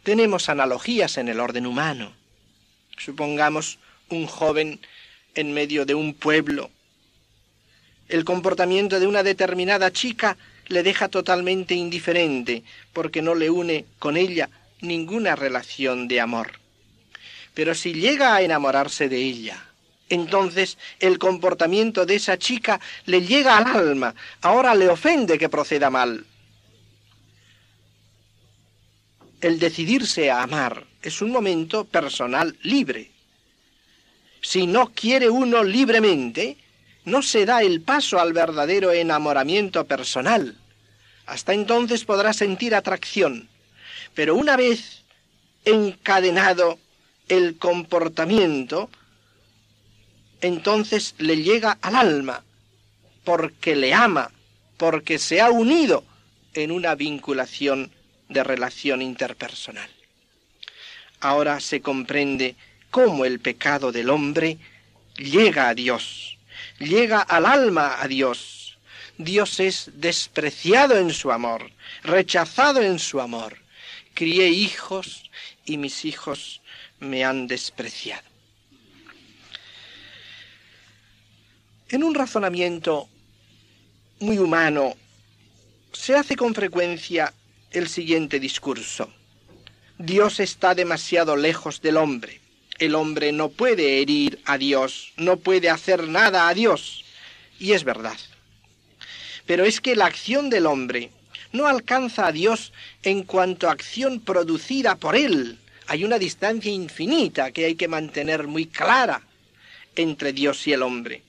Tenemos 0.04 0.48
analogías 0.48 1.18
en 1.18 1.28
el 1.28 1.40
orden 1.40 1.66
humano. 1.66 2.12
Supongamos 2.98 3.80
un 4.10 4.28
joven 4.28 4.78
en 5.34 5.52
medio 5.52 5.84
de 5.86 5.96
un 5.96 6.14
pueblo 6.14 6.70
el 8.08 8.24
comportamiento 8.24 9.00
de 9.00 9.06
una 9.06 9.22
determinada 9.22 9.92
chica 9.92 10.36
le 10.68 10.82
deja 10.82 11.08
totalmente 11.08 11.74
indiferente 11.74 12.62
porque 12.92 13.22
no 13.22 13.34
le 13.34 13.50
une 13.50 13.84
con 13.98 14.16
ella 14.16 14.50
ninguna 14.80 15.36
relación 15.36 16.08
de 16.08 16.20
amor. 16.20 16.52
Pero 17.54 17.74
si 17.74 17.94
llega 17.94 18.34
a 18.34 18.42
enamorarse 18.42 19.08
de 19.08 19.18
ella, 19.18 19.64
entonces 20.08 20.76
el 21.00 21.18
comportamiento 21.18 22.04
de 22.04 22.16
esa 22.16 22.38
chica 22.38 22.80
le 23.06 23.22
llega 23.22 23.56
al 23.56 23.66
alma, 23.66 24.14
ahora 24.42 24.74
le 24.74 24.88
ofende 24.88 25.38
que 25.38 25.48
proceda 25.48 25.90
mal. 25.90 26.26
El 29.40 29.58
decidirse 29.58 30.30
a 30.30 30.42
amar 30.42 30.86
es 31.02 31.20
un 31.20 31.30
momento 31.30 31.84
personal 31.84 32.56
libre. 32.62 33.10
Si 34.40 34.66
no 34.66 34.92
quiere 34.92 35.28
uno 35.28 35.62
libremente, 35.62 36.56
no 37.04 37.22
se 37.22 37.44
da 37.46 37.62
el 37.62 37.80
paso 37.80 38.18
al 38.18 38.32
verdadero 38.32 38.92
enamoramiento 38.92 39.86
personal. 39.86 40.56
Hasta 41.26 41.54
entonces 41.54 42.04
podrá 42.04 42.32
sentir 42.32 42.74
atracción, 42.74 43.48
pero 44.14 44.34
una 44.34 44.56
vez 44.56 45.02
encadenado 45.64 46.78
el 47.28 47.56
comportamiento, 47.56 48.90
entonces 50.40 51.14
le 51.18 51.42
llega 51.42 51.78
al 51.80 51.94
alma, 51.96 52.44
porque 53.24 53.74
le 53.74 53.94
ama, 53.94 54.30
porque 54.76 55.18
se 55.18 55.40
ha 55.40 55.50
unido 55.50 56.04
en 56.52 56.70
una 56.70 56.94
vinculación 56.94 57.90
de 58.28 58.44
relación 58.44 59.00
interpersonal. 59.00 59.88
Ahora 61.20 61.60
se 61.60 61.80
comprende 61.80 62.54
cómo 62.90 63.24
el 63.24 63.40
pecado 63.40 63.92
del 63.92 64.10
hombre 64.10 64.58
llega 65.16 65.68
a 65.68 65.74
Dios 65.74 66.34
llega 66.78 67.20
al 67.20 67.46
alma 67.46 68.00
a 68.00 68.08
Dios. 68.08 68.78
Dios 69.18 69.60
es 69.60 69.90
despreciado 69.94 70.96
en 70.96 71.12
su 71.12 71.30
amor, 71.30 71.70
rechazado 72.02 72.82
en 72.82 72.98
su 72.98 73.20
amor. 73.20 73.58
Crié 74.14 74.48
hijos 74.48 75.30
y 75.64 75.76
mis 75.76 76.04
hijos 76.04 76.60
me 77.00 77.24
han 77.24 77.46
despreciado. 77.46 78.28
En 81.88 82.02
un 82.02 82.14
razonamiento 82.14 83.08
muy 84.20 84.38
humano 84.38 84.96
se 85.92 86.16
hace 86.16 86.34
con 86.34 86.54
frecuencia 86.54 87.32
el 87.70 87.88
siguiente 87.88 88.40
discurso. 88.40 89.12
Dios 89.98 90.40
está 90.40 90.74
demasiado 90.74 91.36
lejos 91.36 91.80
del 91.80 91.98
hombre. 91.98 92.40
El 92.78 92.94
hombre 92.94 93.32
no 93.32 93.50
puede 93.50 94.00
herir 94.00 94.40
a 94.44 94.58
Dios, 94.58 95.12
no 95.16 95.36
puede 95.36 95.70
hacer 95.70 96.08
nada 96.08 96.48
a 96.48 96.54
Dios. 96.54 97.04
Y 97.58 97.72
es 97.72 97.84
verdad. 97.84 98.18
Pero 99.46 99.64
es 99.64 99.80
que 99.80 99.94
la 99.94 100.06
acción 100.06 100.50
del 100.50 100.66
hombre 100.66 101.10
no 101.52 101.66
alcanza 101.66 102.26
a 102.26 102.32
Dios 102.32 102.72
en 103.02 103.22
cuanto 103.22 103.68
a 103.68 103.72
acción 103.72 104.20
producida 104.20 104.96
por 104.96 105.14
Él. 105.14 105.58
Hay 105.86 106.04
una 106.04 106.18
distancia 106.18 106.72
infinita 106.72 107.52
que 107.52 107.66
hay 107.66 107.74
que 107.76 107.88
mantener 107.88 108.46
muy 108.48 108.66
clara 108.66 109.22
entre 109.94 110.32
Dios 110.32 110.66
y 110.66 110.72
el 110.72 110.82
hombre. 110.82 111.22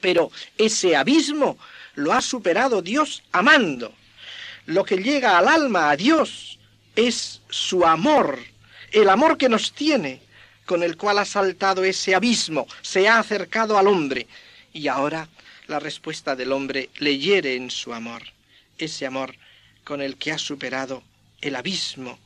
Pero 0.00 0.30
ese 0.56 0.96
abismo 0.96 1.58
lo 1.94 2.12
ha 2.12 2.22
superado 2.22 2.80
Dios 2.80 3.22
amando. 3.32 3.92
Lo 4.66 4.84
que 4.84 4.98
llega 4.98 5.36
al 5.36 5.48
alma, 5.48 5.90
a 5.90 5.96
Dios, 5.96 6.58
es 6.94 7.40
su 7.48 7.84
amor, 7.84 8.38
el 8.92 9.08
amor 9.08 9.36
que 9.36 9.48
nos 9.48 9.72
tiene, 9.72 10.20
con 10.70 10.84
el 10.84 10.96
cual 10.96 11.18
ha 11.18 11.24
saltado 11.24 11.82
ese 11.82 12.14
abismo, 12.14 12.64
se 12.80 13.08
ha 13.08 13.18
acercado 13.18 13.76
al 13.76 13.88
hombre. 13.88 14.28
Y 14.72 14.86
ahora 14.86 15.28
la 15.66 15.80
respuesta 15.80 16.36
del 16.36 16.52
hombre 16.52 16.90
le 16.98 17.18
hiere 17.18 17.56
en 17.56 17.72
su 17.72 17.92
amor, 17.92 18.22
ese 18.78 19.04
amor 19.04 19.34
con 19.82 20.00
el 20.00 20.16
que 20.16 20.30
ha 20.30 20.38
superado 20.38 21.02
el 21.40 21.56
abismo. 21.56 22.20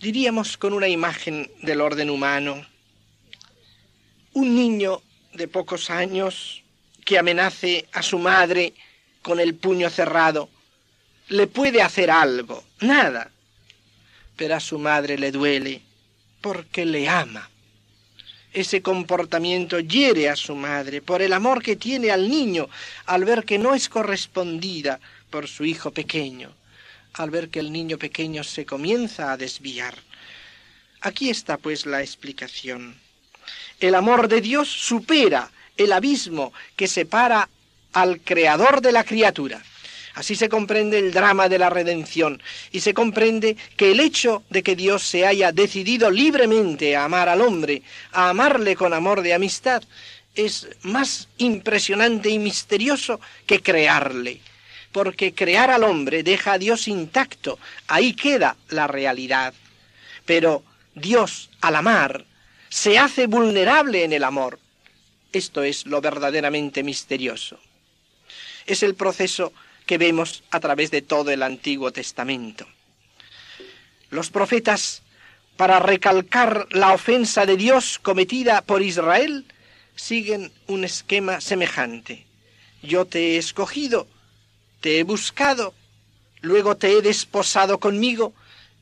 Diríamos 0.00 0.56
con 0.56 0.72
una 0.72 0.88
imagen 0.88 1.52
del 1.60 1.82
orden 1.82 2.08
humano, 2.08 2.64
un 4.32 4.54
niño 4.54 5.02
de 5.34 5.48
pocos 5.48 5.90
años 5.90 6.62
que 7.04 7.18
amenace 7.18 7.86
a 7.92 8.02
su 8.02 8.18
madre 8.18 8.72
con 9.20 9.38
el 9.38 9.54
puño 9.54 9.90
cerrado, 9.90 10.48
le 11.28 11.46
puede 11.46 11.82
hacer 11.82 12.10
algo, 12.10 12.64
nada, 12.80 13.30
pero 14.36 14.56
a 14.56 14.60
su 14.60 14.78
madre 14.78 15.18
le 15.18 15.30
duele 15.30 15.82
porque 16.40 16.84
le 16.84 17.08
ama. 17.08 17.48
Ese 18.52 18.82
comportamiento 18.82 19.80
hiere 19.80 20.28
a 20.28 20.36
su 20.36 20.54
madre 20.54 21.02
por 21.02 21.22
el 21.22 21.32
amor 21.32 21.62
que 21.62 21.74
tiene 21.76 22.10
al 22.10 22.28
niño 22.28 22.68
al 23.06 23.24
ver 23.24 23.44
que 23.44 23.58
no 23.58 23.74
es 23.74 23.88
correspondida 23.88 25.00
por 25.30 25.48
su 25.48 25.64
hijo 25.64 25.90
pequeño, 25.90 26.52
al 27.14 27.30
ver 27.30 27.48
que 27.48 27.58
el 27.58 27.72
niño 27.72 27.98
pequeño 27.98 28.44
se 28.44 28.64
comienza 28.64 29.32
a 29.32 29.36
desviar. 29.36 29.94
Aquí 31.00 31.30
está 31.30 31.56
pues 31.56 31.84
la 31.86 32.00
explicación. 32.00 32.94
El 33.80 33.94
amor 33.94 34.28
de 34.28 34.40
Dios 34.40 34.68
supera 34.68 35.50
el 35.76 35.92
abismo 35.92 36.52
que 36.76 36.86
separa 36.86 37.48
al 37.92 38.20
creador 38.20 38.80
de 38.80 38.92
la 38.92 39.04
criatura. 39.04 39.62
Así 40.14 40.36
se 40.36 40.48
comprende 40.48 40.98
el 40.98 41.12
drama 41.12 41.48
de 41.48 41.58
la 41.58 41.70
redención 41.70 42.40
y 42.70 42.80
se 42.80 42.94
comprende 42.94 43.56
que 43.76 43.90
el 43.90 43.98
hecho 43.98 44.44
de 44.48 44.62
que 44.62 44.76
Dios 44.76 45.02
se 45.02 45.26
haya 45.26 45.50
decidido 45.50 46.08
libremente 46.08 46.94
a 46.94 47.04
amar 47.04 47.28
al 47.28 47.40
hombre, 47.40 47.82
a 48.12 48.30
amarle 48.30 48.76
con 48.76 48.94
amor 48.94 49.22
de 49.22 49.34
amistad, 49.34 49.82
es 50.36 50.68
más 50.82 51.28
impresionante 51.38 52.28
y 52.28 52.38
misterioso 52.38 53.20
que 53.46 53.60
crearle, 53.60 54.40
porque 54.92 55.34
crear 55.34 55.70
al 55.70 55.82
hombre 55.82 56.22
deja 56.22 56.52
a 56.52 56.58
Dios 56.58 56.86
intacto, 56.86 57.58
ahí 57.88 58.14
queda 58.14 58.56
la 58.68 58.86
realidad. 58.86 59.52
Pero 60.24 60.62
Dios, 60.94 61.50
al 61.60 61.74
amar, 61.74 62.24
se 62.68 62.98
hace 62.98 63.26
vulnerable 63.26 64.04
en 64.04 64.12
el 64.12 64.22
amor. 64.22 64.60
Esto 65.32 65.64
es 65.64 65.86
lo 65.86 66.00
verdaderamente 66.00 66.84
misterioso. 66.84 67.58
Es 68.66 68.84
el 68.84 68.94
proceso 68.94 69.52
que 69.86 69.98
vemos 69.98 70.42
a 70.50 70.60
través 70.60 70.90
de 70.90 71.02
todo 71.02 71.30
el 71.30 71.42
Antiguo 71.42 71.92
Testamento. 71.92 72.66
Los 74.10 74.30
profetas, 74.30 75.02
para 75.56 75.78
recalcar 75.78 76.66
la 76.70 76.92
ofensa 76.92 77.46
de 77.46 77.56
Dios 77.56 77.98
cometida 77.98 78.62
por 78.62 78.82
Israel, 78.82 79.44
siguen 79.96 80.52
un 80.66 80.84
esquema 80.84 81.40
semejante. 81.40 82.26
Yo 82.82 83.06
te 83.06 83.34
he 83.34 83.36
escogido, 83.38 84.06
te 84.80 84.98
he 84.98 85.02
buscado, 85.02 85.74
luego 86.40 86.76
te 86.76 86.92
he 86.92 87.02
desposado 87.02 87.78
conmigo 87.78 88.32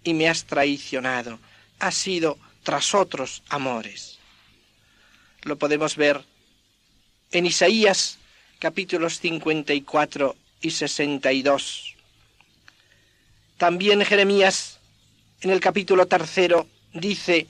y 0.05 0.15
me 0.15 0.29
has 0.29 0.45
traicionado. 0.45 1.39
Has 1.79 1.95
sido 1.95 2.39
tras 2.63 2.95
otros 2.95 3.43
amores. 3.49 4.19
Lo 5.43 5.57
podemos 5.59 5.97
ver 5.97 6.25
en 7.33 7.47
Isaías 7.47 8.19
capítulos 8.59 9.19
54 9.19 10.37
y 10.63 10.71
62. 10.71 11.95
También 13.59 14.05
Jeremías, 14.05 14.79
en 15.41 15.51
el 15.51 15.61
capítulo 15.61 16.07
tercero, 16.07 16.67
dice, 16.95 17.47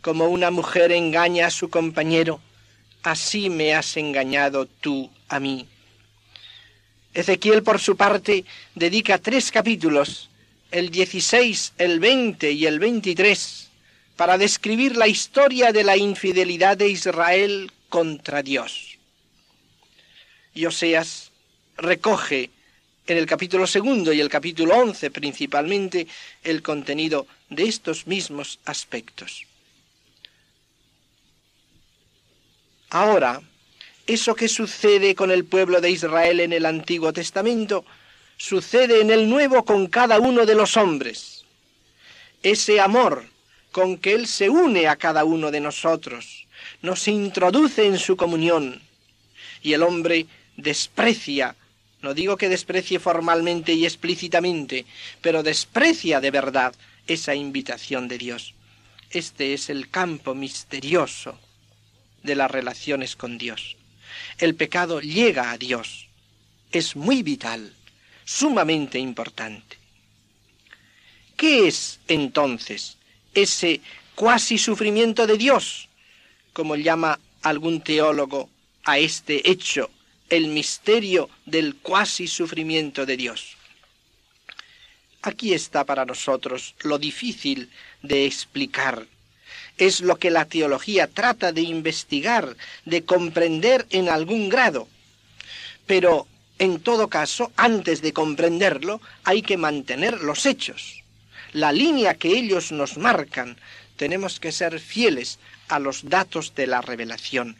como 0.00 0.26
una 0.28 0.50
mujer 0.50 0.92
engaña 0.92 1.48
a 1.48 1.50
su 1.50 1.68
compañero, 1.68 2.40
así 3.02 3.50
me 3.50 3.74
has 3.74 3.96
engañado 3.96 4.66
tú 4.66 5.10
a 5.28 5.38
mí. 5.40 5.66
Ezequiel, 7.14 7.62
por 7.62 7.80
su 7.80 7.96
parte, 7.96 8.44
dedica 8.74 9.18
tres 9.18 9.50
capítulos, 9.50 10.30
el 10.70 10.90
16, 10.90 11.74
el 11.78 11.98
20 12.00 12.52
y 12.52 12.66
el 12.66 12.78
23, 12.78 13.68
para 14.16 14.38
describir 14.38 14.96
la 14.96 15.08
historia 15.08 15.72
de 15.72 15.84
la 15.84 15.96
infidelidad 15.96 16.76
de 16.76 16.88
Israel 16.88 17.72
contra 17.88 18.42
Dios. 18.42 18.98
Y 20.54 20.66
Oseas 20.66 21.27
recoge 21.78 22.50
en 23.06 23.16
el 23.16 23.26
capítulo 23.26 23.66
segundo 23.66 24.12
y 24.12 24.20
el 24.20 24.28
capítulo 24.28 24.76
once 24.76 25.10
principalmente 25.10 26.06
el 26.44 26.62
contenido 26.62 27.26
de 27.48 27.64
estos 27.64 28.06
mismos 28.06 28.58
aspectos. 28.66 29.46
Ahora, 32.90 33.40
eso 34.06 34.34
que 34.34 34.48
sucede 34.48 35.14
con 35.14 35.30
el 35.30 35.44
pueblo 35.44 35.80
de 35.80 35.90
Israel 35.90 36.40
en 36.40 36.52
el 36.52 36.66
Antiguo 36.66 37.12
Testamento, 37.12 37.84
sucede 38.36 39.00
en 39.00 39.10
el 39.10 39.28
Nuevo 39.28 39.64
con 39.64 39.86
cada 39.88 40.18
uno 40.18 40.46
de 40.46 40.54
los 40.54 40.76
hombres. 40.76 41.44
Ese 42.42 42.80
amor 42.80 43.26
con 43.72 43.98
que 43.98 44.14
Él 44.14 44.26
se 44.26 44.48
une 44.48 44.88
a 44.88 44.96
cada 44.96 45.24
uno 45.24 45.50
de 45.50 45.60
nosotros, 45.60 46.46
nos 46.82 47.06
introduce 47.08 47.86
en 47.86 47.98
su 47.98 48.16
comunión, 48.16 48.80
y 49.62 49.72
el 49.74 49.82
hombre 49.82 50.26
desprecia 50.56 51.54
no 52.00 52.14
digo 52.14 52.36
que 52.36 52.48
desprecie 52.48 53.00
formalmente 53.00 53.72
y 53.72 53.84
explícitamente, 53.84 54.86
pero 55.20 55.42
desprecia 55.42 56.20
de 56.20 56.30
verdad 56.30 56.74
esa 57.06 57.34
invitación 57.34 58.06
de 58.06 58.18
Dios. 58.18 58.54
Este 59.10 59.54
es 59.54 59.68
el 59.68 59.90
campo 59.90 60.34
misterioso 60.34 61.38
de 62.22 62.36
las 62.36 62.50
relaciones 62.50 63.16
con 63.16 63.38
Dios. 63.38 63.76
El 64.38 64.54
pecado 64.54 65.00
llega 65.00 65.50
a 65.50 65.58
Dios. 65.58 66.08
Es 66.70 66.94
muy 66.94 67.22
vital, 67.22 67.74
sumamente 68.24 68.98
importante. 68.98 69.76
¿Qué 71.36 71.66
es 71.66 72.00
entonces 72.08 72.98
ese 73.34 73.80
cuasi 74.14 74.58
sufrimiento 74.58 75.26
de 75.26 75.38
Dios, 75.38 75.88
como 76.52 76.76
llama 76.76 77.18
algún 77.42 77.80
teólogo 77.80 78.50
a 78.84 78.98
este 78.98 79.50
hecho 79.50 79.90
el 80.30 80.48
misterio 80.48 81.30
del 81.46 81.76
cuasi 81.76 82.26
sufrimiento 82.28 83.06
de 83.06 83.16
Dios. 83.16 83.56
Aquí 85.22 85.52
está 85.52 85.84
para 85.84 86.04
nosotros 86.04 86.74
lo 86.80 86.98
difícil 86.98 87.70
de 88.02 88.26
explicar. 88.26 89.06
Es 89.76 90.00
lo 90.00 90.16
que 90.16 90.30
la 90.30 90.44
teología 90.44 91.06
trata 91.06 91.52
de 91.52 91.62
investigar, 91.62 92.56
de 92.84 93.04
comprender 93.04 93.86
en 93.90 94.08
algún 94.08 94.48
grado. 94.48 94.88
Pero, 95.86 96.26
en 96.58 96.80
todo 96.80 97.08
caso, 97.08 97.52
antes 97.56 98.02
de 98.02 98.12
comprenderlo, 98.12 99.00
hay 99.24 99.42
que 99.42 99.56
mantener 99.56 100.20
los 100.20 100.46
hechos. 100.46 101.02
La 101.52 101.72
línea 101.72 102.14
que 102.14 102.28
ellos 102.28 102.72
nos 102.72 102.98
marcan, 102.98 103.56
tenemos 103.96 104.38
que 104.38 104.52
ser 104.52 104.78
fieles 104.78 105.38
a 105.68 105.78
los 105.78 106.08
datos 106.08 106.54
de 106.54 106.66
la 106.66 106.80
revelación. 106.80 107.56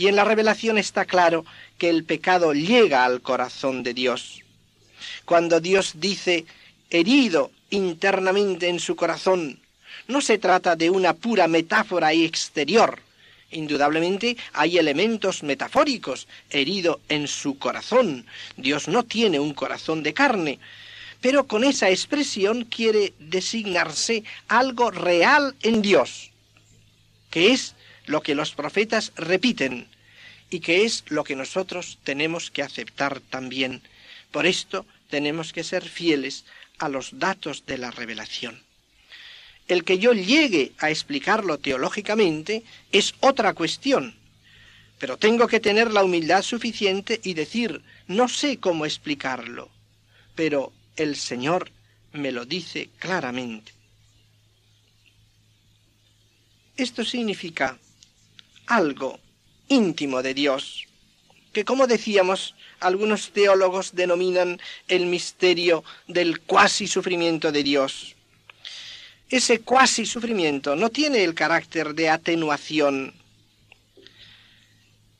Y 0.00 0.08
en 0.08 0.16
la 0.16 0.24
revelación 0.24 0.78
está 0.78 1.04
claro 1.04 1.44
que 1.76 1.90
el 1.90 2.04
pecado 2.04 2.54
llega 2.54 3.04
al 3.04 3.20
corazón 3.20 3.82
de 3.82 3.92
Dios. 3.92 4.40
Cuando 5.26 5.60
Dios 5.60 5.92
dice 5.96 6.46
herido 6.88 7.50
internamente 7.68 8.70
en 8.70 8.80
su 8.80 8.96
corazón, 8.96 9.60
no 10.08 10.22
se 10.22 10.38
trata 10.38 10.74
de 10.74 10.88
una 10.88 11.12
pura 11.12 11.48
metáfora 11.48 12.14
exterior. 12.14 13.02
Indudablemente 13.50 14.38
hay 14.54 14.78
elementos 14.78 15.42
metafóricos, 15.42 16.28
herido 16.48 17.02
en 17.10 17.28
su 17.28 17.58
corazón. 17.58 18.24
Dios 18.56 18.88
no 18.88 19.02
tiene 19.02 19.38
un 19.38 19.52
corazón 19.52 20.02
de 20.02 20.14
carne, 20.14 20.60
pero 21.20 21.46
con 21.46 21.62
esa 21.62 21.90
expresión 21.90 22.64
quiere 22.64 23.12
designarse 23.18 24.24
algo 24.48 24.90
real 24.90 25.54
en 25.60 25.82
Dios, 25.82 26.30
que 27.28 27.52
es 27.52 27.74
lo 28.06 28.22
que 28.22 28.34
los 28.34 28.52
profetas 28.52 29.12
repiten 29.16 29.88
y 30.50 30.60
que 30.60 30.84
es 30.84 31.04
lo 31.08 31.24
que 31.24 31.36
nosotros 31.36 31.98
tenemos 32.02 32.50
que 32.50 32.62
aceptar 32.62 33.20
también. 33.20 33.82
Por 34.30 34.46
esto 34.46 34.86
tenemos 35.08 35.52
que 35.52 35.64
ser 35.64 35.88
fieles 35.88 36.44
a 36.78 36.88
los 36.88 37.18
datos 37.18 37.64
de 37.66 37.78
la 37.78 37.90
revelación. 37.90 38.62
El 39.68 39.84
que 39.84 39.98
yo 39.98 40.12
llegue 40.12 40.72
a 40.78 40.90
explicarlo 40.90 41.58
teológicamente 41.58 42.64
es 42.90 43.14
otra 43.20 43.54
cuestión, 43.54 44.16
pero 44.98 45.16
tengo 45.16 45.46
que 45.46 45.60
tener 45.60 45.92
la 45.92 46.02
humildad 46.02 46.42
suficiente 46.42 47.20
y 47.22 47.34
decir, 47.34 47.80
no 48.08 48.28
sé 48.28 48.58
cómo 48.58 48.84
explicarlo, 48.84 49.70
pero 50.34 50.72
el 50.96 51.14
Señor 51.16 51.70
me 52.12 52.32
lo 52.32 52.44
dice 52.44 52.90
claramente. 52.98 53.72
Esto 56.76 57.04
significa 57.04 57.78
algo 58.70 59.18
íntimo 59.68 60.22
de 60.22 60.32
Dios. 60.32 60.86
que 61.52 61.64
como 61.64 61.88
decíamos, 61.88 62.54
algunos 62.78 63.32
teólogos 63.32 63.96
denominan 63.96 64.60
el 64.86 65.06
misterio 65.06 65.82
del 66.06 66.40
cuasi 66.40 66.86
sufrimiento 66.86 67.50
de 67.50 67.64
Dios. 67.64 68.14
Ese 69.28 69.58
cuasi 69.58 70.06
sufrimiento 70.06 70.76
no 70.76 70.90
tiene 70.90 71.24
el 71.24 71.34
carácter 71.34 71.94
de 71.94 72.08
atenuación. 72.08 73.14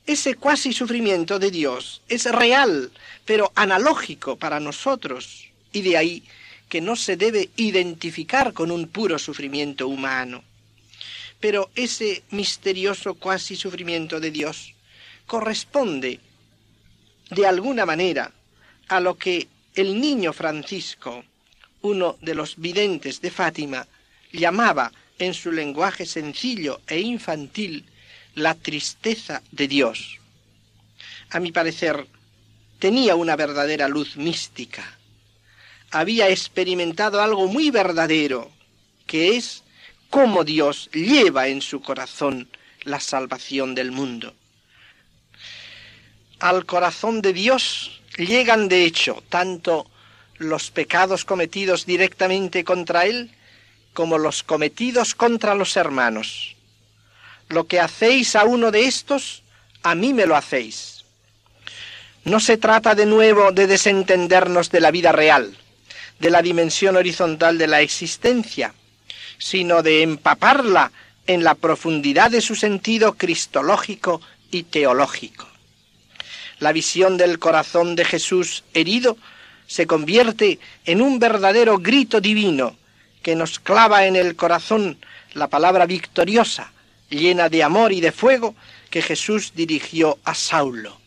Ese 0.05 0.35
cuasi 0.35 0.71
sufrimiento 0.71 1.37
de 1.37 1.51
Dios 1.51 2.01
es 2.07 2.23
real, 2.25 2.91
pero 3.25 3.51
analógico 3.55 4.37
para 4.37 4.61
nosotros, 4.61 5.49
y 5.73 5.81
de 5.81 5.97
ahí 5.97 6.23
que 6.69 6.79
no 6.79 6.95
se 6.95 7.17
debe 7.17 7.49
identificar 7.57 8.53
con 8.53 8.71
un 8.71 8.87
puro 8.87 9.19
sufrimiento 9.19 9.89
humano. 9.89 10.45
Pero 11.41 11.69
ese 11.75 12.23
misterioso 12.29 13.15
cuasi 13.15 13.55
sufrimiento 13.55 14.19
de 14.19 14.31
Dios 14.31 14.73
corresponde 15.25 16.19
de 17.31 17.47
alguna 17.47 17.85
manera 17.85 18.31
a 18.87 18.99
lo 18.99 19.17
que 19.17 19.47
el 19.75 19.99
niño 19.99 20.33
Francisco, 20.33 21.23
uno 21.81 22.17
de 22.21 22.35
los 22.35 22.57
videntes 22.57 23.21
de 23.21 23.31
Fátima, 23.31 23.87
llamaba 24.31 24.91
en 25.17 25.33
su 25.33 25.51
lenguaje 25.51 26.05
sencillo 26.05 26.81
e 26.87 26.99
infantil 26.99 27.85
la 28.35 28.55
tristeza 28.55 29.41
de 29.51 29.67
Dios. 29.67 30.19
A 31.29 31.39
mi 31.39 31.51
parecer, 31.51 32.07
tenía 32.79 33.15
una 33.15 33.35
verdadera 33.35 33.87
luz 33.87 34.17
mística. 34.17 34.97
Había 35.91 36.29
experimentado 36.29 37.21
algo 37.21 37.47
muy 37.47 37.69
verdadero, 37.71 38.51
que 39.07 39.37
es 39.37 39.63
cómo 40.11 40.43
Dios 40.43 40.91
lleva 40.93 41.47
en 41.47 41.61
su 41.61 41.81
corazón 41.81 42.47
la 42.83 42.99
salvación 42.99 43.73
del 43.73 43.91
mundo 43.91 44.35
al 46.41 46.65
corazón 46.65 47.21
de 47.21 47.33
Dios 47.33 48.01
llegan 48.17 48.67
de 48.67 48.83
hecho 48.83 49.23
tanto 49.29 49.85
los 50.37 50.71
pecados 50.71 51.23
cometidos 51.23 51.85
directamente 51.85 52.63
contra 52.63 53.05
Él 53.05 53.31
como 53.93 54.17
los 54.17 54.41
cometidos 54.41 55.13
contra 55.13 55.53
los 55.53 55.77
hermanos. 55.77 56.55
Lo 57.47 57.67
que 57.67 57.79
hacéis 57.79 58.35
a 58.35 58.45
uno 58.45 58.71
de 58.71 58.85
estos, 58.85 59.43
a 59.83 59.93
mí 59.93 60.13
me 60.13 60.25
lo 60.25 60.35
hacéis. 60.35 61.05
No 62.23 62.39
se 62.39 62.57
trata 62.57 62.95
de 62.95 63.05
nuevo 63.05 63.51
de 63.51 63.67
desentendernos 63.67 64.71
de 64.71 64.79
la 64.79 64.89
vida 64.89 65.11
real, 65.11 65.55
de 66.19 66.29
la 66.31 66.41
dimensión 66.41 66.95
horizontal 66.95 67.57
de 67.59 67.67
la 67.67 67.81
existencia, 67.81 68.73
sino 69.41 69.81
de 69.81 70.03
empaparla 70.03 70.91
en 71.27 71.43
la 71.43 71.55
profundidad 71.55 72.31
de 72.31 72.41
su 72.41 72.55
sentido 72.55 73.13
cristológico 73.17 74.21
y 74.51 74.63
teológico 74.63 75.51
la 76.61 76.71
visión 76.71 77.17
del 77.17 77.39
corazón 77.39 77.95
de 77.95 78.05
Jesús 78.05 78.63
herido 78.73 79.17
se 79.67 79.87
convierte 79.87 80.59
en 80.85 81.01
un 81.01 81.17
verdadero 81.17 81.79
grito 81.79 82.21
divino 82.21 82.77
que 83.23 83.35
nos 83.35 83.59
clava 83.59 84.05
en 84.05 84.15
el 84.15 84.35
corazón 84.35 84.97
la 85.33 85.47
palabra 85.47 85.87
victoriosa, 85.87 86.71
llena 87.09 87.49
de 87.49 87.63
amor 87.63 87.91
y 87.91 87.99
de 87.99 88.11
fuego, 88.11 88.55
que 88.91 89.01
Jesús 89.01 89.53
dirigió 89.55 90.19
a 90.23 90.35
Saulo. 90.35 90.99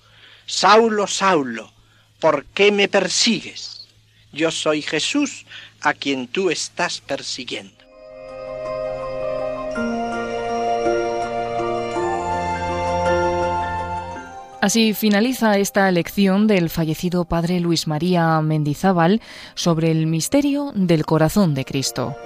Saulo, 0.44 1.06
Saulo, 1.06 1.72
¿por 2.18 2.46
qué 2.46 2.72
me 2.72 2.88
persigues? 2.88 3.86
Yo 4.32 4.50
soy 4.50 4.82
Jesús 4.82 5.46
a 5.82 5.94
quien 5.94 6.26
tú 6.26 6.50
estás 6.50 7.00
persiguiendo. 7.00 7.83
Así 14.64 14.94
finaliza 14.94 15.58
esta 15.58 15.90
lección 15.90 16.46
del 16.46 16.70
fallecido 16.70 17.26
padre 17.26 17.60
Luis 17.60 17.86
María 17.86 18.40
Mendizábal 18.40 19.20
sobre 19.54 19.90
el 19.90 20.06
misterio 20.06 20.72
del 20.74 21.04
corazón 21.04 21.52
de 21.52 21.66
Cristo. 21.66 22.16